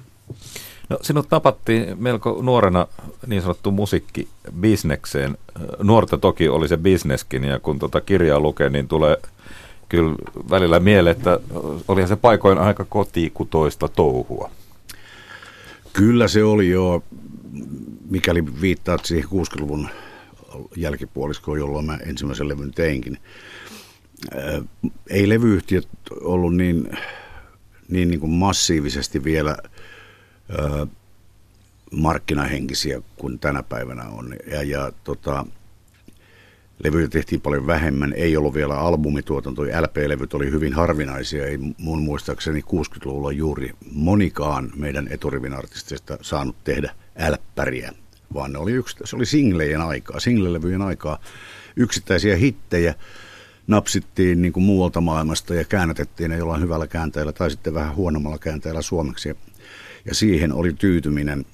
No, 0.93 0.99
sinut 1.01 1.29
tapattiin 1.29 2.03
melko 2.03 2.39
nuorena 2.41 2.87
niin 3.27 3.41
sanottu 3.41 3.71
musiikkibisnekseen. 3.71 5.37
Nuorta 5.83 6.17
toki 6.17 6.49
oli 6.49 6.67
se 6.67 6.77
bisneskin 6.77 7.43
ja 7.43 7.59
kun 7.59 7.79
tuota 7.79 8.01
kirjaa 8.01 8.39
lukee, 8.39 8.69
niin 8.69 8.87
tulee 8.87 9.17
kyllä 9.89 10.15
välillä 10.49 10.79
mieleen, 10.79 11.17
että 11.17 11.39
olihan 11.87 12.07
se 12.07 12.15
paikoin 12.15 12.57
aika 12.57 12.85
kotikutoista 12.85 13.87
touhua. 13.87 14.51
Kyllä 15.93 16.27
se 16.27 16.43
oli 16.43 16.69
jo, 16.69 17.03
mikäli 18.09 18.61
viittaat 18.61 19.05
siihen 19.05 19.29
60-luvun 19.29 19.89
jälkipuoliskoon, 20.75 21.59
jolloin 21.59 21.85
mä 21.85 21.97
ensimmäisen 21.97 22.47
levyn 22.47 22.71
teinkin. 22.71 23.17
Ei 25.09 25.29
levyyhtiöt 25.29 25.87
ollut 26.21 26.55
niin, 26.55 26.97
niin, 27.89 28.07
niin 28.07 28.19
kuin 28.19 28.31
massiivisesti 28.31 29.23
vielä– 29.23 29.57
markkinahenkisiä 31.91 33.01
kuin 33.15 33.39
tänä 33.39 33.63
päivänä 33.63 34.03
on. 34.03 34.35
Ja, 34.51 34.63
ja 34.63 34.91
tota, 35.03 35.45
levyjä 36.83 37.07
tehtiin 37.07 37.41
paljon 37.41 37.67
vähemmän, 37.67 38.13
ei 38.13 38.37
ollut 38.37 38.53
vielä 38.53 38.77
albumituotanto, 38.77 39.61
LP-levyt 39.61 40.33
oli 40.33 40.51
hyvin 40.51 40.73
harvinaisia, 40.73 41.45
ei 41.45 41.57
mun 41.77 42.01
muistaakseni 42.01 42.61
60-luvulla 42.61 43.31
juuri 43.31 43.71
monikaan 43.91 44.71
meidän 44.75 45.07
eturivin 45.11 45.53
artistista 45.53 46.17
saanut 46.21 46.55
tehdä 46.63 46.95
älppäriä, 47.19 47.91
vaan 48.33 48.53
ne 48.53 48.59
oli 48.59 48.71
yksi, 48.71 48.97
se 49.03 49.15
oli 49.15 49.25
singlejen 49.25 49.81
aikaa, 49.81 50.19
singlelevyjen 50.19 50.81
aikaa, 50.81 51.19
yksittäisiä 51.75 52.35
hittejä, 52.35 52.95
napsittiin 53.67 54.41
niin 54.41 54.53
kuin 54.53 54.63
muualta 54.63 55.01
maailmasta 55.01 55.53
ja 55.53 55.63
käännätettiin 55.63 56.29
ne 56.29 56.37
jollain 56.37 56.61
hyvällä 56.61 56.87
käänteellä 56.87 57.31
tai 57.31 57.51
sitten 57.51 57.73
vähän 57.73 57.95
huonommalla 57.95 58.37
käänteellä 58.37 58.81
suomeksi. 58.81 59.37
Ja 60.05 60.15
siihen 60.15 60.53
oli 60.53 60.73
tyytyminen. 60.73 61.45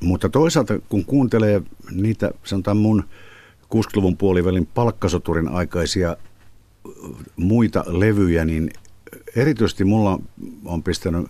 Mutta 0.00 0.28
toisaalta 0.28 0.78
kun 0.78 1.04
kuuntelee 1.04 1.62
niitä, 1.90 2.30
sanotaan 2.44 2.76
mun 2.76 3.04
60-luvun 3.74 4.16
puolivälin 4.16 4.66
palkkasoturin 4.66 5.48
aikaisia 5.48 6.16
muita 7.36 7.84
levyjä, 7.86 8.44
niin 8.44 8.70
erityisesti 9.36 9.84
mulla 9.84 10.18
on 10.64 10.82
pistänyt 10.82 11.26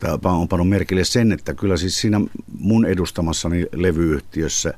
tai 0.00 0.18
on 0.22 0.48
pannut 0.48 0.68
merkille 0.68 1.04
sen, 1.04 1.32
että 1.32 1.54
kyllä 1.54 1.76
siis 1.76 2.00
siinä 2.00 2.20
mun 2.58 2.86
edustamassani 2.86 3.66
levyyhtiössä 3.72 4.74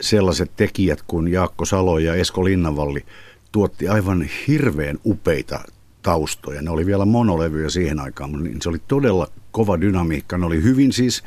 sellaiset 0.00 0.50
tekijät 0.56 1.02
kuin 1.02 1.28
Jaakko 1.28 1.64
Salo 1.64 1.98
ja 1.98 2.14
Esko 2.14 2.44
Linnanvalli 2.44 3.04
tuotti 3.52 3.88
aivan 3.88 4.28
hirveän 4.48 4.98
upeita 5.06 5.60
taustoja. 6.06 6.62
Ne 6.62 6.70
oli 6.70 6.86
vielä 6.86 7.04
monolevyjä 7.04 7.70
siihen 7.70 8.00
aikaan, 8.00 8.30
mutta 8.30 8.44
niin 8.44 8.62
se 8.62 8.68
oli 8.68 8.80
todella 8.88 9.28
kova 9.50 9.80
dynamiikka. 9.80 10.38
Ne 10.38 10.46
oli 10.46 10.62
hyvin 10.62 10.92
siis 10.92 11.22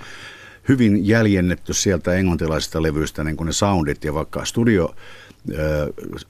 hyvin 0.69 1.07
jäljennetty 1.07 1.73
sieltä 1.73 2.13
englantilaisista 2.13 2.81
levyistä 2.81 3.23
niin 3.23 3.37
kuin 3.37 3.45
ne 3.45 3.53
soundit 3.53 4.03
ja 4.03 4.13
vaikka 4.13 4.45
studio 4.45 4.95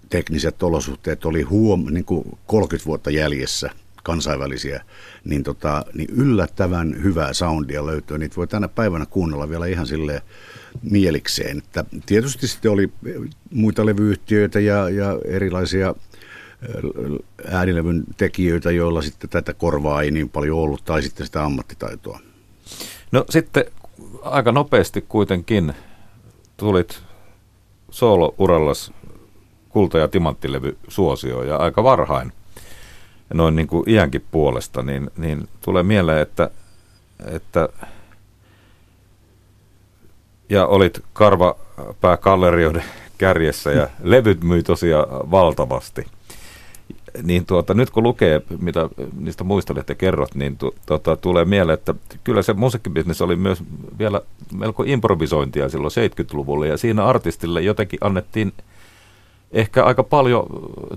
tekniset 0.10 0.64
olosuhteet 0.64 1.26
oli 1.26 1.42
huom, 1.42 1.86
niin 1.92 2.06
kuin 2.06 2.38
30 2.46 2.86
vuotta 2.86 3.12
jäljessä 3.12 3.70
kansainvälisiä, 4.04 4.84
niin, 5.24 5.44
tota, 5.44 5.86
niin 5.94 6.10
yllättävän 6.10 7.04
hyvää 7.04 7.34
soundia 7.34 7.86
löytyy. 7.86 8.18
Niitä 8.18 8.36
voi 8.36 8.48
tänä 8.48 8.68
päivänä 8.68 9.06
kuunnella 9.06 9.50
vielä 9.50 9.66
ihan 9.66 9.88
sille 9.88 10.22
mielikseen. 10.92 11.58
Että 11.58 11.86
tietysti 12.06 12.48
sitten 12.48 12.72
oli 12.72 12.92
muita 13.54 13.86
levyyhtiöitä 13.86 14.60
ja, 14.60 14.90
ja 14.90 15.20
erilaisia 15.26 15.96
äänilevyn 17.52 18.04
tekijöitä, 18.18 18.72
joilla 18.72 19.02
sitten 19.02 19.30
tätä 19.30 19.54
korvaa 19.54 20.02
ei 20.02 20.12
niin 20.12 20.30
paljon 20.30 20.60
ollut, 20.60 20.86
tai 20.86 21.02
sitten 21.02 21.26
sitä 21.26 21.44
ammattitaitoa. 21.44 22.20
No 23.12 23.26
sitten 23.30 23.66
aika 24.22 24.52
nopeasti 24.52 25.06
kuitenkin 25.10 25.74
tulit 26.58 27.02
soolo-urallas 27.92 28.92
kulta- 29.70 29.98
ja 29.98 30.08
timanttilevy 30.08 30.78
suosio 30.88 31.44
ja 31.44 31.58
aika 31.58 31.84
varhain 31.84 32.32
noin 33.34 33.56
niin 33.56 33.68
kuin 33.68 33.90
iänkin 33.90 34.26
puolesta, 34.32 34.82
niin, 34.82 35.12
niin 35.18 35.48
tulee 35.62 35.84
mieleen, 35.84 36.22
että, 36.22 36.50
että 37.26 37.70
ja 40.50 40.66
olit 40.66 41.04
karvapääkallerioiden 41.14 42.84
kärjessä 43.18 43.72
ja 43.72 43.88
levyt 44.04 44.44
myi 44.44 44.64
tosiaan 44.64 45.32
valtavasti. 45.32 46.06
Niin 47.24 47.46
tuota, 47.46 47.74
nyt 47.74 47.90
kun 47.90 48.04
lukee, 48.04 48.42
mitä 48.62 48.90
niistä 49.20 49.44
muistelet 49.44 49.90
ja 49.90 49.96
kerrot, 49.96 50.36
niin 50.36 50.58
tu, 50.58 50.76
tuota, 50.86 51.16
tulee 51.16 51.46
mieleen, 51.46 51.74
että 51.74 51.96
kyllä 52.24 52.42
se 52.42 52.54
musiikkibisnes 52.54 53.22
oli 53.22 53.36
myös 53.36 53.64
vielä 54.00 54.22
melko 54.54 54.84
improvisointia 54.84 55.70
silloin 55.70 55.92
70-luvulla 55.92 56.66
ja 56.66 56.78
siinä 56.78 57.06
artistille 57.06 57.62
jotenkin 57.62 58.00
annettiin 58.02 58.54
ehkä 59.52 59.84
aika 59.84 60.04
paljon 60.04 60.46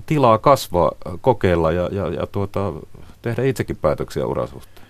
tilaa 0.05 0.37
kasvaa, 0.37 0.91
kokeilla 1.21 1.71
ja, 1.71 1.89
ja, 1.91 2.07
ja 2.07 2.27
tuota, 2.27 2.73
tehdä 3.21 3.43
itsekin 3.43 3.75
päätöksiä 3.75 4.25
urasuhteen. 4.25 4.87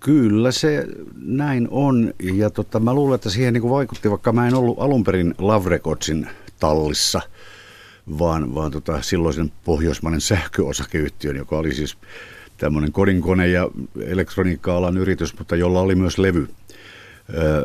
Kyllä 0.00 0.52
se 0.52 0.86
näin 1.16 1.68
on 1.70 2.14
ja 2.22 2.50
tota, 2.50 2.80
mä 2.80 2.94
luulen, 2.94 3.14
että 3.14 3.30
siihen 3.30 3.54
niin 3.54 3.70
vaikutti, 3.70 4.10
vaikka 4.10 4.32
mä 4.32 4.48
en 4.48 4.54
ollut 4.54 4.80
alun 4.80 5.04
perin 5.04 5.34
Love 5.38 5.68
Recordsin 5.68 6.28
tallissa, 6.60 7.20
vaan, 8.18 8.54
vaan 8.54 8.72
tota, 8.72 9.02
silloisen 9.02 9.52
pohjoismainen 9.64 10.20
sähköosakeyhtiön, 10.20 11.36
joka 11.36 11.58
oli 11.58 11.74
siis 11.74 11.96
tämmöinen 12.56 12.92
kodinkone 12.92 13.48
ja 13.48 13.68
elektroniikka-alan 14.00 14.96
yritys, 14.96 15.38
mutta 15.38 15.56
jolla 15.56 15.80
oli 15.80 15.94
myös 15.94 16.18
levy, 16.18 16.48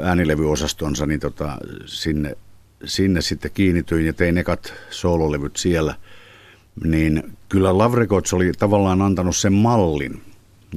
äänilevyosastonsa, 0.03 1.05
niin 1.05 1.19
tota, 1.19 1.57
sinne, 1.85 2.37
sinne 2.85 3.21
sitten 3.21 3.51
kiinnityin 3.53 4.05
ja 4.05 4.13
tein 4.13 4.37
ekat 4.37 4.73
soololevyt 4.89 5.55
siellä. 5.57 5.95
Niin 6.83 7.37
kyllä 7.49 7.77
Love 7.77 7.97
Records 7.97 8.33
oli 8.33 8.51
tavallaan 8.59 9.01
antanut 9.01 9.35
sen 9.35 9.53
mallin 9.53 10.21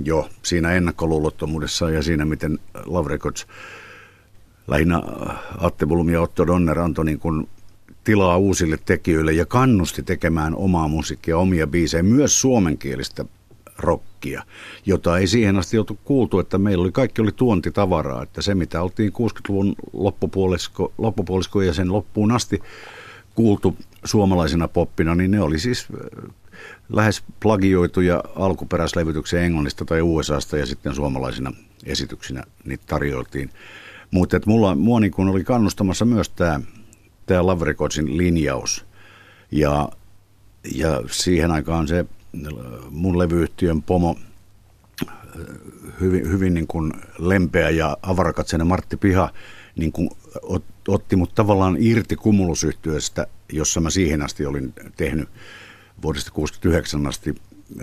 jo 0.04 0.28
siinä 0.42 0.72
ennakkoluulottomuudessa 0.72 1.90
ja 1.90 2.02
siinä, 2.02 2.24
miten 2.24 2.58
Love 2.84 3.08
Records 3.08 3.46
lähinnä 4.68 5.02
Atte 5.58 5.86
Blum 5.86 6.08
ja 6.08 6.22
Otto 6.22 6.46
Donner 6.46 6.78
antoi 6.78 7.04
niin 7.04 7.18
kuin 7.18 7.48
tilaa 8.04 8.38
uusille 8.38 8.78
tekijöille 8.84 9.32
ja 9.32 9.46
kannusti 9.46 10.02
tekemään 10.02 10.54
omaa 10.56 10.88
musiikkia, 10.88 11.38
omia 11.38 11.66
biisejä, 11.66 12.02
myös 12.02 12.40
suomenkielistä 12.40 13.24
rockia, 13.78 14.42
jota 14.86 15.18
ei 15.18 15.26
siihen 15.26 15.56
asti 15.56 15.78
oltu 15.78 15.98
kuultu, 16.04 16.38
että 16.38 16.58
meillä 16.58 16.82
oli 16.82 16.92
kaikki 16.92 17.22
oli 17.22 17.32
tuontitavaraa, 17.32 18.22
että 18.22 18.42
se 18.42 18.54
mitä 18.54 18.82
oltiin 18.82 19.12
60-luvun 19.12 19.74
loppupuolisko, 19.92 20.92
loppupuolisko 20.98 21.62
ja 21.62 21.74
sen 21.74 21.92
loppuun 21.92 22.32
asti 22.32 22.62
kuultu 23.34 23.76
suomalaisena 24.04 24.68
poppina, 24.68 25.14
niin 25.14 25.30
ne 25.30 25.40
oli 25.40 25.58
siis 25.58 25.86
äh, 25.94 26.30
lähes 26.88 27.22
plagioituja 27.40 28.24
alkuperäislevytyksiä 28.36 29.42
Englannista 29.42 29.84
tai 29.84 30.02
USAsta 30.02 30.56
ja 30.56 30.66
sitten 30.66 30.94
suomalaisina 30.94 31.52
esityksinä 31.86 32.42
niitä 32.64 32.84
tarjoiltiin. 32.86 33.50
Mutta 34.10 34.40
mulla, 34.46 34.74
mua 34.74 35.00
niin 35.00 35.12
oli 35.16 35.44
kannustamassa 35.44 36.04
myös 36.04 36.28
tämä 36.28 36.60
Love 37.38 37.64
Recordsin 37.64 38.16
linjaus. 38.16 38.84
Ja, 39.52 39.88
ja 40.74 41.02
siihen 41.10 41.50
aikaan 41.50 41.88
se 41.88 42.04
mun 42.90 43.18
levyyhtiön 43.18 43.82
pomo 43.82 44.16
hyvin, 46.00 46.30
hyvin 46.30 46.54
niin 46.54 46.66
kuin 46.66 46.92
lempeä 47.18 47.70
ja 47.70 47.96
avarakatseinen 48.02 48.66
Martti 48.66 48.96
Piha 48.96 49.30
niin 49.76 49.92
kuin 49.92 50.10
otti 50.88 51.16
mut 51.16 51.34
tavallaan 51.34 51.76
irti 51.78 52.16
kumulusyhtiöstä, 52.16 53.26
jossa 53.52 53.80
mä 53.80 53.90
siihen 53.90 54.22
asti 54.22 54.46
olin 54.46 54.72
tehnyt 54.96 55.28
vuodesta 56.02 56.30
69 56.30 57.06
asti 57.06 57.34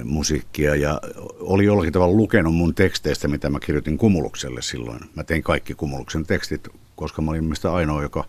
musiikkia 0.04 0.76
ja 0.76 1.02
oli 1.40 1.66
jollakin 1.66 1.94
tavalla 1.94 2.16
lukenut 2.16 2.56
mun 2.56 2.76
teksteistä, 2.76 3.28
mitä 3.28 3.50
mä 3.50 3.60
kirjoitin 3.60 3.98
Kumulukselle 3.98 4.62
silloin. 4.62 5.00
Mä 5.16 5.24
tein 5.24 5.44
kaikki 5.44 5.74
Kumuluksen 5.74 6.26
tekstit, 6.26 6.68
koska 6.96 7.22
mä 7.22 7.32
olin 7.32 7.44
mielestäni 7.44 7.76
ainoa, 7.76 8.02
joka 8.02 8.26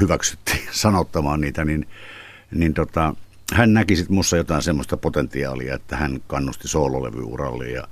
hyväksyttiin 0.00 0.68
sanottamaan 0.84 1.40
niitä, 1.40 1.64
niin, 1.64 1.86
niin 2.50 2.74
tota, 2.74 3.14
hän 3.52 3.74
näki 3.74 3.96
sitten 3.96 4.14
mussa 4.14 4.36
jotain 4.36 4.62
semmoista 4.62 4.96
potentiaalia, 4.96 5.74
että 5.74 5.96
hän 5.96 6.20
kannusti 6.26 6.68
soololevyuralle 6.68 7.68
ja, 7.68 7.88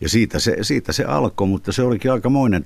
ja 0.00 0.08
siitä, 0.08 0.38
se, 0.38 0.56
siitä 0.62 0.92
se 0.92 1.04
alkoi, 1.04 1.48
mutta 1.48 1.72
se 1.72 1.82
olikin 1.82 2.12
aikamoinen 2.12 2.64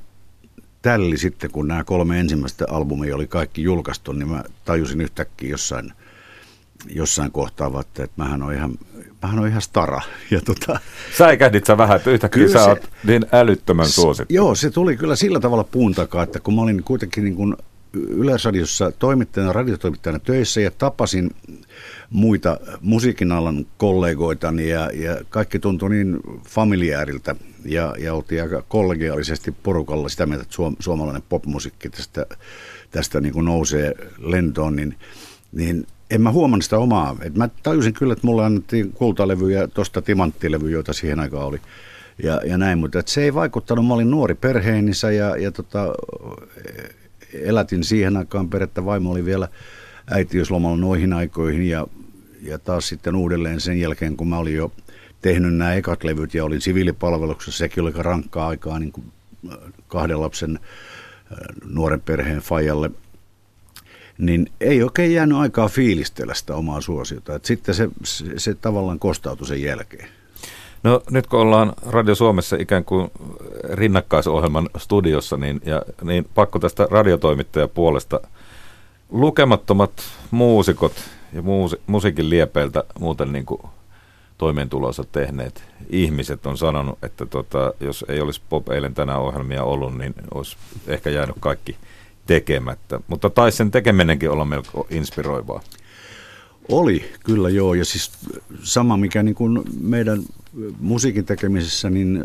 tälli 0.82 1.18
sitten, 1.18 1.50
kun 1.50 1.68
nämä 1.68 1.84
kolme 1.84 2.20
ensimmäistä 2.20 2.64
albumia 2.70 3.14
oli 3.14 3.26
kaikki 3.26 3.62
julkaistu, 3.62 4.12
niin 4.12 4.28
mä 4.28 4.44
tajusin 4.64 5.00
yhtäkkiä 5.00 5.50
jossain, 5.50 5.92
jossain 6.88 7.32
kohtaa, 7.32 7.80
että, 7.80 8.04
että 8.04 8.22
mähän 8.22 8.42
on 8.42 8.54
ihan, 8.54 8.78
mähän 9.22 9.38
on 9.38 9.48
ihan 9.48 9.62
stara. 9.62 10.00
Ja 10.30 10.40
tota, 10.40 10.80
Säikähdit 11.18 11.66
sä 11.66 11.76
vähän, 11.76 11.96
että 11.96 12.10
yhtäkkiä 12.10 12.48
sä 12.48 12.64
oot 12.64 12.90
niin 13.04 13.26
älyttömän 13.32 13.88
suosittu. 13.88 14.34
Joo, 14.34 14.54
se 14.54 14.70
tuli 14.70 14.96
kyllä 14.96 15.16
sillä 15.16 15.40
tavalla 15.40 15.64
puun 15.64 15.94
takaa, 15.94 16.22
että 16.22 16.40
kun 16.40 16.54
mä 16.54 16.60
olin 16.62 16.82
kuitenkin 16.82 17.24
niin 17.24 17.36
kuin 17.36 17.56
Yleisradiossa 17.92 18.92
toimittajana, 18.92 19.52
radiotoimittajana 19.52 20.18
töissä 20.18 20.60
ja 20.60 20.70
tapasin 20.70 21.30
muita 22.10 22.60
musiikin 22.80 23.32
alan 23.32 23.66
kollegoitani 23.76 24.68
ja, 24.68 24.90
ja 24.94 25.16
kaikki 25.30 25.58
tuntui 25.58 25.90
niin 25.90 26.20
familiääriltä 26.48 27.36
ja, 27.64 27.94
ja 27.98 28.14
oltiin 28.14 28.42
aika 28.42 28.62
kollegiaalisesti 28.68 29.52
porukalla 29.62 30.08
sitä 30.08 30.26
mieltä, 30.26 30.42
että 30.42 30.54
suom, 30.54 30.76
suomalainen 30.78 31.22
popmusiikki 31.28 31.90
tästä, 31.90 32.26
tästä 32.90 33.20
niin 33.20 33.32
kuin 33.32 33.44
nousee 33.44 33.94
lentoon, 34.18 34.76
niin, 34.76 34.96
niin 35.52 35.86
en 36.10 36.22
mä 36.22 36.32
huomannut 36.32 36.64
sitä 36.64 36.78
omaa. 36.78 37.16
Et 37.20 37.34
mä 37.34 37.48
tajusin 37.62 37.94
kyllä, 37.94 38.12
että 38.12 38.26
mulle 38.26 38.44
annettiin 38.44 38.92
kultalevyjä, 38.92 39.68
tuosta 39.68 40.02
timanttilevyjä, 40.02 40.72
joita 40.72 40.92
siihen 40.92 41.20
aikaan 41.20 41.46
oli 41.46 41.60
ja, 42.22 42.40
ja 42.44 42.58
näin, 42.58 42.78
mutta 42.78 43.02
se 43.06 43.22
ei 43.22 43.34
vaikuttanut. 43.34 43.86
Mä 43.86 43.94
olin 43.94 44.10
nuori 44.10 44.34
perheenissä 44.34 45.10
ja, 45.10 45.36
ja 45.36 45.52
tota, 45.52 45.94
elätin 47.42 47.84
siihen 47.84 48.16
aikaan 48.16 48.48
perettä. 48.48 48.84
Vaimo 48.84 49.10
oli 49.10 49.24
vielä 49.24 49.48
äitiyslomalla 50.10 50.76
noihin 50.76 51.12
aikoihin 51.12 51.68
ja, 51.68 51.86
ja 52.42 52.58
taas 52.58 52.88
sitten 52.88 53.16
uudelleen 53.16 53.60
sen 53.60 53.80
jälkeen, 53.80 54.16
kun 54.16 54.28
mä 54.28 54.38
olin 54.38 54.54
jo 54.54 54.72
tehnyt 55.22 55.54
nämä 55.54 55.74
ekat 55.74 56.04
levyt 56.04 56.34
ja 56.34 56.44
olin 56.44 56.60
siviilipalveluksessa. 56.60 57.58
Sekin 57.58 57.82
oli 57.82 57.92
rankkaa 57.96 58.48
aikaa 58.48 58.78
niin 58.78 58.92
kuin 58.92 59.12
äh, 59.50 59.58
kahden 59.88 60.20
lapsen 60.20 60.58
äh, 60.58 61.38
nuoren 61.64 62.00
perheen 62.00 62.40
fajalle. 62.40 62.90
Niin 64.18 64.46
ei 64.60 64.82
oikein 64.82 65.12
jäänyt 65.12 65.38
aikaa 65.38 65.68
fiilistellä 65.68 66.34
sitä 66.34 66.54
omaa 66.54 66.80
suosiota. 66.80 67.34
Et 67.34 67.44
sitten 67.44 67.74
se, 67.74 67.88
se, 68.04 68.24
se 68.36 68.54
tavallaan 68.54 68.98
kostautui 68.98 69.46
sen 69.46 69.62
jälkeen. 69.62 70.08
No 70.82 71.02
nyt 71.10 71.26
kun 71.26 71.40
ollaan 71.40 71.72
Radio 71.86 72.14
Suomessa 72.14 72.56
ikään 72.56 72.84
kuin 72.84 73.10
rinnakkaisohjelman 73.72 74.68
studiossa, 74.76 75.36
niin, 75.36 75.60
ja, 75.64 75.82
niin 76.02 76.28
pakko 76.34 76.58
tästä 76.58 76.86
radiotoimittajan 76.90 77.70
puolesta 77.70 78.20
lukemattomat 79.10 79.92
muusikot 80.30 80.92
ja 81.32 81.42
muusi, 81.42 81.76
musiikin 81.86 82.30
liepeiltä 82.30 82.84
muuten 82.98 83.32
niin 83.32 83.46
kuin 83.46 83.62
toimeentulonsa 84.38 85.04
tehneet 85.12 85.64
ihmiset 85.90 86.46
on 86.46 86.58
sanonut, 86.58 86.98
että 87.02 87.26
tota, 87.26 87.72
jos 87.80 88.04
ei 88.08 88.20
olisi 88.20 88.40
Pop 88.48 88.68
eilen 88.68 88.94
tänään 88.94 89.20
ohjelmia 89.20 89.64
ollut, 89.64 89.98
niin 89.98 90.14
olisi 90.34 90.56
ehkä 90.86 91.10
jäänyt 91.10 91.36
kaikki 91.40 91.76
tekemättä. 92.26 93.00
Mutta 93.06 93.30
taisi 93.30 93.56
sen 93.56 93.70
tekeminenkin 93.70 94.30
olla 94.30 94.44
melko 94.44 94.86
inspiroivaa. 94.90 95.60
Oli, 96.68 97.10
kyllä 97.24 97.50
joo. 97.50 97.74
Ja 97.74 97.84
siis 97.84 98.12
sama, 98.62 98.96
mikä 98.96 99.22
niin 99.22 99.34
kuin 99.34 99.62
meidän 99.80 100.22
musiikin 100.80 101.24
tekemisessä, 101.24 101.90
niin 101.90 102.24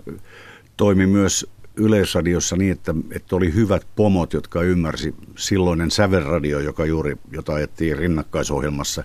toimi 0.78 1.08
myös 1.08 1.48
Yleisradiossa 1.76 2.56
niin, 2.56 2.72
että, 2.72 2.96
että 3.12 3.36
oli 3.36 3.54
hyvät 3.54 3.88
pomot, 3.96 4.34
jotka 4.34 4.62
ymmärsi 4.62 5.16
silloinen 5.38 5.92
sävelradio, 5.92 6.60
joka 6.60 6.86
juuri, 6.86 7.16
jota 7.32 7.54
ajettiin 7.54 7.98
rinnakkaisohjelmassa, 7.98 9.04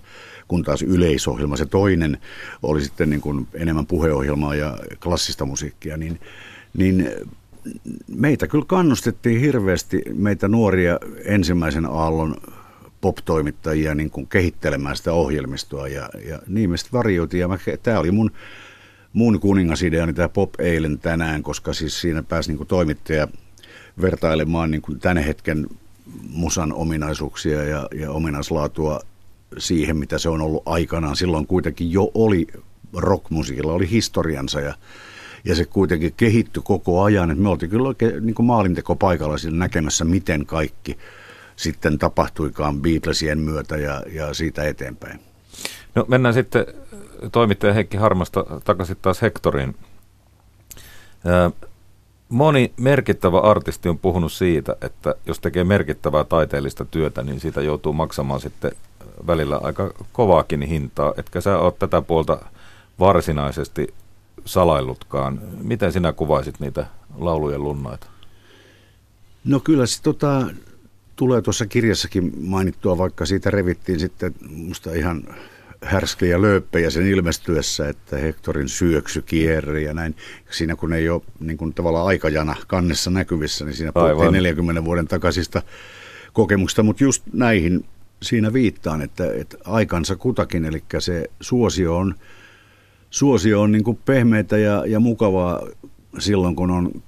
kun 0.49 0.63
taas 0.63 0.83
yleisohjelma, 0.83 1.57
se 1.57 1.67
toinen 1.67 2.19
oli 2.63 2.81
sitten 2.81 3.11
niin 3.11 3.21
kuin 3.21 3.47
enemmän 3.55 3.87
puheohjelmaa 3.87 4.55
ja 4.55 4.79
klassista 5.03 5.45
musiikkia, 5.45 5.97
niin, 5.97 6.21
niin 6.77 7.11
meitä 8.09 8.47
kyllä 8.47 8.65
kannustettiin 8.69 9.41
hirveästi, 9.41 10.03
meitä 10.15 10.49
nuoria 10.49 10.99
ensimmäisen 11.25 11.87
aallon 11.87 12.37
pop-toimittajia 13.01 13.95
niin 13.95 14.11
kuin 14.11 14.27
kehittelemään 14.27 14.97
sitä 14.97 15.13
ohjelmistoa 15.13 15.89
ja, 15.89 16.11
ja 16.29 16.39
niin 16.47 16.71
me 16.71 16.77
sitten 16.77 16.99
varioitiin. 16.99 17.41
Ja 17.41 17.77
tämä 17.83 17.99
oli 17.99 18.11
mun, 18.11 18.31
mun 19.17 19.41
kuningasideani 19.41 20.13
tämä 20.13 20.29
Pop 20.29 20.61
eilen 20.61 20.99
tänään, 20.99 21.43
koska 21.43 21.73
siis 21.73 22.01
siinä 22.01 22.23
pääsi 22.23 22.51
niin 22.51 22.57
kuin 22.57 22.69
toimittaja 22.69 23.29
vertailemaan 24.01 24.71
niin 24.71 24.83
kuin 24.83 25.01
tämän 25.01 25.17
hetken 25.17 25.67
musan 26.31 26.73
ominaisuuksia 26.73 27.65
ja, 27.65 27.89
ja 27.95 28.11
ominaislaatua 28.11 29.01
siihen, 29.59 29.97
mitä 29.97 30.19
se 30.19 30.29
on 30.29 30.41
ollut 30.41 30.63
aikanaan. 30.67 31.17
Silloin 31.17 31.47
kuitenkin 31.47 31.93
jo 31.93 32.11
oli 32.15 32.47
rockmusiikilla, 32.93 33.73
oli 33.73 33.91
historiansa 33.91 34.61
ja, 34.61 34.75
ja 35.45 35.55
se 35.55 35.65
kuitenkin 35.65 36.15
kehittyi 36.17 36.63
koko 36.65 37.03
ajan. 37.03 37.31
Et 37.31 37.39
me 37.39 37.49
oltiin 37.49 37.71
kyllä 37.71 37.89
oikein 37.89 38.27
niin 38.27 38.35
kuin 38.35 38.47
maalinteko 38.47 38.97
paikalla 38.97 39.37
näkemässä, 39.51 40.05
miten 40.05 40.47
kaikki– 40.47 40.99
sitten 41.57 41.99
tapahtuikaan 41.99 42.83
Beatlesien 42.83 43.39
myötä 43.39 43.77
ja, 43.77 44.03
ja 44.13 44.35
siitä 44.35 44.65
eteenpäin. 44.65 45.21
No 45.95 46.05
mennään 46.09 46.35
sitten 46.35 46.67
toimittaja 47.33 47.73
Heikki 47.73 47.97
Harmasta 47.97 48.45
takaisin 48.65 48.97
taas 49.03 49.23
Hektoriin. 49.23 49.75
Moni 52.29 52.73
merkittävä 52.77 53.41
artisti 53.41 53.89
on 53.89 53.99
puhunut 53.99 54.33
siitä, 54.33 54.77
että 54.81 55.15
jos 55.27 55.41
tekee 55.41 55.65
merkittävää 55.65 56.25
taiteellista 56.25 56.85
työtä, 56.85 57.23
niin 57.23 57.41
siitä 57.41 57.61
joutuu 57.61 57.93
maksamaan 57.93 58.41
sitten 58.41 58.73
välillä 59.27 59.61
aika 59.63 59.95
kovaakin 60.13 60.63
hintaa. 60.63 61.15
Etkä 61.17 61.41
sä 61.41 61.59
ole 61.59 61.73
tätä 61.79 62.03
puolta 62.03 62.39
varsinaisesti 62.99 63.95
salaillutkaan. 64.45 65.41
Miten 65.63 65.93
sinä 65.93 66.13
kuvaisit 66.13 66.61
niitä 66.61 66.87
laulujen 67.17 67.63
lunnaita? 67.63 68.07
No 69.45 69.61
kyllä 69.61 69.87
se 69.87 70.03
tota, 70.03 70.47
tulee 71.17 71.43
tuossa 71.43 71.67
kirjassakin 71.67 72.33
mainittua, 72.41 72.99
vaikka 72.99 73.27
siitä 73.27 73.51
revittiin 73.51 74.01
sitten 74.01 74.35
musta 74.51 74.93
ihan 74.93 75.23
härskejä 75.87 76.43
lööppejä 76.43 76.91
sen 76.91 77.07
ilmestyessä, 77.07 77.89
että 77.89 78.17
Hektorin 78.17 78.69
syöksy 78.69 79.23
kierri 79.23 79.85
ja 79.85 79.95
näin. 79.95 80.17
Siinä 80.51 80.77
kun 80.77 80.93
ei 80.93 81.09
ole 81.09 81.23
niin 81.41 81.57
kuin 81.57 81.75
tavallaan 81.75 82.07
aikajana 82.07 82.57
kannessa 82.67 83.11
näkyvissä, 83.11 83.65
niin 83.65 83.77
siinä 83.77 83.93
puhuttiin 83.93 84.33
40 84.33 84.85
vuoden 84.85 85.09
takaisista 85.09 85.63
kokemuksista, 86.33 86.83
mutta 86.83 87.05
just 87.05 87.23
näihin 87.33 87.85
siinä 88.23 88.53
viittaan, 88.53 89.03
että, 89.03 89.33
että 89.35 89.57
aikansa 89.65 90.17
kutakin, 90.17 90.65
eli 90.65 90.83
se 90.99 91.31
suosio 91.41 91.97
on, 91.97 92.15
suosio 93.11 93.61
on 93.61 93.73
niin 93.73 93.85
kuin 93.85 93.99
pehmeitä 94.05 94.59
ja, 94.59 94.87
ja 94.87 95.01
mukavaa 95.01 95.61
silloin, 96.19 96.57
kun 96.57 96.71
on 96.71 97.03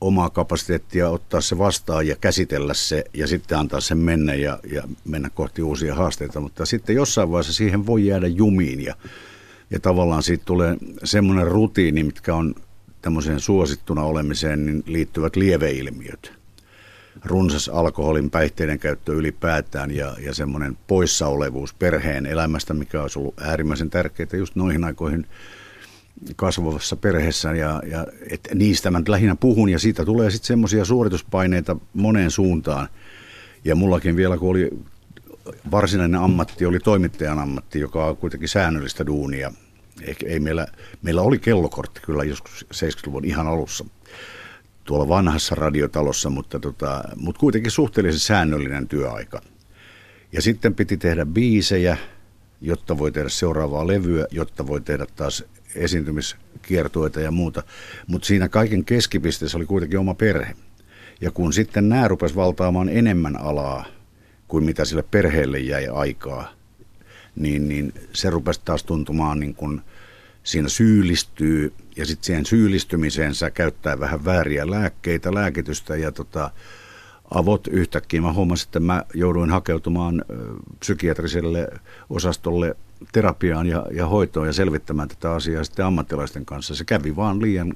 omaa 0.00 0.30
kapasiteettia 0.30 1.08
ottaa 1.08 1.40
se 1.40 1.58
vastaan 1.58 2.06
ja 2.06 2.16
käsitellä 2.20 2.74
se 2.74 3.04
ja 3.14 3.26
sitten 3.26 3.58
antaa 3.58 3.80
sen 3.80 3.98
mennä 3.98 4.34
ja, 4.34 4.58
ja 4.72 4.82
mennä 5.04 5.30
kohti 5.30 5.62
uusia 5.62 5.94
haasteita. 5.94 6.40
Mutta 6.40 6.66
sitten 6.66 6.96
jossain 6.96 7.30
vaiheessa 7.30 7.52
siihen 7.52 7.86
voi 7.86 8.06
jäädä 8.06 8.26
jumiin 8.26 8.84
ja, 8.84 8.94
ja 9.70 9.80
tavallaan 9.80 10.22
siitä 10.22 10.44
tulee 10.44 10.76
semmoinen 11.04 11.46
rutiini, 11.46 12.02
mitkä 12.02 12.34
on 12.34 12.54
tämmöiseen 13.02 13.40
suosittuna 13.40 14.02
olemiseen 14.02 14.66
niin 14.66 14.82
liittyvät 14.86 15.36
lieveilmiöt. 15.36 16.32
Runsas 17.24 17.68
alkoholin 17.68 18.30
päihteiden 18.30 18.78
käyttö 18.78 19.12
ylipäätään 19.12 19.90
ja, 19.90 20.16
ja 20.24 20.34
semmoinen 20.34 20.78
poissaolevuus 20.86 21.74
perheen 21.74 22.26
elämästä, 22.26 22.74
mikä 22.74 23.02
olisi 23.02 23.18
ollut 23.18 23.40
äärimmäisen 23.40 23.90
tärkeää 23.90 24.28
just 24.32 24.56
noihin 24.56 24.84
aikoihin– 24.84 25.26
kasvavassa 26.36 26.96
perheessä 26.96 27.52
ja, 27.52 27.82
ja 27.90 28.06
et 28.30 28.48
niistä 28.54 28.90
mä 28.90 28.98
nyt 28.98 29.08
lähinnä 29.08 29.36
puhun 29.36 29.68
ja 29.68 29.78
siitä 29.78 30.04
tulee 30.04 30.30
sitten 30.30 30.46
semmoisia 30.46 30.84
suorituspaineita 30.84 31.76
moneen 31.94 32.30
suuntaan. 32.30 32.88
Ja 33.64 33.74
mullakin 33.74 34.16
vielä 34.16 34.38
kun 34.38 34.50
oli 34.50 34.70
varsinainen 35.70 36.20
ammatti, 36.20 36.66
oli 36.66 36.78
toimittajan 36.78 37.38
ammatti, 37.38 37.80
joka 37.80 38.06
on 38.06 38.16
kuitenkin 38.16 38.48
säännöllistä 38.48 39.06
duunia. 39.06 39.52
Ei, 40.02 40.16
ei 40.24 40.40
meillä, 40.40 40.66
meillä 41.02 41.22
oli 41.22 41.38
kellokortti 41.38 42.00
kyllä 42.00 42.24
joskus 42.24 42.66
70-luvun 42.74 43.24
ihan 43.24 43.46
alussa 43.46 43.84
tuolla 44.84 45.08
vanhassa 45.08 45.54
radiotalossa, 45.54 46.30
mutta, 46.30 46.58
tota, 46.58 47.04
mutta 47.16 47.40
kuitenkin 47.40 47.70
suhteellisen 47.70 48.20
säännöllinen 48.20 48.88
työaika. 48.88 49.40
Ja 50.32 50.42
sitten 50.42 50.74
piti 50.74 50.96
tehdä 50.96 51.26
biisejä, 51.26 51.96
jotta 52.60 52.98
voi 52.98 53.12
tehdä 53.12 53.28
seuraavaa 53.28 53.86
levyä, 53.86 54.26
jotta 54.30 54.66
voi 54.66 54.80
tehdä 54.80 55.06
taas 55.16 55.44
esiintymiskiertueita 55.74 57.20
ja 57.20 57.30
muuta. 57.30 57.62
Mutta 58.06 58.26
siinä 58.26 58.48
kaiken 58.48 58.84
keskipisteessä 58.84 59.58
oli 59.58 59.66
kuitenkin 59.66 59.98
oma 59.98 60.14
perhe. 60.14 60.54
Ja 61.20 61.30
kun 61.30 61.52
sitten 61.52 61.88
nämä 61.88 62.08
rupes 62.08 62.36
valtaamaan 62.36 62.88
enemmän 62.88 63.40
alaa 63.40 63.84
kuin 64.48 64.64
mitä 64.64 64.84
sille 64.84 65.02
perheelle 65.02 65.58
jäi 65.58 65.86
aikaa, 65.86 66.52
niin, 67.36 67.68
niin 67.68 67.92
se 68.12 68.30
rupesi 68.30 68.60
taas 68.64 68.84
tuntumaan 68.84 69.40
niin 69.40 69.54
kuin 69.54 69.80
siinä 70.42 70.68
syyllistyy 70.68 71.72
ja 71.96 72.06
sitten 72.06 72.26
siihen 72.26 72.46
syyllistymiseensä 72.46 73.50
käyttää 73.50 74.00
vähän 74.00 74.24
vääriä 74.24 74.70
lääkkeitä, 74.70 75.34
lääkitystä 75.34 75.96
ja 75.96 76.12
tota, 76.12 76.50
avot 77.30 77.66
yhtäkkiä. 77.66 78.20
Mä 78.20 78.32
huomasin, 78.32 78.66
että 78.68 78.80
mä 78.80 79.04
jouduin 79.14 79.50
hakeutumaan 79.50 80.24
psykiatriselle 80.80 81.68
osastolle 82.10 82.76
terapiaan 83.12 83.66
ja, 83.66 83.86
ja 83.92 84.06
hoitoon 84.06 84.46
ja 84.46 84.52
selvittämään 84.52 85.08
tätä 85.08 85.32
asiaa 85.32 85.64
sitten 85.64 85.86
ammattilaisten 85.86 86.44
kanssa. 86.46 86.74
Se 86.74 86.84
kävi 86.84 87.16
vaan 87.16 87.42
liian 87.42 87.74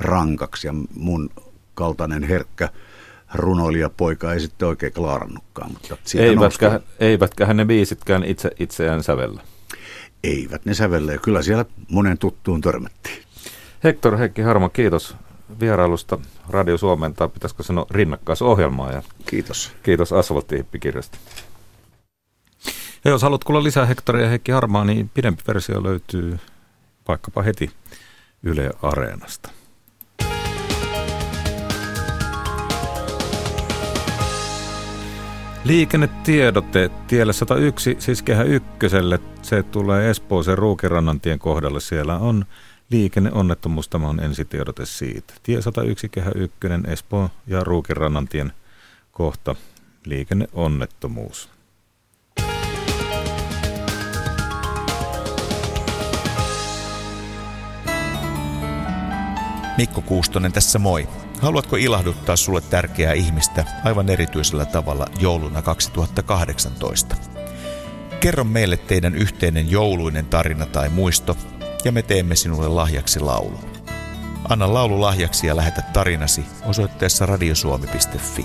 rankaksi 0.00 0.66
ja 0.66 0.74
mun 0.94 1.30
kaltainen 1.74 2.22
herkkä 2.22 2.68
runoilijapoika 3.34 4.32
ei 4.32 4.40
sitten 4.40 4.68
oikein 4.68 4.92
klaarannutkaan. 4.92 5.72
Mutta 5.72 5.96
eivätkä, 6.18 6.68
nousta... 6.68 6.88
eivätkä 7.00 7.54
ne 7.54 7.64
biisitkään 7.64 8.24
itse 8.24 8.50
itseään 8.58 9.02
sävellä. 9.02 9.42
Eivät 10.24 10.64
ne 10.64 10.74
sävellä 10.74 11.12
ja 11.12 11.18
kyllä 11.18 11.42
siellä 11.42 11.64
monen 11.90 12.18
tuttuun 12.18 12.60
törmättiin. 12.60 13.22
Hector 13.84 14.16
Heikki 14.16 14.42
Harma, 14.42 14.68
kiitos 14.68 15.16
vierailusta 15.60 16.18
Radio 16.48 16.78
Suomen, 16.78 17.14
tai 17.14 17.28
pitäisikö 17.28 17.62
sanoa 17.62 17.86
rinnakkaisohjelmaa. 17.90 18.92
Ja 18.92 19.02
kiitos. 19.26 19.72
Kiitos 19.82 20.12
Asfalttihippi-kirjasta. 20.12 21.18
Ja 23.06 23.10
jos 23.10 23.22
haluat 23.22 23.44
kuulla 23.44 23.62
lisää 23.62 23.86
Hektoria 23.86 24.28
Heikki 24.28 24.52
Harmaa, 24.52 24.84
niin 24.84 25.08
pidempi 25.08 25.42
versio 25.48 25.82
löytyy 25.82 26.38
vaikkapa 27.08 27.42
heti 27.42 27.70
Yle 28.42 28.70
Areenasta. 28.82 29.50
Liikennetiedote 35.64 36.90
tielle 37.06 37.32
101, 37.32 37.96
siis 37.98 38.22
kehä 38.22 38.42
ykköselle. 38.42 39.20
Se 39.42 39.62
tulee 39.62 40.10
Espooseen 40.10 40.58
Ruukirannantien 40.58 41.38
kohdalle. 41.38 41.80
Siellä 41.80 42.18
on 42.18 42.44
liikenneonnettomuus. 42.90 43.88
Tämä 43.88 44.08
on 44.08 44.20
ensitiedote 44.20 44.86
siitä. 44.86 45.34
Tie 45.42 45.62
101, 45.62 46.08
kehä 46.08 46.30
ykkönen, 46.34 46.86
Espoo 46.86 47.30
ja 47.46 47.64
Ruukirannantien 47.64 48.52
kohta. 49.12 49.54
Liikenneonnettomuus. 50.04 51.55
Mikko 59.76 60.00
Kuustonen 60.00 60.52
tässä 60.52 60.78
moi. 60.78 61.08
Haluatko 61.40 61.76
ilahduttaa 61.76 62.36
sulle 62.36 62.60
tärkeää 62.60 63.12
ihmistä 63.12 63.64
aivan 63.84 64.08
erityisellä 64.08 64.64
tavalla 64.64 65.06
jouluna 65.20 65.62
2018? 65.62 67.16
Kerro 68.20 68.44
meille 68.44 68.76
teidän 68.76 69.14
yhteinen 69.14 69.70
jouluinen 69.70 70.26
tarina 70.26 70.66
tai 70.66 70.88
muisto, 70.88 71.36
ja 71.84 71.92
me 71.92 72.02
teemme 72.02 72.36
sinulle 72.36 72.68
lahjaksi 72.68 73.20
laulu. 73.20 73.60
Anna 74.48 74.74
laulu 74.74 75.00
lahjaksi 75.00 75.46
ja 75.46 75.56
lähetä 75.56 75.82
tarinasi 75.92 76.44
osoitteessa 76.64 77.26
radiosuomi.fi. 77.26 78.44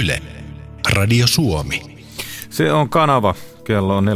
Yle. 0.00 0.22
Radio 0.90 1.26
Suomi. 1.26 2.04
Se 2.50 2.72
on 2.72 2.88
kanava, 2.88 3.34
Kello 3.66 3.96
on 3.96 4.08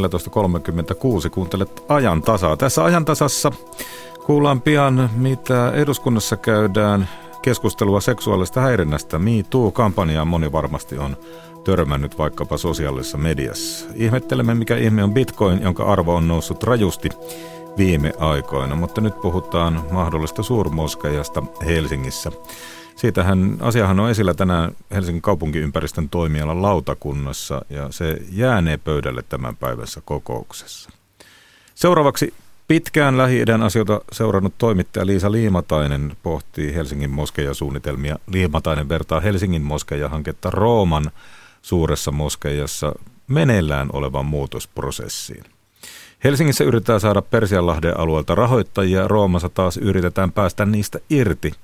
14.36. 1.23 1.29
Kuuntelet 1.29 1.83
ajan 1.89 2.21
tasaa. 2.21 2.57
Tässä 2.57 2.83
ajan 2.83 3.05
tasassa 3.05 3.51
kuullaan 4.25 4.61
pian, 4.61 5.09
mitä 5.15 5.71
eduskunnassa 5.71 6.37
käydään 6.37 7.09
keskustelua 7.41 8.01
seksuaalista 8.01 8.61
häirinnästä. 8.61 9.19
Me 9.19 9.31
Too-kampanjaan 9.49 10.27
moni 10.27 10.51
varmasti 10.51 10.97
on 10.97 11.17
törmännyt 11.63 12.17
vaikkapa 12.17 12.57
sosiaalisessa 12.57 13.17
mediassa. 13.17 13.85
Ihmettelemme, 13.95 14.55
mikä 14.55 14.77
ihme 14.77 15.03
on 15.03 15.13
bitcoin, 15.13 15.61
jonka 15.61 15.83
arvo 15.83 16.15
on 16.15 16.27
noussut 16.27 16.63
rajusti 16.63 17.09
viime 17.77 18.13
aikoina, 18.19 18.75
mutta 18.75 19.01
nyt 19.01 19.21
puhutaan 19.21 19.83
mahdollista 19.91 20.43
suurmoskeijasta 20.43 21.43
Helsingissä. 21.65 22.31
Siitähän 22.95 23.57
asiahan 23.59 23.99
on 23.99 24.09
esillä 24.09 24.33
tänään 24.33 24.71
Helsingin 24.91 25.21
kaupunkiympäristön 25.21 26.09
toimialan 26.09 26.61
lautakunnassa 26.61 27.61
ja 27.69 27.91
se 27.91 28.17
jäänee 28.31 28.77
pöydälle 28.77 29.23
tämän 29.29 29.57
päivässä 29.57 30.01
kokouksessa. 30.05 30.89
Seuraavaksi 31.75 32.33
pitkään 32.67 33.17
Lähi-idän 33.17 33.63
asioita 33.63 34.01
seurannut 34.11 34.53
toimittaja 34.57 35.05
Liisa 35.05 35.31
Liimatainen 35.31 36.17
pohtii 36.23 36.75
Helsingin 36.75 37.09
moskeijasuunnitelmia. 37.09 38.19
Liimatainen 38.27 38.89
vertaa 38.89 39.19
Helsingin 39.19 39.61
moskeija-hanketta 39.61 40.49
Rooman 40.49 41.11
suuressa 41.61 42.11
moskeijassa 42.11 42.93
meneillään 43.27 43.89
olevan 43.93 44.25
muutosprosessiin. 44.25 45.43
Helsingissä 46.23 46.63
yritetään 46.63 46.99
saada 46.99 47.21
Persianlahden 47.21 47.99
alueelta 47.99 48.35
rahoittajia, 48.35 49.07
Roomassa 49.07 49.49
taas 49.49 49.77
yritetään 49.77 50.31
päästä 50.31 50.65
niistä 50.65 50.99
irti– 51.09 51.51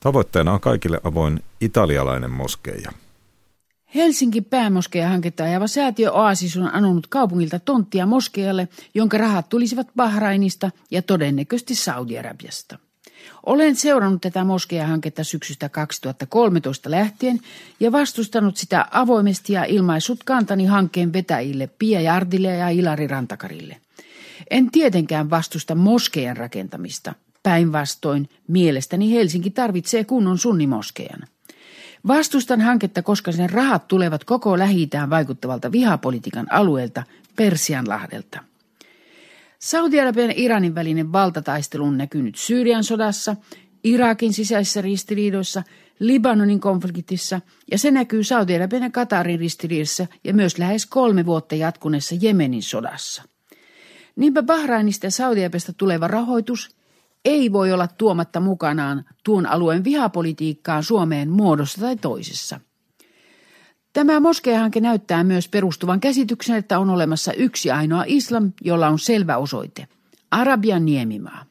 Tavoitteena 0.00 0.52
on 0.52 0.60
kaikille 0.60 1.00
avoin 1.04 1.42
italialainen 1.60 2.30
moskeija. 2.30 2.92
Helsinki 3.94 4.40
päämoskeja-hanketta 4.40 5.44
ajava 5.44 5.66
säätiö 5.66 6.12
Oasis 6.12 6.56
on 6.56 6.74
anonut 6.74 7.06
kaupungilta 7.06 7.58
tonttia 7.58 8.06
moskeijalle, 8.06 8.68
jonka 8.94 9.18
rahat 9.18 9.48
tulisivat 9.48 9.86
Bahrainista 9.96 10.70
ja 10.90 11.02
todennäköisesti 11.02 11.74
Saudi-Arabiasta. 11.74 12.78
Olen 13.46 13.76
seurannut 13.76 14.20
tätä 14.20 14.44
moskeja-hanketta 14.44 15.24
syksystä 15.24 15.68
2013 15.68 16.90
lähtien 16.90 17.40
ja 17.80 17.92
vastustanut 17.92 18.56
sitä 18.56 18.86
avoimesti 18.90 19.52
ja 19.52 19.64
ilmaissut 19.64 20.24
kantani 20.24 20.66
hankkeen 20.66 21.12
vetäjille 21.12 21.68
Pia 21.78 22.00
Jardille 22.00 22.48
ja 22.48 22.68
Ilari 22.68 23.06
Rantakarille. 23.06 23.76
En 24.50 24.70
tietenkään 24.70 25.30
vastusta 25.30 25.74
moskejan 25.74 26.36
rakentamista. 26.36 27.14
Päinvastoin, 27.42 28.28
mielestäni 28.48 29.12
Helsinki 29.12 29.50
tarvitsee 29.50 30.04
kunnon 30.04 30.38
sunnimoskejan. 30.38 31.20
Vastustan 32.06 32.60
hanketta, 32.60 33.02
koska 33.02 33.32
sen 33.32 33.50
rahat 33.50 33.88
tulevat 33.88 34.24
koko 34.24 34.58
lähi 34.58 34.88
vaikuttavalta 35.10 35.72
vihapolitiikan 35.72 36.46
alueelta 36.50 37.02
Persianlahdelta. 37.36 38.40
Saudi-Arabian 39.58 40.28
ja 40.28 40.34
Iranin 40.36 40.74
välinen 40.74 41.12
valtataistelu 41.12 41.84
on 41.84 41.98
näkynyt 41.98 42.36
Syyrian 42.36 42.84
sodassa, 42.84 43.36
Irakin 43.84 44.32
sisäisissä 44.32 44.80
ristiriidoissa, 44.80 45.62
Libanonin 45.98 46.60
konfliktissa 46.60 47.40
ja 47.70 47.78
se 47.78 47.90
näkyy 47.90 48.24
Saudi-Arabian 48.24 48.82
ja 48.82 48.90
Katarin 48.90 49.38
ristiriidassa 49.38 50.06
ja 50.24 50.34
myös 50.34 50.58
lähes 50.58 50.86
kolme 50.86 51.26
vuotta 51.26 51.54
jatkuneessa 51.54 52.14
Jemenin 52.20 52.62
sodassa. 52.62 53.22
Niinpä 54.16 54.42
Bahrainista 54.42 55.06
ja 55.06 55.10
saudi 55.10 55.40
tuleva 55.76 56.08
rahoitus 56.08 56.77
ei 57.24 57.52
voi 57.52 57.72
olla 57.72 57.88
tuomatta 57.88 58.40
mukanaan 58.40 59.04
tuon 59.24 59.46
alueen 59.46 59.84
vihapolitiikkaa 59.84 60.82
Suomeen 60.82 61.30
muodossa 61.30 61.80
tai 61.80 61.96
toisessa. 61.96 62.60
Tämä 63.92 64.20
moskeahanke 64.20 64.80
näyttää 64.80 65.24
myös 65.24 65.48
perustuvan 65.48 66.00
käsityksen, 66.00 66.56
että 66.56 66.78
on 66.78 66.90
olemassa 66.90 67.32
yksi 67.32 67.70
ainoa 67.70 68.04
islam, 68.06 68.52
jolla 68.60 68.88
on 68.88 68.98
selvä 68.98 69.36
osoite. 69.36 69.88
Arabian 70.30 70.84
niemimaa. 70.84 71.44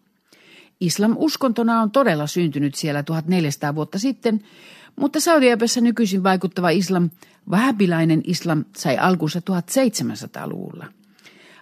Islam 0.79 1.15
uskontona 1.17 1.81
on 1.81 1.91
todella 1.91 2.27
syntynyt 2.27 2.75
siellä 2.75 3.03
1400 3.03 3.75
vuotta 3.75 3.99
sitten, 3.99 4.41
mutta 4.95 5.19
saudi 5.19 5.47
nykyisin 5.81 6.23
vaikuttava 6.23 6.69
islam, 6.69 7.09
vähäpilainen 7.51 8.21
islam, 8.25 8.65
sai 8.77 8.97
alkunsa 8.97 9.39
1700-luvulla. 9.39 10.85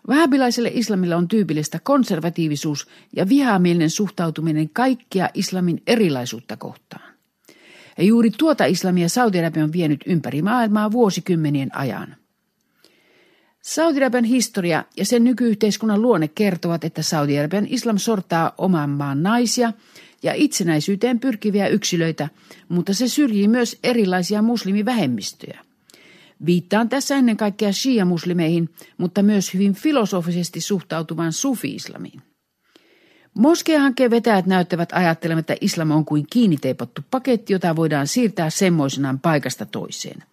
Vähäbilaiselle 0.08 0.72
islamilla 0.74 1.16
on 1.16 1.28
tyypillistä 1.28 1.80
konservatiivisuus 1.84 2.88
ja 3.16 3.30
vihamielinen 3.30 3.90
suhtautuminen 3.90 4.70
kaikkia 4.70 5.30
islamin 5.34 5.82
erilaisuutta 5.88 6.58
kohtaan. 6.58 7.16
Ja 7.98 8.04
juuri 8.04 8.32
tuota 8.38 8.66
islamia 8.66 9.10
Saudi-Arabia 9.10 9.64
on 9.64 9.74
vienyt 9.74 10.04
ympäri 10.06 10.42
maailmaa 10.42 10.92
vuosikymmenien 10.92 11.76
ajan. 11.76 12.16
Saudi-Arabian 13.62 14.24
historia 14.24 14.84
ja 14.98 15.06
sen 15.06 15.24
nykyyhteiskunnan 15.24 16.02
luonne 16.02 16.28
kertovat, 16.28 16.84
että 16.84 17.02
Saudi-Arabian 17.02 17.68
islam 17.70 17.98
sortaa 17.98 18.54
oman 18.58 18.90
maan 18.90 19.24
naisia 19.24 19.74
ja 20.24 20.34
itsenäisyyteen 20.34 21.20
pyrkiviä 21.20 21.68
yksilöitä, 21.68 22.30
mutta 22.70 22.94
se 22.94 23.08
syrjii 23.08 23.48
myös 23.48 23.80
erilaisia 23.84 24.42
muslimivähemmistöjä. 24.42 25.65
Viittaan 26.46 26.90
tässä 26.90 27.16
ennen 27.16 27.38
kaikkea 27.38 27.72
shia-muslimeihin, 27.72 28.70
mutta 28.98 29.24
myös 29.24 29.54
hyvin 29.54 29.74
filosofisesti 29.74 30.62
suhtautuvan 30.62 31.34
sufi-islamiin. 31.34 32.22
Moskeahankkeen 33.34 34.12
vetäjät 34.12 34.46
näyttävät 34.46 34.90
ajattelemaan, 34.94 35.40
että 35.40 35.56
islam 35.62 35.92
on 35.92 36.06
kuin 36.06 36.26
kiinniteipottu 36.30 37.02
paketti, 37.12 37.54
jota 37.54 37.76
voidaan 37.76 38.08
siirtää 38.08 38.50
semmoisenaan 38.50 39.20
paikasta 39.20 39.66
toiseen. 39.66 40.24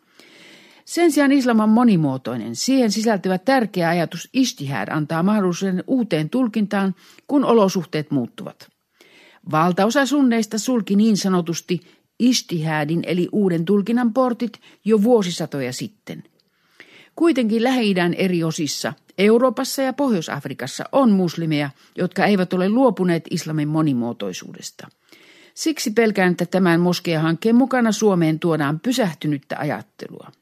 Sen 0.84 1.12
sijaan 1.12 1.32
islam 1.32 1.60
on 1.60 1.68
monimuotoinen. 1.68 2.56
Siihen 2.56 2.90
sisältyvä 2.90 3.38
tärkeä 3.38 3.88
ajatus 3.88 4.28
istihad 4.32 4.88
antaa 4.88 5.22
mahdollisuuden 5.22 5.84
uuteen 5.86 6.30
tulkintaan, 6.30 6.94
kun 7.26 7.44
olosuhteet 7.44 8.10
muuttuvat. 8.10 8.68
Valtaosa 9.50 10.06
sunneista 10.06 10.58
sulki 10.58 10.96
niin 10.96 11.16
sanotusti 11.16 11.80
istihadin 12.22 13.02
eli 13.06 13.28
uuden 13.32 13.64
tulkinnan 13.64 14.12
portit 14.12 14.60
jo 14.84 15.02
vuosisatoja 15.02 15.72
sitten. 15.72 16.22
Kuitenkin 17.16 17.64
lähi 17.64 17.94
eri 18.16 18.44
osissa, 18.44 18.92
Euroopassa 19.18 19.82
ja 19.82 19.92
Pohjois-Afrikassa 19.92 20.84
on 20.92 21.10
muslimeja, 21.10 21.70
jotka 21.96 22.24
eivät 22.24 22.52
ole 22.52 22.68
luopuneet 22.68 23.24
islamin 23.30 23.68
monimuotoisuudesta. 23.68 24.88
Siksi 25.54 25.90
pelkään, 25.90 26.32
että 26.32 26.46
tämän 26.46 26.80
moskeahankkeen 26.80 27.56
mukana 27.56 27.92
Suomeen 27.92 28.38
tuodaan 28.38 28.80
pysähtynyttä 28.80 29.58
ajattelua. 29.58 30.32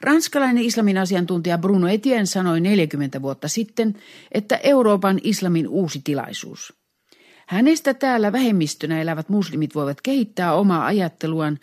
Ranskalainen 0.00 0.64
islamin 0.64 0.98
asiantuntija 0.98 1.58
Bruno 1.58 1.88
Etienne 1.88 2.26
sanoi 2.26 2.60
40 2.60 3.22
vuotta 3.22 3.48
sitten, 3.48 3.96
että 4.32 4.56
Euroopan 4.56 5.20
islamin 5.22 5.68
uusi 5.68 6.00
tilaisuus– 6.04 6.72
Hänestä 7.46 7.94
täällä 7.94 8.32
vähemmistönä 8.32 9.00
elävät 9.00 9.28
muslimit 9.28 9.74
voivat 9.74 10.00
kehittää 10.00 10.54
omaa 10.54 10.86
ajatteluaan 10.86 11.58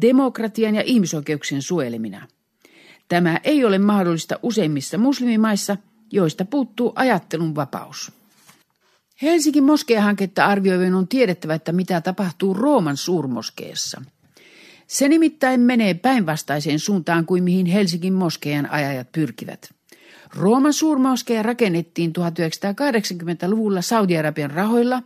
demokratian 0.00 0.74
ja 0.74 0.82
ihmisoikeuksien 0.86 1.62
suojelemina. 1.62 2.28
Tämä 3.08 3.40
ei 3.44 3.64
ole 3.64 3.78
mahdollista 3.78 4.38
useimmissa 4.42 4.98
muslimimaissa, 4.98 5.76
joista 6.12 6.44
puuttuu 6.44 6.92
ajattelun 6.96 7.54
vapaus. 7.54 8.12
Helsingin 9.22 9.64
moskeahanketta 9.64 10.46
arvioivien 10.46 10.94
on 10.94 11.08
tiedettävä, 11.08 11.54
että 11.54 11.72
mitä 11.72 12.00
tapahtuu 12.00 12.54
Rooman 12.54 12.96
suurmoskeessa. 12.96 14.02
Se 14.86 15.08
nimittäin 15.08 15.60
menee 15.60 15.94
päinvastaiseen 15.94 16.78
suuntaan 16.78 17.26
kuin 17.26 17.44
mihin 17.44 17.66
Helsingin 17.66 18.12
moskean 18.12 18.70
ajajat 18.70 19.12
pyrkivät. 19.12 19.77
Rooman 20.36 20.72
suurmoskeja 20.72 21.42
rakennettiin 21.42 22.12
1980-luvulla 22.18 23.82
Saudi-Arabian 23.82 24.50
rahoilla, 24.50 25.02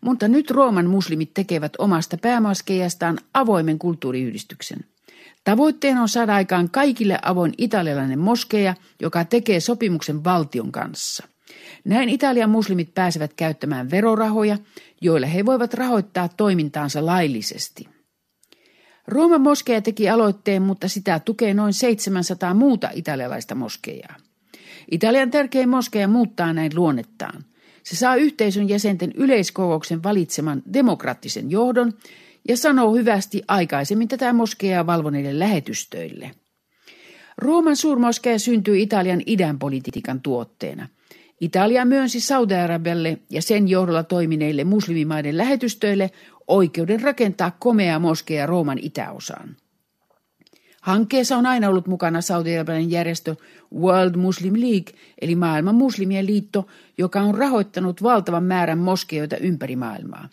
mutta 0.00 0.28
nyt 0.28 0.50
Rooman 0.50 0.86
muslimit 0.86 1.34
tekevät 1.34 1.72
omasta 1.78 2.16
päämoskeijastaan 2.18 3.18
avoimen 3.34 3.78
kulttuuriyhdistyksen. 3.78 4.78
Tavoitteena 5.44 6.02
on 6.02 6.08
saada 6.08 6.34
aikaan 6.34 6.70
kaikille 6.70 7.18
avoin 7.22 7.52
italialainen 7.58 8.18
moskeja, 8.18 8.74
joka 9.00 9.24
tekee 9.24 9.60
sopimuksen 9.60 10.24
valtion 10.24 10.72
kanssa. 10.72 11.28
Näin 11.84 12.08
Italian 12.08 12.50
muslimit 12.50 12.94
pääsevät 12.94 13.34
käyttämään 13.34 13.90
verorahoja, 13.90 14.58
joilla 15.00 15.26
he 15.26 15.46
voivat 15.46 15.74
rahoittaa 15.74 16.28
toimintaansa 16.28 17.06
laillisesti. 17.06 17.88
Rooman 19.06 19.40
moskeja 19.40 19.82
teki 19.82 20.08
aloitteen, 20.08 20.62
mutta 20.62 20.88
sitä 20.88 21.18
tukee 21.18 21.54
noin 21.54 21.72
700 21.72 22.54
muuta 22.54 22.90
italialaista 22.94 23.54
moskeijaa. 23.54 24.14
Italian 24.90 25.30
tärkein 25.30 25.68
moskeja 25.68 26.08
muuttaa 26.08 26.52
näin 26.52 26.72
luonnettaan. 26.74 27.44
Se 27.82 27.96
saa 27.96 28.16
yhteisön 28.16 28.68
jäsenten 28.68 29.12
yleiskokouksen 29.12 30.02
valitseman 30.02 30.62
demokraattisen 30.72 31.50
johdon 31.50 31.92
ja 32.48 32.56
sanoo 32.56 32.94
hyvästi 32.94 33.42
aikaisemmin 33.48 34.08
tätä 34.08 34.32
moskeaa 34.32 34.86
valvoneille 34.86 35.38
lähetystöille. 35.38 36.30
Rooman 37.38 37.76
suurmoskea 37.76 38.38
syntyi 38.38 38.82
Italian 38.82 39.22
idän 39.26 39.58
politiikan 39.58 40.20
tuotteena. 40.20 40.88
Italia 41.40 41.84
myönsi 41.84 42.20
Saudi-Arabialle 42.20 43.18
ja 43.30 43.42
sen 43.42 43.68
johdolla 43.68 44.02
toimineille 44.02 44.64
muslimimaiden 44.64 45.36
lähetystöille 45.36 46.10
oikeuden 46.48 47.00
rakentaa 47.00 47.56
komea 47.58 47.98
moskea 47.98 48.46
Rooman 48.46 48.78
itäosaan. 48.78 49.56
Hankkeessa 50.80 51.36
on 51.36 51.46
aina 51.46 51.68
ollut 51.68 51.86
mukana 51.86 52.20
saudi 52.20 52.50
järjestö 52.88 53.36
World 53.74 54.16
Muslim 54.16 54.54
League, 54.54 54.94
eli 55.20 55.34
maailman 55.34 55.74
muslimien 55.74 56.26
liitto, 56.26 56.66
joka 56.98 57.20
on 57.20 57.34
rahoittanut 57.34 58.02
valtavan 58.02 58.44
määrän 58.44 58.78
moskejoita 58.78 59.36
ympäri 59.36 59.76
maailmaa. 59.76 60.28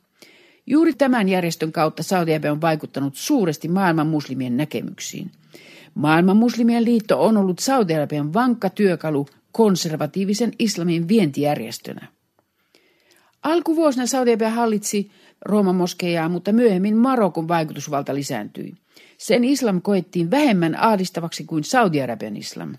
Juuri 0.67 0.93
tämän 0.93 1.29
järjestön 1.29 1.71
kautta 1.71 2.03
saudi 2.03 2.31
on 2.51 2.61
vaikuttanut 2.61 3.15
suuresti 3.15 3.67
maailman 3.67 4.07
muslimien 4.07 4.57
näkemyksiin. 4.57 5.31
Maailman 5.95 6.37
muslimien 6.37 6.85
liitto 6.85 7.25
on 7.25 7.37
ollut 7.37 7.59
saudi 7.59 7.93
vankka 8.33 8.69
työkalu 8.69 9.27
konservatiivisen 9.51 10.51
islamin 10.59 11.07
vientijärjestönä. 11.07 12.07
Alkuvuosina 13.43 14.05
saudi 14.05 14.37
hallitsi 14.49 15.11
Rooman 15.45 15.75
moskeijaa, 15.75 16.29
mutta 16.29 16.51
myöhemmin 16.51 16.97
Marokon 16.97 17.47
vaikutusvalta 17.47 18.15
lisääntyi. 18.15 18.73
Sen 19.17 19.43
islam 19.43 19.81
koettiin 19.81 20.31
vähemmän 20.31 20.79
ahdistavaksi 20.79 21.43
kuin 21.43 21.63
Saudi-Arabian 21.63 22.37
islam. 22.37 22.75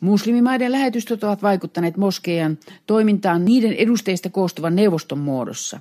Muslimimaiden 0.00 0.72
lähetystöt 0.72 1.24
ovat 1.24 1.42
vaikuttaneet 1.42 1.96
moskeijan 1.96 2.58
toimintaan 2.86 3.44
niiden 3.44 3.72
edustajista 3.72 4.30
koostuvan 4.30 4.76
neuvoston 4.76 5.18
muodossa. 5.18 5.80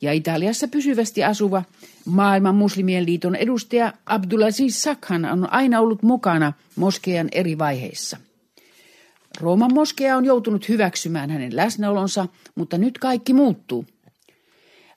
Ja 0.00 0.12
Italiassa 0.12 0.68
pysyvästi 0.68 1.24
asuva 1.24 1.62
maailman 2.04 2.54
muslimien 2.54 3.06
liiton 3.06 3.34
edustaja 3.36 3.92
Abdulaziz 4.06 4.76
Sakhan 4.76 5.24
on 5.24 5.52
aina 5.52 5.80
ollut 5.80 6.02
mukana 6.02 6.52
moskeijan 6.76 7.28
eri 7.32 7.58
vaiheissa. 7.58 8.16
Rooman 9.40 9.74
moskea 9.74 10.16
on 10.16 10.24
joutunut 10.24 10.68
hyväksymään 10.68 11.30
hänen 11.30 11.56
läsnäolonsa, 11.56 12.26
mutta 12.54 12.78
nyt 12.78 12.98
kaikki 12.98 13.32
muuttuu– 13.32 13.84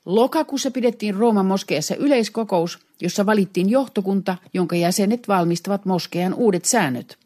Lokakuussa 0.06 0.72
pidettiin 0.72 1.16
Rooman 1.16 1.46
moskeassa 1.46 1.96
yleiskokous, 1.96 2.80
jossa 3.02 3.26
valittiin 3.26 3.70
johtokunta, 3.70 4.38
jonka 4.54 4.76
jäsenet 4.76 5.28
valmistavat 5.28 5.86
moskean 5.86 6.34
uudet 6.34 6.66
säännöt. 6.66 7.18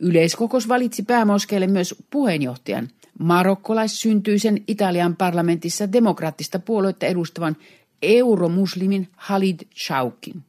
Yleiskokous 0.00 0.68
valitsi 0.68 1.02
päämoskeelle 1.02 1.66
myös 1.66 1.94
puheenjohtajan, 2.10 2.88
marokkolaissyntyisen 3.18 4.62
Italian 4.68 5.16
parlamentissa 5.16 5.92
demokraattista 5.92 6.58
puoluetta 6.58 7.06
edustavan 7.06 7.56
euromuslimin 8.02 9.08
Halid 9.16 9.60
Shaukin. 9.86 10.42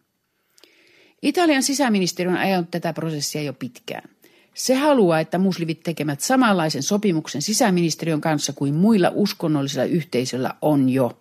Italian 1.22 1.64
sisäministeriö 1.64 2.32
on 2.32 2.38
ajanut 2.38 2.72
tätä 2.72 2.94
prosessia 2.94 3.42
jo 3.42 3.54
pitkään. 3.54 4.10
Se 4.54 4.76
haluaa, 4.76 5.20
että 5.20 5.38
muslimit 5.38 5.84
tekemät 5.84 6.22
samanlaisen 6.22 6.84
sopimuksen 6.84 7.42
sisäministeriön 7.42 8.22
kanssa 8.22 8.54
kuin 8.54 8.74
muilla 8.74 9.12
uskonnollisilla 9.14 9.86
yhteisöillä 9.86 10.54
on 10.62 10.90
jo. 10.90 11.18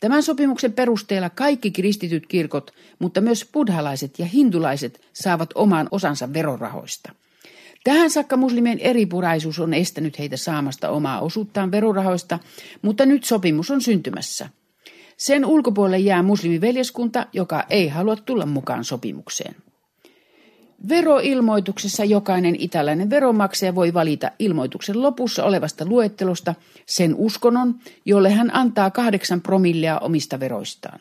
Tämän 0.00 0.22
sopimuksen 0.22 0.72
perusteella 0.72 1.30
kaikki 1.30 1.70
kristityt 1.70 2.26
kirkot, 2.26 2.74
mutta 2.98 3.20
myös 3.20 3.48
buddhalaiset 3.52 4.18
ja 4.18 4.26
hindulaiset 4.26 5.00
saavat 5.12 5.50
oman 5.54 5.88
osansa 5.90 6.32
verorahoista. 6.32 7.12
Tähän 7.84 8.10
saakka 8.10 8.36
muslimien 8.36 8.78
eripuraisuus 8.78 9.58
on 9.58 9.74
estänyt 9.74 10.18
heitä 10.18 10.36
saamasta 10.36 10.90
omaa 10.90 11.20
osuuttaan 11.20 11.70
verorahoista, 11.70 12.38
mutta 12.82 13.06
nyt 13.06 13.24
sopimus 13.24 13.70
on 13.70 13.80
syntymässä. 13.80 14.48
Sen 15.16 15.44
ulkopuolelle 15.44 15.98
jää 15.98 16.22
muslimiveljeskunta, 16.22 17.26
joka 17.32 17.64
ei 17.70 17.88
halua 17.88 18.16
tulla 18.16 18.46
mukaan 18.46 18.84
sopimukseen. 18.84 19.54
Veroilmoituksessa 20.88 22.04
jokainen 22.04 22.56
italainen 22.58 23.10
veronmaksaja 23.10 23.74
voi 23.74 23.94
valita 23.94 24.30
ilmoituksen 24.38 25.02
lopussa 25.02 25.44
olevasta 25.44 25.84
luettelosta 25.84 26.54
sen 26.86 27.14
uskonnon, 27.14 27.78
jolle 28.04 28.30
hän 28.30 28.54
antaa 28.54 28.90
kahdeksan 28.90 29.40
promillea 29.40 29.98
omista 29.98 30.40
veroistaan. 30.40 31.00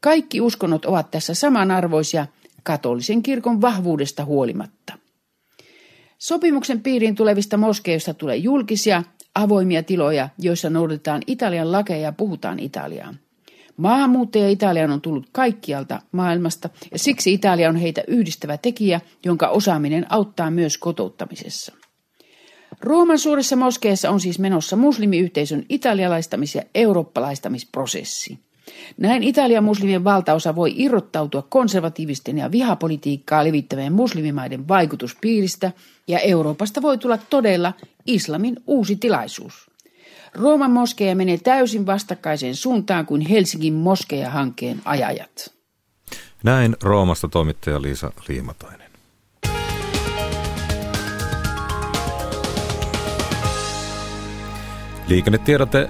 Kaikki 0.00 0.40
uskonnot 0.40 0.84
ovat 0.84 1.10
tässä 1.10 1.34
samanarvoisia 1.34 2.26
katolisen 2.62 3.22
kirkon 3.22 3.60
vahvuudesta 3.60 4.24
huolimatta. 4.24 4.92
Sopimuksen 6.18 6.80
piiriin 6.80 7.14
tulevista 7.14 7.56
moskeista 7.56 8.14
tulee 8.14 8.36
julkisia, 8.36 9.02
avoimia 9.34 9.82
tiloja, 9.82 10.28
joissa 10.38 10.70
noudatetaan 10.70 11.22
Italian 11.26 11.72
lakeja 11.72 12.00
ja 12.00 12.12
puhutaan 12.12 12.58
Italiaa. 12.58 13.14
Maahanmuuttajia 13.76 14.48
Italiaan 14.48 14.90
on 14.90 15.00
tullut 15.00 15.28
kaikkialta 15.32 16.02
maailmasta 16.12 16.70
ja 16.92 16.98
siksi 16.98 17.32
Italia 17.32 17.68
on 17.68 17.76
heitä 17.76 18.02
yhdistävä 18.06 18.56
tekijä, 18.56 19.00
jonka 19.24 19.48
osaaminen 19.48 20.06
auttaa 20.08 20.50
myös 20.50 20.78
kotouttamisessa. 20.78 21.72
Rooman 22.80 23.18
suuressa 23.18 23.56
moskeessa 23.56 24.10
on 24.10 24.20
siis 24.20 24.38
menossa 24.38 24.76
muslimiyhteisön 24.76 25.64
italialaistamis- 25.68 26.54
ja 26.54 26.62
eurooppalaistamisprosessi. 26.74 28.38
Näin 28.96 29.22
Italian 29.22 29.64
muslimien 29.64 30.04
valtaosa 30.04 30.56
voi 30.56 30.74
irrottautua 30.76 31.42
konservatiivisten 31.42 32.38
ja 32.38 32.50
vihapolitiikkaa 32.50 33.44
levittävien 33.44 33.92
muslimimaiden 33.92 34.68
vaikutuspiiristä 34.68 35.72
ja 36.08 36.18
Euroopasta 36.18 36.82
voi 36.82 36.98
tulla 36.98 37.18
todella 37.30 37.72
islamin 38.06 38.56
uusi 38.66 38.96
tilaisuus. 38.96 39.69
Rooman 40.34 40.70
moskeja 40.70 41.16
menee 41.16 41.38
täysin 41.38 41.86
vastakkaiseen 41.86 42.54
suuntaan 42.54 43.06
kuin 43.06 43.20
Helsingin 43.20 43.74
moskeja-hankkeen 43.74 44.82
ajajat. 44.84 45.54
Näin 46.44 46.76
Roomasta 46.82 47.28
toimittaja 47.28 47.82
Liisa 47.82 48.12
Liimatainen. 48.28 48.90
Liikennetiedote 55.08 55.88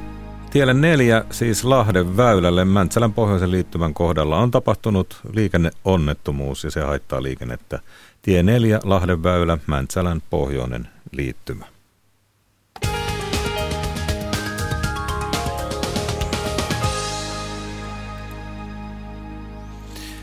Tielle 0.51 0.75
neljä, 0.75 1.25
siis 1.31 1.65
Lahden 1.65 2.17
väylälle 2.17 2.65
Mäntsälän 2.65 3.13
pohjoisen 3.13 3.51
liittymän 3.51 3.95
kohdalla 3.95 4.39
on 4.39 4.51
tapahtunut 4.51 5.21
liikenneonnettomuus 5.33 6.65
ja 6.65 6.71
se 6.71 6.81
haittaa 6.81 7.23
liikennettä. 7.23 7.79
Tie 8.23 8.43
4, 8.43 8.81
Lahden 8.85 9.23
väylä, 9.23 9.59
Mäntsälän 9.67 10.23
pohjoinen 10.31 10.89
liittymä. 11.13 11.65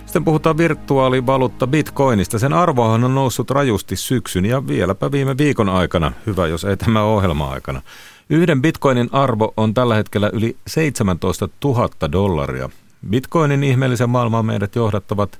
Sitten 0.08 0.26
puhutaan 0.26 0.58
virtuaalivaluutta 0.58 1.68
Bitcoinista. 1.68 2.40
Sen 2.40 2.54
arvohan 2.54 3.04
on 3.04 3.16
noussut 3.16 3.52
rajusti 3.52 3.96
syksyn 3.96 4.46
ja 4.46 4.68
vieläpä 4.68 5.12
viime 5.12 5.38
viikon 5.38 5.70
aikana. 5.70 6.12
Hyvä, 6.26 6.48
jos 6.48 6.64
ei 6.64 6.78
tämä 6.78 7.04
ohjelma-aikana. 7.04 7.82
Yhden 8.30 8.62
bitcoinin 8.62 9.10
arvo 9.12 9.54
on 9.58 9.74
tällä 9.74 9.96
hetkellä 9.96 10.30
yli 10.34 10.58
17 10.68 11.50
000 11.64 11.90
dollaria. 12.12 12.70
Bitcoinin 13.10 13.64
ihmeellisen 13.64 14.10
maailman 14.10 14.46
meidät 14.46 14.76
johdattavat 14.76 15.40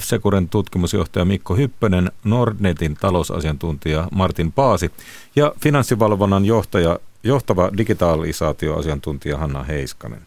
F-Securen 0.00 0.48
tutkimusjohtaja 0.48 1.24
Mikko 1.24 1.54
Hyppönen, 1.54 2.12
Nordnetin 2.24 2.94
talousasiantuntija 2.94 4.08
Martin 4.12 4.52
Paasi 4.52 4.90
ja 5.36 5.52
finanssivalvonnan 5.60 6.44
johtaja, 6.44 6.98
johtava 7.22 7.70
digitalisaatioasiantuntija 7.78 9.38
Hanna 9.38 9.62
Heiskanen. 9.62 10.22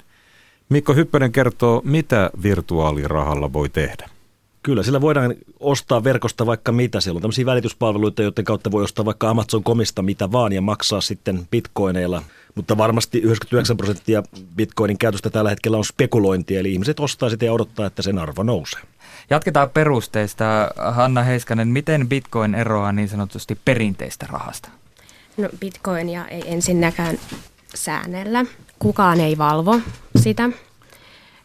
Mikko 0.72 0.94
Hyppönen 0.94 1.32
kertoo, 1.32 1.82
mitä 1.86 2.30
virtuaalirahalla 2.44 3.54
voi 3.54 3.70
tehdä. 3.70 4.10
Kyllä, 4.64 4.84
sillä 4.84 5.02
voidaan 5.02 5.36
ostaa 5.60 6.04
verkosta 6.04 6.46
vaikka 6.46 6.72
mitä. 6.72 7.02
Siellä 7.02 7.18
on 7.18 7.22
tämmöisiä 7.22 7.46
välityspalveluita, 7.46 8.22
joiden 8.22 8.46
kautta 8.46 8.72
voi 8.72 8.84
ostaa 8.84 9.06
vaikka 9.06 9.30
Amazon.comista 9.30 10.02
mitä 10.02 10.32
vaan 10.32 10.54
ja 10.54 10.62
maksaa 10.62 11.02
sitten 11.02 11.48
bitcoineilla. 11.52 12.24
Mutta 12.56 12.78
varmasti 12.78 13.18
99 13.18 13.78
prosenttia 13.78 14.24
bitcoinin 14.56 14.98
käytöstä 14.98 15.30
tällä 15.30 15.50
hetkellä 15.50 15.78
on 15.78 15.86
spekulointia, 15.86 16.60
eli 16.60 16.74
ihmiset 16.74 17.00
ostaa 17.00 17.30
sitä 17.30 17.46
ja 17.46 17.54
odottaa, 17.54 17.86
että 17.86 18.02
sen 18.02 18.20
arvo 18.20 18.44
nousee. 18.44 18.82
Jatketaan 19.30 19.70
perusteista. 19.70 20.72
Hanna 20.92 21.24
Heiskanen, 21.24 21.68
miten 21.68 22.10
bitcoin 22.10 22.56
eroaa 22.56 22.92
niin 22.92 23.10
sanotusti 23.10 23.58
perinteistä 23.66 24.28
rahasta? 24.30 24.70
No 25.38 25.50
bitcoinia 25.60 26.28
ei 26.28 26.44
ensinnäkään 26.46 27.20
säännellä. 27.76 28.46
Kukaan 28.82 29.20
ei 29.20 29.38
valvo 29.38 29.80
sitä. 30.16 30.50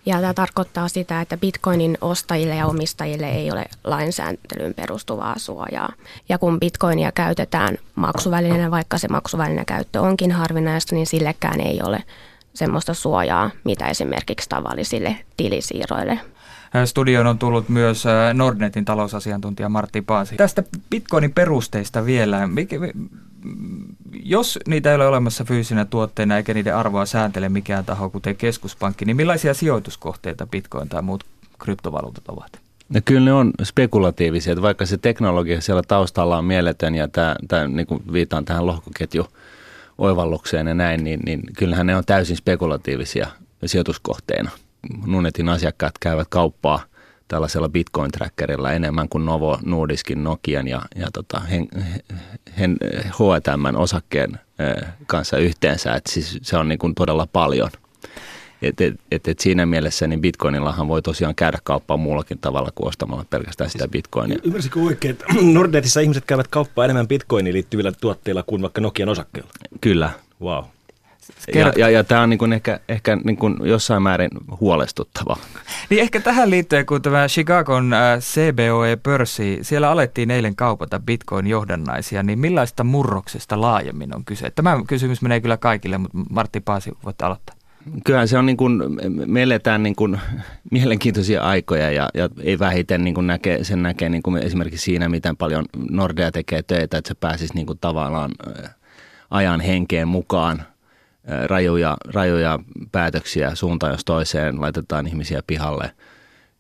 Ja 0.07 0.21
tämä 0.21 0.35
tarkoittaa 0.35 0.89
sitä, 0.89 1.21
että 1.21 1.37
bitcoinin 1.37 1.99
ostajille 2.01 2.55
ja 2.55 2.67
omistajille 2.67 3.29
ei 3.29 3.51
ole 3.51 3.65
lainsääntelyyn 3.85 4.75
perustuvaa 4.75 5.39
suojaa. 5.39 5.93
Ja 6.29 6.39
kun 6.39 6.61
bitcoinia 6.61 7.13
käytetään 7.13 7.79
maksuvälineenä, 7.95 8.71
vaikka 8.71 8.99
se 8.99 9.09
maksuvälineen 9.09 9.67
käyttö 9.67 10.01
onkin 10.01 10.33
harvinaista, 10.33 10.95
niin 10.95 11.07
sillekään 11.07 11.61
ei 11.61 11.81
ole 11.83 12.03
semmoista 12.55 12.95
suojaa, 12.95 13.51
mitä 13.65 13.87
esimerkiksi 13.87 14.49
tavallisille 14.49 15.17
tilisiirroille 15.37 16.21
Studioon 16.85 17.27
on 17.27 17.39
tullut 17.39 17.69
myös 17.69 18.05
Nordnetin 18.35 18.85
talousasiantuntija 18.85 19.69
Martti 19.69 20.03
Paasi. 20.03 20.37
Tästä 20.37 20.63
bitcoinin 20.91 21.33
perusteista 21.33 22.05
vielä. 22.05 22.49
Jos 24.23 24.59
niitä 24.69 24.91
ei 24.91 24.97
ole 24.97 25.07
olemassa 25.07 25.45
fyysinä 25.45 25.85
tuotteina 25.85 26.37
eikä 26.37 26.55
niiden 26.55 26.77
arvoa 26.77 27.07
sääntele 27.07 27.49
mikään 27.49 27.85
taho, 27.85 28.11
kuten 28.11 28.37
keskuspankki, 28.37 29.05
niin 29.05 29.17
millaisia 29.17 29.55
sijoituskohteita 29.55 30.47
bitcoin 30.47 30.89
tai 30.89 31.03
muut 31.03 31.25
kryptovaluutat 31.59 32.29
ovat? 32.29 32.61
No 32.89 33.01
kyllä 33.05 33.25
ne 33.25 33.33
on 33.33 33.51
spekulatiivisia, 33.63 34.53
että 34.53 34.63
vaikka 34.63 34.87
se 34.87 34.99
teknologia 34.99 35.61
siellä 35.61 35.83
taustalla 35.89 36.39
on 36.39 36.45
mieletön 36.45 36.95
ja 36.95 37.09
tämä, 37.09 37.37
tämä 37.49 37.69
niin 37.69 37.87
kuin 37.87 38.03
viitaan 38.13 38.45
tähän 38.45 38.67
lohkoketju 38.67 39.27
oivallukseen 39.99 40.67
ja 40.67 40.75
näin, 40.75 41.05
niin, 41.05 41.21
niin 41.27 41.43
kyllähän 41.59 41.87
ne 41.87 41.97
on 41.97 42.05
täysin 42.07 42.37
spekulatiivisia 42.37 43.27
sijoituskohteina– 43.67 44.51
Nunetin 45.07 45.49
asiakkaat 45.49 45.99
käyvät 45.99 46.29
kauppaa 46.29 46.85
tällaisella 47.29 47.69
Bitcoin-trackerilla 47.69 48.73
enemmän 48.73 49.09
kuin 49.09 49.25
Novo 49.25 49.59
Nordiskin, 49.65 50.25
Nokian 50.25 50.69
ja, 50.69 50.83
ja 50.97 51.07
tota, 51.13 51.41
hen, 51.41 51.69
hen, 52.59 52.77
H&M 53.11 53.77
osakkeen 53.77 54.41
kanssa 55.07 55.39
yhteensä. 55.39 55.95
Et 55.95 56.07
siis 56.07 56.39
se 56.43 56.57
on 56.57 56.69
niin 56.69 56.79
kuin 56.79 56.95
todella 56.95 57.29
paljon. 57.33 57.71
Et, 58.63 58.81
et, 58.81 59.01
et, 59.11 59.29
et 59.29 59.39
siinä 59.39 59.67
mielessä 59.67 60.07
niin 60.07 60.21
bitcoinillahan 60.21 60.89
voi 60.89 61.03
tosiaan 61.03 61.35
käydä 61.35 61.59
kauppaa 61.65 61.97
muullakin 61.97 62.39
tavalla 62.39 62.71
kuin 62.75 62.89
ostamalla 62.89 63.25
pelkästään 63.31 63.71
sitä 63.71 63.89
bitcoinia. 63.89 64.39
Ymmärsikö 64.45 64.81
oikein, 64.81 65.13
että 65.13 65.25
Nordnetissä 65.53 66.01
ihmiset 66.01 66.25
käyvät 66.25 66.49
kauppaa 66.49 66.85
enemmän 66.85 67.09
bitcoiniin 67.09 67.55
liittyvillä 67.55 67.93
tuotteilla 67.93 68.43
kuin 68.43 68.63
vaikka 68.63 68.81
Nokian 68.81 69.09
osakkeilla? 69.09 69.51
Kyllä. 69.81 70.11
Wow. 70.43 70.65
Ja, 71.55 71.73
ja, 71.77 71.91
ja 71.91 72.05
tämä 72.05 72.23
on 72.23 72.31
niin 72.31 72.39
kuin 72.39 72.53
ehkä, 72.53 72.81
ehkä 72.89 73.17
niin 73.17 73.37
kuin 73.37 73.57
jossain 73.63 74.03
määrin 74.03 74.31
huolestuttava. 74.61 75.37
Niin 75.91 76.03
ehkä 76.03 76.21
tähän 76.21 76.51
liittyen, 76.51 76.87
kun 76.87 77.03
tämä 77.03 77.29
Chicagon 77.29 77.93
äh, 77.93 78.19
CBOE-pörssi, 78.19 79.59
siellä 79.63 79.91
alettiin 79.91 80.31
eilen 80.31 80.57
kaupata 80.57 81.01
bitcoin-johdannaisia, 81.01 82.23
niin 82.23 82.39
millaista 82.39 82.85
murroksesta 82.85 83.61
laajemmin 83.61 84.17
on 84.17 84.25
kyse? 84.25 84.51
Tämä 84.51 84.83
kysymys 84.87 85.23
menee 85.23 85.41
kyllä 85.41 85.57
kaikille, 85.57 85.99
mutta 85.99 86.19
Martti 86.31 86.61
Paasi, 86.61 86.93
voitte 87.05 87.25
aloittaa. 87.25 87.57
Kyllä 88.05 88.27
se 88.27 88.39
on 88.39 88.47
niin 88.47 88.57
kuin, 88.57 88.83
me 89.27 89.43
eletään 89.43 89.83
niin 89.83 89.97
kuin 89.97 90.21
mielenkiintoisia 90.71 91.43
aikoja 91.43 91.91
ja, 91.91 92.09
ja 92.15 92.29
ei 92.43 92.59
vähiten 92.59 93.05
niin 93.05 93.15
kuin 93.15 93.27
näkee, 93.27 93.65
sen 93.65 93.83
näkee 93.83 94.09
niin 94.09 94.23
kuin 94.23 94.43
esimerkiksi 94.43 94.85
siinä, 94.85 95.09
miten 95.09 95.37
paljon 95.37 95.65
Nordea 95.91 96.33
tekee 96.33 96.63
töitä, 96.63 96.99
että 96.99 97.09
se 97.09 97.15
pääsisi 97.15 97.55
niin 97.55 97.67
kuin 97.67 97.79
tavallaan 97.79 98.31
ajan 99.31 99.61
henkeen 99.61 100.09
mukaan– 100.09 100.63
rajuja, 101.47 101.97
rajuja 102.15 102.59
päätöksiä 102.93 103.55
suuntaan 103.55 103.93
jos 103.93 104.05
toiseen, 104.05 104.61
laitetaan 104.61 105.07
ihmisiä 105.07 105.43
pihalle 105.47 105.93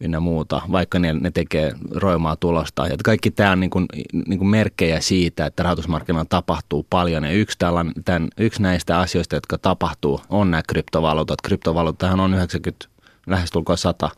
ynnä 0.00 0.20
muuta, 0.20 0.62
vaikka 0.72 0.98
ne, 0.98 1.12
ne 1.12 1.30
tekee 1.30 1.72
roimaa 1.90 2.36
tulosta. 2.36 2.86
Ja 2.86 2.96
kaikki 3.04 3.30
tämä 3.30 3.50
on 3.50 3.60
niin 3.60 3.70
kuin, 3.70 3.86
niin 4.26 4.38
kuin 4.38 4.48
merkkejä 4.48 5.00
siitä, 5.00 5.46
että 5.46 5.62
rahoitusmarkkinoilla 5.62 6.26
tapahtuu 6.28 6.86
paljon. 6.90 7.24
Ja 7.24 7.32
yksi, 7.32 7.58
tällainen, 7.58 7.94
tämän, 8.04 8.28
yksi 8.38 8.62
näistä 8.62 8.98
asioista, 8.98 9.36
jotka 9.36 9.58
tapahtuu, 9.58 10.20
on 10.30 10.50
nämä 10.50 10.62
kryptovaluutat. 10.68 11.40
Kryptovaluuttahan 11.42 12.20
on 12.20 12.34
90, 12.34 12.86
lähestulkoon 13.26 13.78
100 13.78 14.10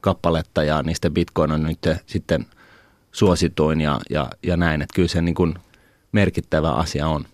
kappaletta 0.00 0.64
ja 0.64 0.82
niistä 0.82 1.10
bitcoin 1.10 1.52
on 1.52 1.62
nyt 1.62 1.86
sitten 2.06 2.46
suosituin 3.12 3.80
ja, 3.80 4.00
ja, 4.10 4.30
ja 4.42 4.56
näin. 4.56 4.82
Että 4.82 4.94
kyllä 4.94 5.08
se 5.08 5.22
niin 5.22 5.34
kuin 5.34 5.54
merkittävä 6.12 6.70
asia 6.70 7.08
on. 7.08 7.24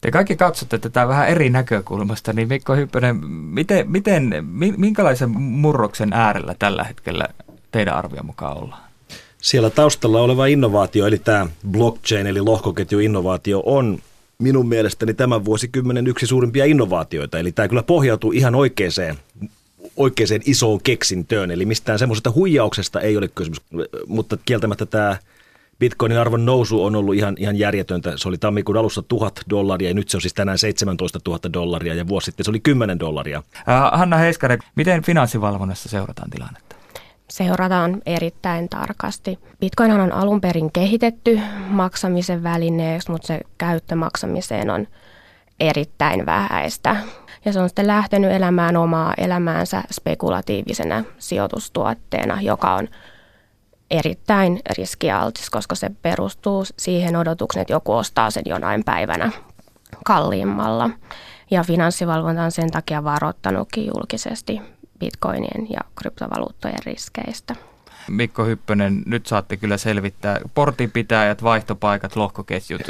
Te 0.00 0.10
kaikki 0.10 0.36
katsotte 0.36 0.78
tätä 0.78 1.08
vähän 1.08 1.28
eri 1.28 1.50
näkökulmasta, 1.50 2.32
niin 2.32 2.48
Mikko 2.48 2.76
Hyppönen, 2.76 3.16
miten, 3.26 3.90
miten, 3.90 4.46
minkälaisen 4.76 5.30
murroksen 5.40 6.12
äärellä 6.12 6.54
tällä 6.58 6.84
hetkellä 6.84 7.28
teidän 7.70 7.94
arvion 7.94 8.26
mukaan 8.26 8.56
ollaan? 8.56 8.82
Siellä 9.42 9.70
taustalla 9.70 10.20
oleva 10.20 10.46
innovaatio, 10.46 11.06
eli 11.06 11.18
tämä 11.18 11.46
blockchain, 11.70 12.26
eli 12.26 12.40
lohkoketjuinnovaatio, 12.40 13.62
on 13.66 13.98
minun 14.38 14.68
mielestäni 14.68 15.14
tämän 15.14 15.44
vuosikymmenen 15.44 16.06
yksi 16.06 16.26
suurimpia 16.26 16.64
innovaatioita. 16.64 17.38
Eli 17.38 17.52
tämä 17.52 17.68
kyllä 17.68 17.82
pohjautuu 17.82 18.32
ihan 18.32 18.54
oikeaan, 18.54 19.18
oikeaan 19.96 20.40
isoon 20.44 20.80
keksintöön, 20.82 21.50
eli 21.50 21.64
mistään 21.64 21.98
semmoisesta 21.98 22.30
huijauksesta 22.30 23.00
ei 23.00 23.16
ole 23.16 23.28
kysymys, 23.28 23.60
mutta 24.06 24.38
kieltämättä 24.44 24.86
tämä 24.86 25.16
Bitcoinin 25.80 26.18
arvon 26.18 26.46
nousu 26.46 26.84
on 26.84 26.96
ollut 26.96 27.14
ihan, 27.14 27.34
ihan 27.38 27.58
järjetöntä. 27.58 28.12
Se 28.16 28.28
oli 28.28 28.38
tammikuun 28.38 28.78
alussa 28.78 29.02
1000 29.02 29.40
dollaria 29.50 29.90
ja 29.90 29.94
nyt 29.94 30.08
se 30.08 30.16
on 30.16 30.20
siis 30.20 30.34
tänään 30.34 30.58
17 30.58 31.18
000 31.26 31.40
dollaria 31.52 31.94
ja 31.94 32.08
vuosi 32.08 32.24
sitten 32.24 32.44
se 32.44 32.50
oli 32.50 32.60
10 32.60 32.98
dollaria. 32.98 33.42
Äh, 33.68 33.98
Hanna 33.98 34.16
Heiskanen, 34.16 34.58
miten 34.76 35.02
finanssivalvonnassa 35.02 35.88
seurataan 35.88 36.30
tilannetta? 36.30 36.76
Seurataan 37.30 38.02
erittäin 38.06 38.68
tarkasti. 38.68 39.38
Bitcoin 39.60 39.92
on 39.92 40.12
alun 40.12 40.40
perin 40.40 40.72
kehitetty 40.72 41.40
maksamisen 41.68 42.42
välineeksi, 42.42 43.10
mutta 43.10 43.26
se 43.26 43.40
käyttö 43.58 43.94
maksamiseen 43.94 44.70
on 44.70 44.86
erittäin 45.60 46.26
vähäistä. 46.26 46.96
Ja 47.44 47.52
se 47.52 47.60
on 47.60 47.68
sitten 47.68 47.86
lähtenyt 47.86 48.32
elämään 48.32 48.76
omaa 48.76 49.14
elämäänsä 49.18 49.82
spekulatiivisena 49.90 51.04
sijoitustuotteena, 51.18 52.40
joka 52.40 52.74
on 52.74 52.88
erittäin 53.90 54.60
riskialtis, 54.78 55.50
koska 55.50 55.74
se 55.74 55.90
perustuu 56.02 56.64
siihen 56.76 57.16
odotukseen, 57.16 57.60
että 57.60 57.72
joku 57.72 57.92
ostaa 57.92 58.30
sen 58.30 58.42
jonain 58.46 58.84
päivänä 58.84 59.32
kalliimmalla. 60.04 60.90
Ja 61.50 61.64
finanssivalvonta 61.64 62.42
on 62.42 62.52
sen 62.52 62.70
takia 62.70 63.04
varoittanutkin 63.04 63.86
julkisesti 63.86 64.60
bitcoinien 64.98 65.66
ja 65.70 65.80
kryptovaluuttojen 65.96 66.78
riskeistä. 66.86 67.56
Mikko 68.08 68.44
Hyppönen, 68.44 69.02
nyt 69.06 69.26
saatte 69.26 69.56
kyllä 69.56 69.76
selvittää 69.76 70.40
portinpitäjät, 70.54 71.42
vaihtopaikat, 71.42 72.16
lohkoketjut. 72.16 72.82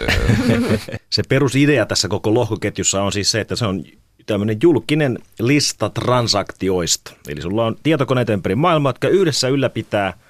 se 1.11 1.23
perusidea 1.29 1.87
tässä 1.87 2.09
koko 2.09 2.35
lohkoketjussa 2.35 3.03
on 3.03 3.13
siis 3.13 3.31
se, 3.31 3.41
että 3.41 3.57
se 3.57 3.67
on 3.67 3.85
tämmöinen 4.27 4.57
julkinen 4.63 5.19
lista 5.41 5.91
transaktioista. 5.91 7.13
Eli 7.29 7.43
sulla 7.43 7.67
on 7.67 7.77
tietokoneet 7.83 8.29
ympäri 8.29 8.55
maailmaa, 8.55 8.91
jotka 8.91 9.09
yhdessä 9.09 9.49
ylläpitää– 9.49 10.13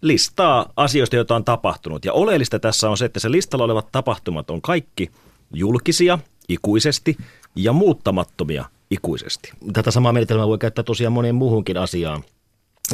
listaa 0.00 0.72
asioista, 0.76 1.16
joita 1.16 1.36
on 1.36 1.44
tapahtunut. 1.44 2.04
Ja 2.04 2.12
oleellista 2.12 2.58
tässä 2.58 2.90
on 2.90 2.98
se, 2.98 3.04
että 3.04 3.20
se 3.20 3.30
listalla 3.30 3.64
olevat 3.64 3.92
tapahtumat 3.92 4.50
on 4.50 4.62
kaikki 4.62 5.10
julkisia 5.54 6.18
ikuisesti 6.48 7.16
ja 7.56 7.72
muuttamattomia 7.72 8.64
ikuisesti. 8.90 9.52
Tätä 9.72 9.90
samaa 9.90 10.12
menetelmää 10.12 10.46
voi 10.46 10.58
käyttää 10.58 10.84
tosiaan 10.84 11.12
moneen 11.12 11.34
muuhunkin 11.34 11.76
asiaan. 11.76 12.24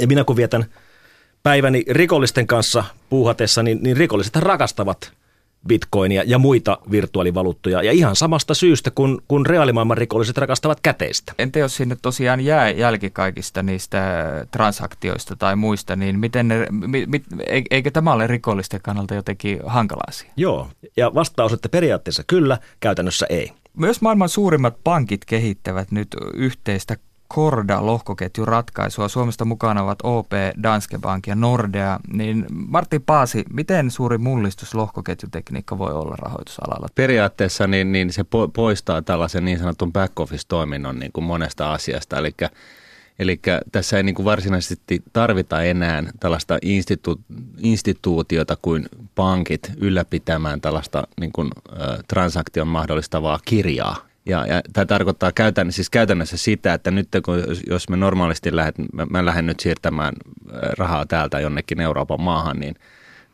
Ja 0.01 0.07
minä 0.07 0.25
kun 0.25 0.37
vietän 0.37 0.65
päiväni 1.43 1.85
rikollisten 1.89 2.47
kanssa 2.47 2.85
puuhatessa, 3.11 3.63
niin, 3.63 3.79
niin 3.83 3.97
rikolliset 3.97 4.37
rakastavat 4.37 5.13
bitcoinia 5.69 6.23
ja 6.27 6.39
muita 6.39 6.79
virtuaalivaluuttoja. 6.91 7.83
Ja 7.83 7.93
ihan 7.93 8.17
samasta 8.17 8.55
syystä, 8.55 8.91
kun, 8.91 9.23
kun 9.29 9.47
reaalimaailman 9.47 9.99
rikolliset 9.99 10.39
rakastavat 10.39 10.81
käteistä. 10.81 11.33
Entä 11.39 11.59
jos 11.59 11.77
sinne 11.77 11.97
tosiaan 12.03 12.41
jää 12.41 12.71
jälki 12.71 13.11
kaikista 13.11 13.63
niistä 13.63 14.01
transaktioista 14.51 15.37
tai 15.37 15.57
muista, 15.57 15.97
niin 15.97 16.19
miten 16.19 16.49
ne, 16.49 16.67
mi, 16.71 17.07
mi, 17.07 17.23
eikö 17.71 17.91
tämä 17.91 18.13
ole 18.13 18.27
rikollisten 18.27 18.81
kannalta 18.83 19.15
jotenkin 19.15 19.59
hankala 19.67 20.03
asia? 20.09 20.31
Joo, 20.37 20.69
ja 20.97 21.15
vastaus, 21.15 21.53
että 21.53 21.69
periaatteessa 21.69 22.25
kyllä, 22.27 22.59
käytännössä 22.81 23.27
ei. 23.31 23.53
Myös 23.77 24.01
maailman 24.01 24.29
suurimmat 24.29 24.77
pankit 24.85 25.25
kehittävät 25.25 25.91
nyt 25.91 26.09
yhteistä 26.35 26.97
Korda 27.35 27.81
ratkaisua. 28.45 29.09
Suomesta 29.09 29.45
mukana 29.45 29.83
ovat 29.83 29.99
OP, 30.03 30.31
Danske 30.63 30.99
Bank 30.99 31.27
ja 31.27 31.35
Nordea. 31.35 32.01
Niin 32.13 32.47
Martti 32.53 32.99
Paasi, 32.99 33.45
miten 33.53 33.91
suuri 33.91 34.19
mullistus 34.19 34.75
lohkoketjutekniikka 34.75 35.79
voi 35.79 35.93
olla 35.93 36.17
rahoitusalalla? 36.17 36.87
Periaatteessa 36.95 37.67
niin, 37.67 37.93
niin 37.93 38.13
se 38.13 38.25
poistaa 38.53 39.03
tällaisen 39.03 39.45
niin 39.45 39.59
sanotun 39.59 39.93
back-office-toiminnon 39.93 40.99
niin 40.99 41.13
kuin 41.13 41.25
monesta 41.25 41.73
asiasta. 41.73 42.19
Eli 42.19 42.35
Eli 43.19 43.41
tässä 43.73 43.97
ei 43.97 44.03
niin 44.03 44.15
kuin 44.15 44.25
varsinaisesti 44.25 45.03
tarvita 45.13 45.63
enää 45.63 46.03
tällaista 46.21 46.59
institu- 46.63 47.21
instituutiota 47.59 48.57
kuin 48.63 48.89
pankit 49.15 49.73
ylläpitämään 49.77 50.61
tällaista 50.61 51.07
niin 51.21 51.33
kuin, 51.33 51.51
ä, 51.81 51.99
transaktion 52.09 52.69
mahdollistavaa 52.69 53.39
kirjaa, 53.45 53.97
ja, 54.27 54.47
ja 54.47 54.61
tämä 54.73 54.87
tarkoittaa 54.87 55.33
käytännössä, 55.33 55.77
siis 55.77 55.91
käytännössä 55.91 56.37
sitä, 56.37 56.75
että 56.75 56.91
nyt 56.91 57.09
kun, 57.25 57.45
jos 57.71 57.89
me 57.89 57.97
normaalisti 57.97 58.57
lähdet, 58.57 58.75
mä, 58.93 59.07
mä 59.11 59.25
lähden 59.25 59.47
nyt 59.47 59.61
siirtämään 59.61 60.15
rahaa 60.79 61.07
täältä 61.07 61.41
jonnekin 61.41 61.81
Euroopan 61.81 62.21
maahan, 62.21 62.61
niin, 62.61 62.75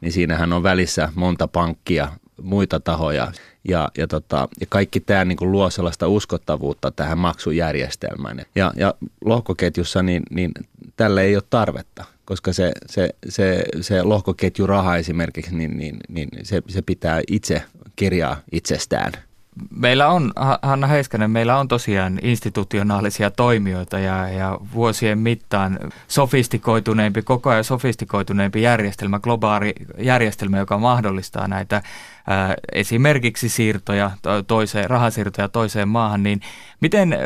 niin 0.00 0.12
siinähän 0.12 0.52
on 0.52 0.62
välissä 0.62 1.12
monta 1.14 1.48
pankkia, 1.48 2.08
muita 2.42 2.80
tahoja 2.80 3.32
ja, 3.68 3.88
ja, 3.98 4.06
tota, 4.06 4.48
ja 4.60 4.66
kaikki 4.68 5.00
tämä 5.00 5.24
niin 5.24 5.36
kuin 5.36 5.52
luo 5.52 5.70
sellaista 5.70 6.08
uskottavuutta 6.08 6.90
tähän 6.90 7.18
maksujärjestelmään. 7.18 8.42
Ja, 8.54 8.72
ja 8.76 8.94
lohkoketjussa 9.24 10.02
niin, 10.02 10.22
niin 10.30 10.52
tälle 10.96 11.22
ei 11.22 11.36
ole 11.36 11.42
tarvetta, 11.50 12.04
koska 12.24 12.52
se, 12.52 12.72
se, 12.86 13.10
se, 13.28 13.64
se 13.80 14.02
lohkoketjuraha 14.02 14.96
esimerkiksi, 14.96 15.56
niin, 15.56 15.78
niin, 15.78 15.96
niin 16.08 16.28
se, 16.42 16.62
se 16.68 16.82
pitää 16.82 17.20
itse 17.28 17.62
kirjaa 17.96 18.40
itsestään– 18.52 19.12
meillä 19.70 20.08
on, 20.08 20.32
Hanna 20.62 20.86
Heiskanen, 20.86 21.30
meillä 21.30 21.58
on 21.58 21.68
tosiaan 21.68 22.18
institutionaalisia 22.22 23.30
toimijoita 23.30 23.98
ja, 23.98 24.28
ja 24.28 24.58
vuosien 24.74 25.18
mittaan 25.18 25.78
sofistikoituneempi, 26.08 27.22
koko 27.22 27.50
ajan 27.50 27.64
sofistikoituneempi 27.64 28.62
järjestelmä, 28.62 29.20
globaali 29.20 29.74
järjestelmä, 29.98 30.58
joka 30.58 30.78
mahdollistaa 30.78 31.48
näitä 31.48 31.82
ää, 32.26 32.54
esimerkiksi 32.72 33.48
siirtoja, 33.48 34.10
toiseen, 34.46 34.90
rahasiirtoja 34.90 35.48
toiseen 35.48 35.88
maahan, 35.88 36.22
niin 36.22 36.40
miten 36.80 37.16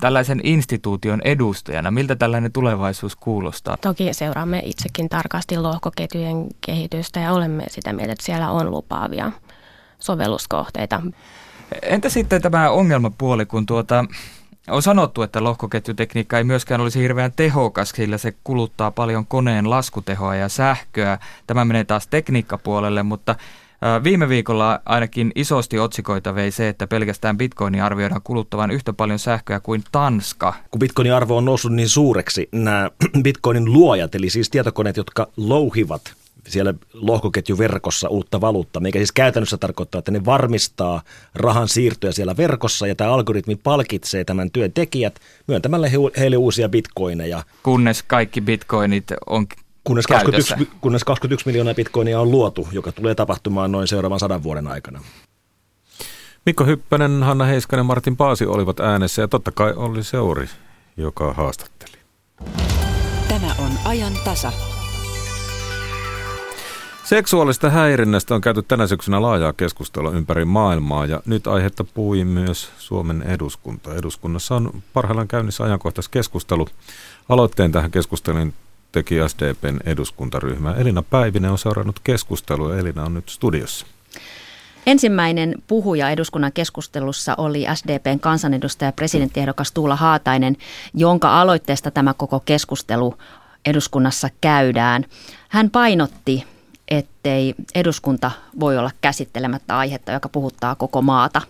tällaisen 0.00 0.40
instituution 0.42 1.20
edustajana, 1.24 1.90
miltä 1.90 2.16
tällainen 2.16 2.52
tulevaisuus 2.52 3.16
kuulostaa? 3.16 3.76
Toki 3.76 4.12
seuraamme 4.12 4.62
itsekin 4.64 5.08
tarkasti 5.08 5.56
lohkoketjujen 5.56 6.46
kehitystä 6.60 7.20
ja 7.20 7.32
olemme 7.32 7.64
sitä 7.68 7.92
mieltä, 7.92 8.12
että 8.12 8.24
siellä 8.24 8.50
on 8.50 8.70
lupaavia 8.70 9.32
sovelluskohteita. 9.98 11.02
Entä 11.82 12.08
sitten 12.08 12.42
tämä 12.42 12.70
ongelmapuoli, 12.70 13.46
kun 13.46 13.66
tuota, 13.66 14.04
on 14.68 14.82
sanottu, 14.82 15.22
että 15.22 15.44
lohkoketjutekniikka 15.44 16.38
ei 16.38 16.44
myöskään 16.44 16.80
olisi 16.80 17.00
hirveän 17.00 17.32
tehokas, 17.36 17.90
sillä 17.90 18.18
se 18.18 18.34
kuluttaa 18.44 18.90
paljon 18.90 19.26
koneen 19.26 19.70
laskutehoa 19.70 20.34
ja 20.34 20.48
sähköä. 20.48 21.18
Tämä 21.46 21.64
menee 21.64 21.84
taas 21.84 22.06
tekniikkapuolelle, 22.06 23.02
mutta 23.02 23.34
Viime 24.04 24.28
viikolla 24.28 24.80
ainakin 24.84 25.32
isosti 25.34 25.78
otsikoita 25.78 26.34
vei 26.34 26.50
se, 26.50 26.68
että 26.68 26.86
pelkästään 26.86 27.38
bitcoinin 27.38 27.82
arvioidaan 27.82 28.20
kuluttavan 28.24 28.70
yhtä 28.70 28.92
paljon 28.92 29.18
sähköä 29.18 29.60
kuin 29.60 29.84
Tanska. 29.92 30.54
Kun 30.70 30.78
bitcoinin 30.78 31.14
arvo 31.14 31.36
on 31.36 31.44
noussut 31.44 31.72
niin 31.72 31.88
suureksi, 31.88 32.48
nämä 32.52 32.90
bitcoinin 33.24 33.72
luojat, 33.72 34.14
eli 34.14 34.30
siis 34.30 34.50
tietokoneet, 34.50 34.96
jotka 34.96 35.26
louhivat 35.36 36.15
siellä 36.48 36.74
lohkoketjuverkossa 36.92 38.08
uutta 38.08 38.40
valuuttaa, 38.40 38.82
mikä 38.82 38.98
siis 38.98 39.12
käytännössä 39.12 39.56
tarkoittaa, 39.56 39.98
että 39.98 40.10
ne 40.10 40.24
varmistaa 40.24 41.02
rahan 41.34 41.68
siirtoja 41.68 42.12
siellä 42.12 42.36
verkossa 42.36 42.86
ja 42.86 42.94
tämä 42.94 43.12
algoritmi 43.12 43.56
palkitsee 43.56 44.24
tämän 44.24 44.50
työn 44.50 44.72
tekijät 44.72 45.20
myöntämällä 45.46 45.88
heille 46.18 46.36
uusia 46.36 46.68
bitcoineja. 46.68 47.42
Kunnes 47.62 48.02
kaikki 48.02 48.40
bitcoinit 48.40 49.04
on 49.26 49.46
kunnes 49.84 50.06
21, 50.06 50.54
kunnes 50.80 51.04
21 51.04 51.46
miljoonaa 51.46 51.74
bitcoinia 51.74 52.20
on 52.20 52.30
luotu, 52.30 52.68
joka 52.72 52.92
tulee 52.92 53.14
tapahtumaan 53.14 53.72
noin 53.72 53.88
seuraavan 53.88 54.20
sadan 54.20 54.42
vuoden 54.42 54.66
aikana. 54.66 55.00
Mikko 56.46 56.64
Hyppänen, 56.64 57.22
Hanna 57.22 57.44
Heiskanen, 57.44 57.86
Martin 57.86 58.16
Paasi 58.16 58.46
olivat 58.46 58.80
äänessä 58.80 59.22
ja 59.22 59.28
totta 59.28 59.52
kai 59.52 59.72
oli 59.76 60.04
Seuri, 60.04 60.48
joka 60.96 61.32
haastatteli. 61.32 61.98
Tämä 63.28 63.54
on 63.58 63.70
ajan 63.84 64.12
tasa. 64.24 64.52
Seksuaalista 67.06 67.70
häirinnästä 67.70 68.34
on 68.34 68.40
käyty 68.40 68.62
tänä 68.62 68.86
syksynä 68.86 69.22
laajaa 69.22 69.52
keskustelua 69.52 70.10
ympäri 70.10 70.44
maailmaa 70.44 71.06
ja 71.06 71.20
nyt 71.26 71.46
aihetta 71.46 71.84
puhui 71.84 72.24
myös 72.24 72.70
Suomen 72.78 73.22
eduskunta. 73.22 73.94
Eduskunnassa 73.94 74.54
on 74.54 74.82
parhaillaan 74.92 75.28
käynnissä 75.28 75.64
ajankohtaiskeskustelu. 75.64 76.68
Aloitteen 77.28 77.72
tähän 77.72 77.90
keskusteluun 77.90 78.52
teki 78.92 79.14
SDPn 79.26 79.78
eduskuntaryhmää. 79.84 80.74
Elina 80.74 81.02
Päivinen 81.02 81.50
on 81.50 81.58
seurannut 81.58 82.00
keskustelua. 82.04 82.76
Elina 82.76 83.04
on 83.04 83.14
nyt 83.14 83.28
studiossa. 83.28 83.86
Ensimmäinen 84.86 85.54
puhuja 85.66 86.10
eduskunnan 86.10 86.52
keskustelussa 86.52 87.34
oli 87.38 87.66
SDPn 87.74 88.20
kansanedustaja 88.20 88.92
presidenttiehdokas 88.92 89.72
Tuula 89.72 89.96
Haatainen, 89.96 90.56
jonka 90.94 91.40
aloitteesta 91.40 91.90
tämä 91.90 92.14
koko 92.14 92.40
keskustelu 92.40 93.14
eduskunnassa 93.66 94.28
käydään. 94.40 95.04
Hän 95.48 95.70
painotti, 95.70 96.44
ettei 96.90 97.54
eduskunta 97.74 98.30
voi 98.60 98.78
olla 98.78 98.90
käsittelemättä 99.00 99.78
aihetta, 99.78 100.12
joka 100.12 100.28
puhuttaa 100.28 100.74
koko 100.74 101.02
maata. 101.02 101.42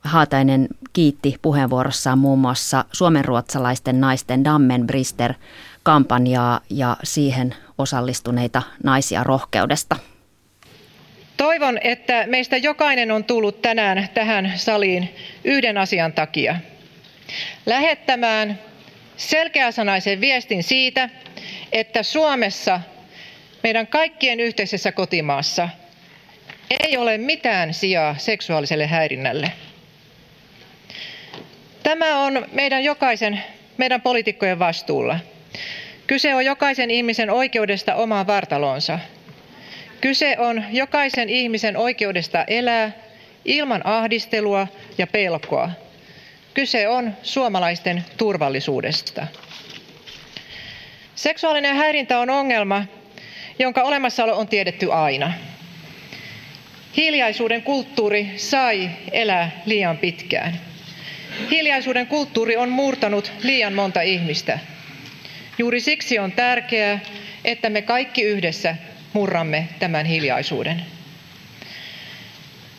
Haatainen 0.00 0.68
kiitti 0.92 1.36
puheenvuorossaan 1.42 2.18
muun 2.18 2.38
muassa 2.38 2.84
suomenruotsalaisten 2.92 4.00
naisten 4.00 4.44
Dammenbrister 4.44 5.34
kampanjaa 5.82 6.60
ja 6.70 6.96
siihen 7.04 7.54
osallistuneita 7.78 8.62
naisia 8.84 9.24
rohkeudesta. 9.24 9.96
Toivon, 11.36 11.78
että 11.84 12.26
meistä 12.26 12.56
jokainen 12.56 13.10
on 13.10 13.24
tullut 13.24 13.62
tänään 13.62 14.08
tähän 14.14 14.52
saliin 14.56 15.14
yhden 15.44 15.78
asian 15.78 16.12
takia. 16.12 16.56
Lähettämään 17.66 18.58
selkeäsanaisen 19.16 20.20
viestin 20.20 20.62
siitä, 20.62 21.08
että 21.72 22.02
Suomessa, 22.02 22.80
meidän 23.62 23.86
kaikkien 23.86 24.40
yhteisessä 24.40 24.92
kotimaassa, 24.92 25.68
ei 26.84 26.96
ole 26.96 27.18
mitään 27.18 27.74
sijaa 27.74 28.14
seksuaaliselle 28.18 28.86
häirinnälle. 28.86 29.52
Tämä 31.82 32.24
on 32.24 32.46
meidän 32.52 32.84
jokaisen, 32.84 33.42
meidän 33.76 34.00
poliitikkojen 34.00 34.58
vastuulla. 34.58 35.18
Kyse 36.06 36.34
on 36.34 36.44
jokaisen 36.44 36.90
ihmisen 36.90 37.30
oikeudesta 37.30 37.94
omaan 37.94 38.26
vartaloonsa. 38.26 38.98
Kyse 40.00 40.36
on 40.38 40.64
jokaisen 40.70 41.28
ihmisen 41.28 41.76
oikeudesta 41.76 42.44
elää 42.44 42.90
ilman 43.44 43.86
ahdistelua 43.86 44.66
ja 44.98 45.06
pelkoa. 45.06 45.70
Kyse 46.54 46.88
on 46.88 47.12
suomalaisten 47.22 48.04
turvallisuudesta. 48.16 49.26
Seksuaalinen 51.14 51.76
häirintä 51.76 52.18
on 52.18 52.30
ongelma, 52.30 52.84
jonka 53.60 53.82
olemassaolo 53.82 54.36
on 54.36 54.48
tiedetty 54.48 54.92
aina. 54.92 55.32
Hiljaisuuden 56.96 57.62
kulttuuri 57.62 58.32
sai 58.36 58.90
elää 59.12 59.50
liian 59.66 59.98
pitkään. 59.98 60.60
Hiljaisuuden 61.50 62.06
kulttuuri 62.06 62.56
on 62.56 62.68
murtanut 62.68 63.32
liian 63.42 63.72
monta 63.72 64.00
ihmistä. 64.00 64.58
Juuri 65.58 65.80
siksi 65.80 66.18
on 66.18 66.32
tärkeää, 66.32 66.98
että 67.44 67.70
me 67.70 67.82
kaikki 67.82 68.22
yhdessä 68.22 68.76
murramme 69.12 69.68
tämän 69.78 70.06
hiljaisuuden. 70.06 70.82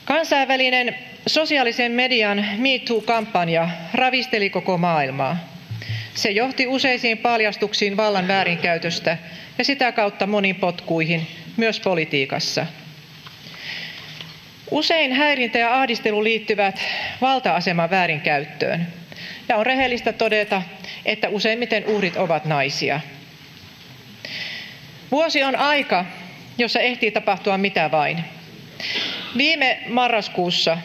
Kansainvälinen 0.06 0.96
sosiaalisen 1.28 1.92
median 1.92 2.46
MeToo-kampanja 2.58 3.70
ravisteli 3.94 4.50
koko 4.50 4.78
maailmaa. 4.78 5.38
Se 6.14 6.30
johti 6.30 6.68
useisiin 6.68 7.18
paljastuksiin 7.18 7.98
vallan 7.98 8.28
väärinkäytöstä 8.28 9.18
ja 9.58 9.66
sitä 9.66 9.92
kautta 9.92 10.28
moniin 10.28 10.56
potkuihin, 10.56 11.28
myös 11.58 11.80
politiikassa. 11.80 12.66
Usein 14.72 15.14
häirintä 15.14 15.60
ja 15.60 15.80
ahdistelu 15.80 16.24
liittyvät 16.24 16.80
valta-aseman 17.22 17.90
väärinkäyttöön. 17.90 18.88
Ja 19.50 19.58
on 19.58 19.66
rehellistä 19.66 20.14
todeta, 20.14 20.62
että 21.06 21.30
useimmiten 21.30 21.86
uhrit 21.86 22.18
ovat 22.18 22.46
naisia. 22.46 23.00
Vuosi 25.12 25.44
on 25.44 25.56
aika, 25.56 26.06
jossa 26.58 26.80
ehtii 26.80 27.12
tapahtua 27.12 27.58
mitä 27.58 27.92
vain. 27.92 28.24
Viime 29.38 29.80
marraskuussa 29.90 30.78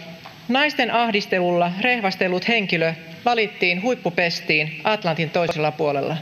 naisten 0.49 0.91
ahdistelulla 0.91 1.73
rehvastellut 1.81 2.49
henkilö 2.49 2.95
valittiin 3.25 3.83
huippupestiin 3.83 4.81
Atlantin 4.85 5.31
toisella 5.31 5.73
puolella. 5.73 6.17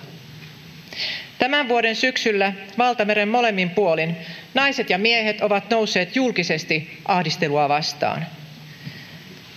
Tämän 1.38 1.68
vuoden 1.68 1.96
syksyllä 1.96 2.52
valtameren 2.78 3.28
molemmin 3.28 3.70
puolin 3.70 4.16
naiset 4.54 4.90
ja 4.90 4.98
miehet 4.98 5.40
ovat 5.40 5.70
nousseet 5.70 6.16
julkisesti 6.16 6.98
ahdistelua 7.04 7.68
vastaan. 7.68 8.26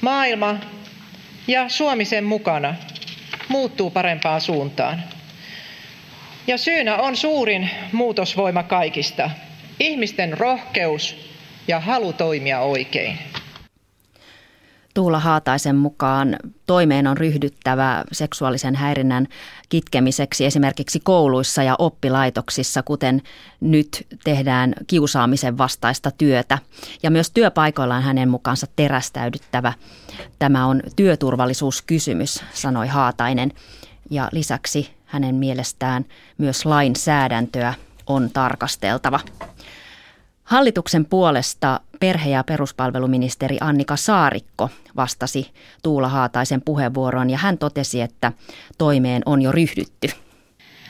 Maailma 0.01 0.55
ja 1.47 1.69
Suomi 1.69 2.05
sen 2.05 2.23
mukana 2.23 2.75
muuttuu 3.47 3.89
parempaan 3.89 4.41
suuntaan. 4.41 5.03
Ja 6.47 6.57
syynä 6.57 6.95
on 6.97 7.15
suurin 7.15 7.69
muutosvoima 7.91 8.63
kaikista, 8.63 9.29
ihmisten 9.79 10.37
rohkeus 10.37 11.31
ja 11.67 11.79
halu 11.79 12.13
toimia 12.13 12.59
oikein. 12.59 13.17
Tuula 14.97 15.19
Haataisen 15.19 15.75
mukaan 15.75 16.35
toimeen 16.65 17.07
on 17.07 17.17
ryhdyttävä 17.17 18.03
seksuaalisen 18.11 18.75
häirinnän 18.75 19.27
kitkemiseksi 19.69 20.45
esimerkiksi 20.45 20.99
kouluissa 20.99 21.63
ja 21.63 21.75
oppilaitoksissa, 21.79 22.83
kuten 22.83 23.21
nyt 23.59 24.07
tehdään 24.23 24.73
kiusaamisen 24.87 25.57
vastaista 25.57 26.11
työtä. 26.11 26.57
Ja 27.03 27.11
myös 27.11 27.31
työpaikoilla 27.31 27.95
on 27.95 28.01
hänen 28.03 28.29
mukaansa 28.29 28.67
terästäydyttävä. 28.75 29.73
Tämä 30.39 30.65
on 30.65 30.81
työturvallisuuskysymys, 30.95 32.43
sanoi 32.53 32.87
Haatainen. 32.87 33.51
Ja 34.09 34.29
lisäksi 34.31 34.91
hänen 35.05 35.35
mielestään 35.35 36.05
myös 36.37 36.65
lainsäädäntöä 36.65 37.73
on 38.07 38.29
tarkasteltava. 38.33 39.19
Hallituksen 40.47 41.05
puolesta 41.05 41.79
perhe- 41.99 42.29
ja 42.29 42.43
peruspalveluministeri 42.43 43.57
Annika 43.61 43.95
Saarikko 43.95 44.69
vastasi 44.95 45.51
Tuula 45.83 46.07
Haataisen 46.07 46.61
puheenvuoroon 46.61 47.29
ja 47.29 47.37
hän 47.37 47.57
totesi, 47.57 48.01
että 48.01 48.31
toimeen 48.77 49.21
on 49.25 49.41
jo 49.41 49.51
ryhdytty. 49.51 50.09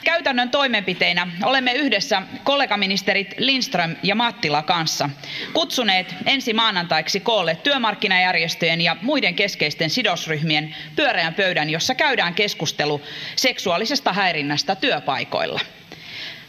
Käytännön 0.03 0.49
toimenpiteinä 0.49 1.27
olemme 1.43 1.73
yhdessä 1.73 2.21
kollegaministerit 2.43 3.35
Lindström 3.37 3.95
ja 4.03 4.15
Mattila 4.15 4.61
kanssa 4.61 5.09
kutsuneet 5.53 6.15
ensi 6.25 6.53
maanantaiksi 6.53 7.19
koolle 7.19 7.55
työmarkkinajärjestöjen 7.55 8.81
ja 8.81 8.95
muiden 9.01 9.35
keskeisten 9.35 9.89
sidosryhmien 9.89 10.75
pyöreän 10.95 11.33
pöydän, 11.33 11.69
jossa 11.69 11.95
käydään 11.95 12.33
keskustelu 12.33 13.01
seksuaalisesta 13.35 14.13
häirinnästä 14.13 14.75
työpaikoilla. 14.75 15.59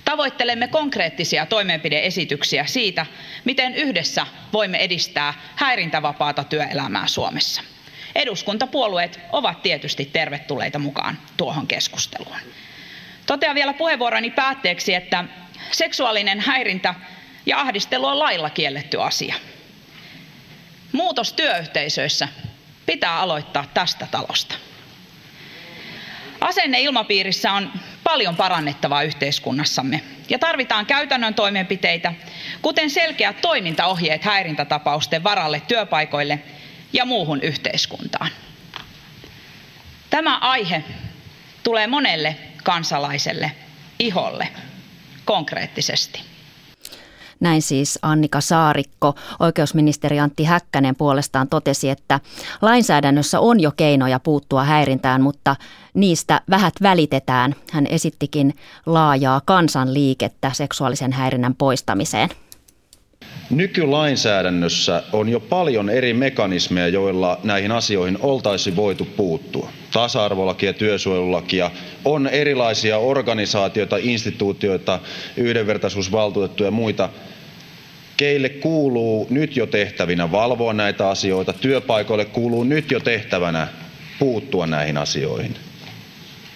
Tavoittelemme 0.09 0.69
konkreettisia 0.69 1.47
toimenpideesityksiä 1.47 2.67
siitä, 2.67 3.07
miten 3.45 3.75
yhdessä 3.75 4.27
voimme 4.53 4.79
edistää 4.79 5.35
häirintävapaata 5.57 6.45
työelämää 6.45 7.07
Suomessa. 7.07 7.63
Eduskuntapuolueet 8.15 9.21
ovat 9.33 9.63
tietysti 9.63 10.05
tervetulleita 10.05 10.79
mukaan 10.79 11.19
tuohon 11.37 11.67
keskusteluun. 11.67 12.37
Totean 13.27 13.55
vielä 13.55 13.73
puheenvuoroni 13.73 14.31
päätteeksi, 14.31 14.95
että 14.95 15.25
seksuaalinen 15.71 16.41
häirintä 16.41 16.95
ja 17.47 17.61
ahdistelu 17.61 18.07
on 18.07 18.19
lailla 18.19 18.51
kielletty 18.51 19.03
asia. 19.03 19.35
Muutos 20.93 21.33
työyhteisöissä 21.33 22.29
pitää 22.87 23.21
aloittaa 23.21 23.65
tästä 23.75 24.07
talosta. 24.11 24.55
Asenneilmapiirissä 26.41 27.53
on 27.53 27.73
paljon 28.05 28.37
parannettavaa 28.37 29.03
yhteiskunnassamme 29.03 30.01
ja 30.29 30.39
tarvitaan 30.39 30.87
käytännön 30.87 31.35
toimenpiteitä, 31.35 32.15
kuten 32.63 32.91
selkeät 32.91 33.41
toimintaohjeet 33.41 34.25
häirintätapausten 34.25 35.25
varalle 35.25 35.63
työpaikoille 35.69 36.39
ja 36.93 37.05
muuhun 37.05 37.43
yhteiskuntaan. 37.43 38.31
Tämä 40.11 40.39
aihe 40.39 40.85
tulee 41.63 41.87
monelle 41.87 42.37
kansalaiselle 42.65 43.53
iholle 43.99 44.49
konkreettisesti. 45.25 46.38
Näin 47.41 47.63
siis 47.63 47.99
Annika 48.03 48.41
Saarikko. 48.41 49.15
Oikeusministeri 49.41 50.21
Antti 50.21 50.45
Häkkänen 50.45 50.97
puolestaan 50.97 51.49
totesi, 51.49 51.91
että 51.91 52.21
lainsäädännössä 52.63 53.41
on 53.41 53.61
jo 53.61 53.73
keinoja 53.77 54.21
puuttua 54.21 54.65
häirintään, 54.65 55.23
mutta 55.23 55.57
niistä 55.95 56.41
vähät 56.51 56.75
välitetään. 56.83 57.55
Hän 57.73 57.87
esittikin 57.87 58.55
laajaa 58.87 59.41
kansanliikettä 59.45 60.51
seksuaalisen 60.55 61.13
häirinnän 61.13 61.55
poistamiseen. 61.55 62.29
Nykylainsäädännössä 63.51 65.03
on 65.13 65.29
jo 65.29 65.41
paljon 65.41 65.91
eri 65.91 66.15
mekanismeja, 66.15 66.89
joilla 66.89 67.41
näihin 67.45 67.73
asioihin 67.73 68.19
oltaisiin 68.21 68.77
voitu 68.77 69.05
puuttua. 69.05 69.71
Tasa-arvolakia, 69.93 70.73
työsuojelulakia, 70.73 71.71
on 72.05 72.27
erilaisia 72.27 72.99
organisaatioita, 72.99 73.97
instituutioita, 74.01 74.99
yhdenvertaisuusvaltuutettuja 75.37 76.67
ja 76.67 76.71
muita, 76.71 77.09
keille 78.17 78.49
kuuluu 78.49 79.27
nyt 79.31 79.57
jo 79.57 79.67
tehtävinä 79.67 80.33
valvoa 80.33 80.73
näitä 80.73 81.09
asioita, 81.09 81.53
työpaikoille 81.53 82.25
kuuluu 82.25 82.65
nyt 82.65 82.91
jo 82.91 83.01
tehtävänä 83.01 83.69
puuttua 84.19 84.67
näihin 84.67 84.99
asioihin. 84.99 85.55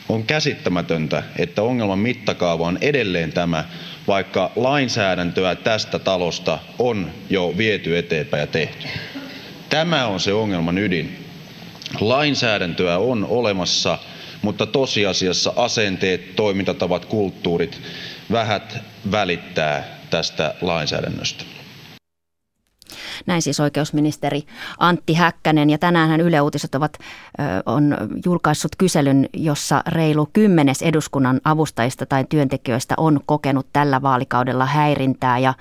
On 0.09 0.25
käsittämätöntä, 0.25 1.23
että 1.39 1.63
ongelman 1.63 1.99
mittakaava 1.99 2.67
on 2.67 2.79
edelleen 2.81 3.33
tämä, 3.33 3.65
vaikka 4.09 4.53
lainsäädäntöä 4.57 5.55
tästä 5.55 5.99
talosta 5.99 6.59
on 6.79 7.11
jo 7.31 7.55
viety 7.57 7.99
eteenpäin 7.99 8.41
ja 8.41 8.47
tehty. 8.47 8.89
Tämä 9.69 10.07
on 10.07 10.21
se 10.21 10.33
ongelman 10.33 10.79
ydin. 10.79 11.25
Lainsäädäntöä 12.01 12.99
on 12.99 13.27
olemassa, 13.31 13.99
mutta 14.43 14.67
tosiasiassa 14.67 15.53
asenteet, 15.57 16.37
toimintatavat, 16.37 17.05
kulttuurit 17.05 17.81
vähät 18.33 18.79
välittää 19.13 19.99
tästä 20.11 20.55
lainsäädännöstä. 20.61 21.45
Näin 23.27 23.43
siis 23.43 23.61
oikeusministeri 23.61 24.43
Antti 24.79 25.15
Häkkänen 25.15 25.71
ja 25.71 25.79
tänään 25.79 26.21
Yle 26.21 26.41
Uutiset 26.41 26.75
ovat, 26.75 26.99
on 27.67 27.97
julkaissut 28.25 28.77
kyselyn, 28.79 29.29
jossa 29.33 29.83
reilu 29.89 30.29
kymmenes 30.33 30.83
eduskunnan 30.83 31.41
avustajista 31.45 32.07
tai 32.07 32.25
työntekijöistä 32.29 32.95
on 32.97 33.21
kokenut 33.27 33.67
tällä 33.73 34.03
vaalikaudella 34.03 34.67
häirintää 34.67 35.39
ja 35.39 35.55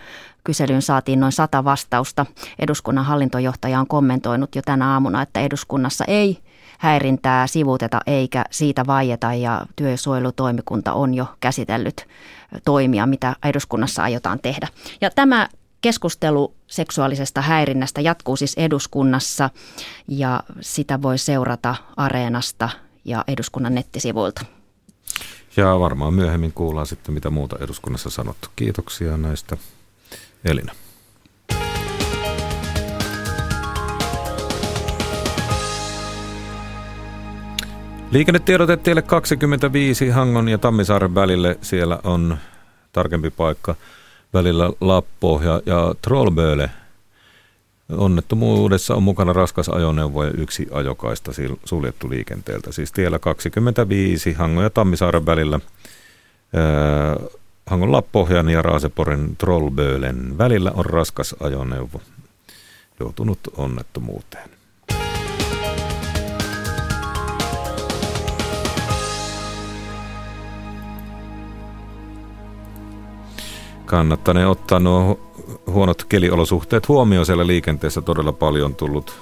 Kyselyyn 0.43 0.81
saatiin 0.81 1.19
noin 1.19 1.31
sata 1.31 1.63
vastausta. 1.63 2.25
Eduskunnan 2.59 3.05
hallintojohtaja 3.05 3.79
on 3.79 3.87
kommentoinut 3.87 4.55
jo 4.55 4.61
tänä 4.61 4.93
aamuna, 4.93 5.21
että 5.21 5.39
eduskunnassa 5.39 6.05
ei 6.07 6.37
häirintää 6.79 7.47
sivuuteta 7.47 7.99
eikä 8.07 8.45
siitä 8.51 8.87
vaieta 8.87 9.33
ja 9.33 9.65
työsuojelutoimikunta 9.75 10.93
on 10.93 11.13
jo 11.13 11.25
käsitellyt 11.39 12.07
toimia, 12.65 13.05
mitä 13.05 13.35
eduskunnassa 13.45 14.03
aiotaan 14.03 14.39
tehdä. 14.39 14.67
Ja 15.01 15.09
tämä 15.09 15.47
Keskustelu 15.81 16.53
seksuaalisesta 16.67 17.41
häirinnästä 17.41 18.01
jatkuu 18.01 18.35
siis 18.35 18.53
eduskunnassa 18.57 19.49
ja 20.07 20.43
sitä 20.61 21.01
voi 21.01 21.17
seurata 21.17 21.75
Areenasta 21.97 22.69
ja 23.05 23.23
eduskunnan 23.27 23.75
nettisivuilta. 23.75 24.45
Ja 25.57 25.79
varmaan 25.79 26.13
myöhemmin 26.13 26.53
kuullaan 26.53 26.87
sitten, 26.87 27.13
mitä 27.13 27.29
muuta 27.29 27.57
eduskunnassa 27.61 28.09
sanottu. 28.09 28.47
Kiitoksia 28.55 29.17
näistä, 29.17 29.57
Elina. 30.45 30.73
Liikennetiedote 38.11 38.77
teille 38.77 39.01
25 39.01 40.09
Hangon 40.09 40.49
ja 40.49 40.57
Tammisaaren 40.57 41.15
välille. 41.15 41.57
Siellä 41.61 41.99
on 42.03 42.37
tarkempi 42.91 43.29
paikka 43.29 43.75
välillä 44.33 44.71
Lappohja 44.81 45.61
ja 45.65 45.95
Trollböle. 46.01 46.69
Onnettomuudessa 47.97 48.95
on 48.95 49.03
mukana 49.03 49.33
raskas 49.33 49.69
ajoneuvo 49.69 50.23
ja 50.23 50.31
yksi 50.37 50.67
ajokaista 50.71 51.31
suljettu 51.65 52.09
liikenteeltä. 52.09 52.71
Siis 52.71 52.91
tiellä 52.91 53.19
25 53.19 54.33
Hangon 54.33 54.63
ja 54.63 54.69
Tammisaaren 54.69 55.25
välillä 55.25 55.59
Hangon 57.65 57.91
Lappohjan 57.91 58.49
ja 58.49 58.61
Raaseporin 58.61 59.35
Trollbölen 59.37 60.37
välillä 60.37 60.71
on 60.75 60.85
raskas 60.85 61.35
ajoneuvo 61.39 62.01
joutunut 62.99 63.39
onnettomuuteen. 63.57 64.60
Kannattanee 73.91 74.47
ottaa 74.47 74.79
nuo 74.79 75.19
huonot 75.67 76.03
keliolosuhteet 76.03 76.87
huomioon 76.87 77.25
siellä 77.25 77.47
liikenteessä. 77.47 78.01
Todella 78.01 78.31
paljon 78.31 78.75
tullut 78.75 79.13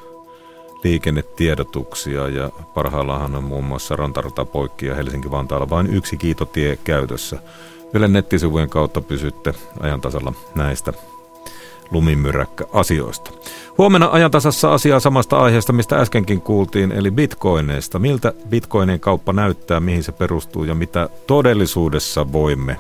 liikennetiedotuksia 0.84 2.28
ja 2.28 2.50
parhaillaan 2.74 3.36
on 3.36 3.44
muun 3.44 3.64
muassa 3.64 3.96
Rantarata 3.96 4.46
poikki 4.46 4.86
ja 4.86 4.96
Helsinki-Vantaalla 4.96 5.70
vain 5.70 5.94
yksi 5.94 6.18
kiitotie 6.18 6.78
käytössä. 6.84 7.40
Ylen 7.94 8.14
nettisivujen 8.14 8.70
kautta 8.70 9.02
pysytte 9.02 9.54
ajantasalla 9.80 10.34
näistä 10.56 10.94
lumimyräkkä-asioista. 11.92 13.32
Huomenna 13.78 14.10
ajantasassa 14.12 14.74
asiaa 14.74 15.00
samasta 15.00 15.38
aiheesta, 15.38 15.74
mistä 15.74 16.00
äskenkin 16.00 16.42
kuultiin, 16.42 16.92
eli 16.92 17.12
bitcoineista. 17.12 18.00
Miltä 18.00 18.34
bitcoinien 18.50 19.00
kauppa 19.00 19.34
näyttää, 19.34 19.80
mihin 19.80 20.04
se 20.04 20.12
perustuu 20.12 20.64
ja 20.64 20.76
mitä 20.76 21.10
todellisuudessa 21.28 22.32
voimme 22.32 22.78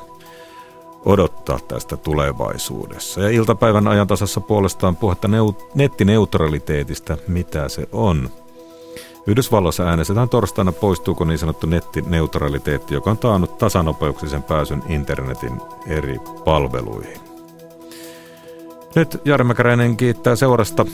odottaa 1.05 1.59
tästä 1.67 1.97
tulevaisuudessa. 1.97 3.21
Ja 3.21 3.29
iltapäivän 3.29 3.87
ajantasassa 3.87 4.41
puolestaan 4.41 4.95
puhetta 4.95 5.27
neut- 5.27 5.71
nettineutraliteetista, 5.75 7.17
mitä 7.27 7.69
se 7.69 7.87
on. 7.91 8.29
Yhdysvalloissa 9.27 9.83
äänestetään 9.83 10.29
torstaina 10.29 10.71
poistuuko 10.71 11.25
niin 11.25 11.37
sanottu 11.39 11.67
nettineutraliteetti, 11.67 12.93
joka 12.93 13.11
on 13.11 13.17
taannut 13.17 13.57
tasanopeuksisen 13.57 14.43
pääsyn 14.43 14.83
internetin 14.89 15.61
eri 15.87 16.17
palveluihin. 16.45 17.19
Nyt 18.95 19.21
Jari 19.25 19.43
Mäkäräinen 19.43 19.97
kiittää 19.97 20.35
seurasta. 20.35 20.85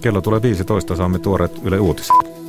Kello 0.00 0.20
tulee 0.20 0.42
15, 0.42 0.96
saamme 0.96 1.18
tuoreet 1.18 1.60
Yle 1.64 1.80
Uutiset. 1.80 2.43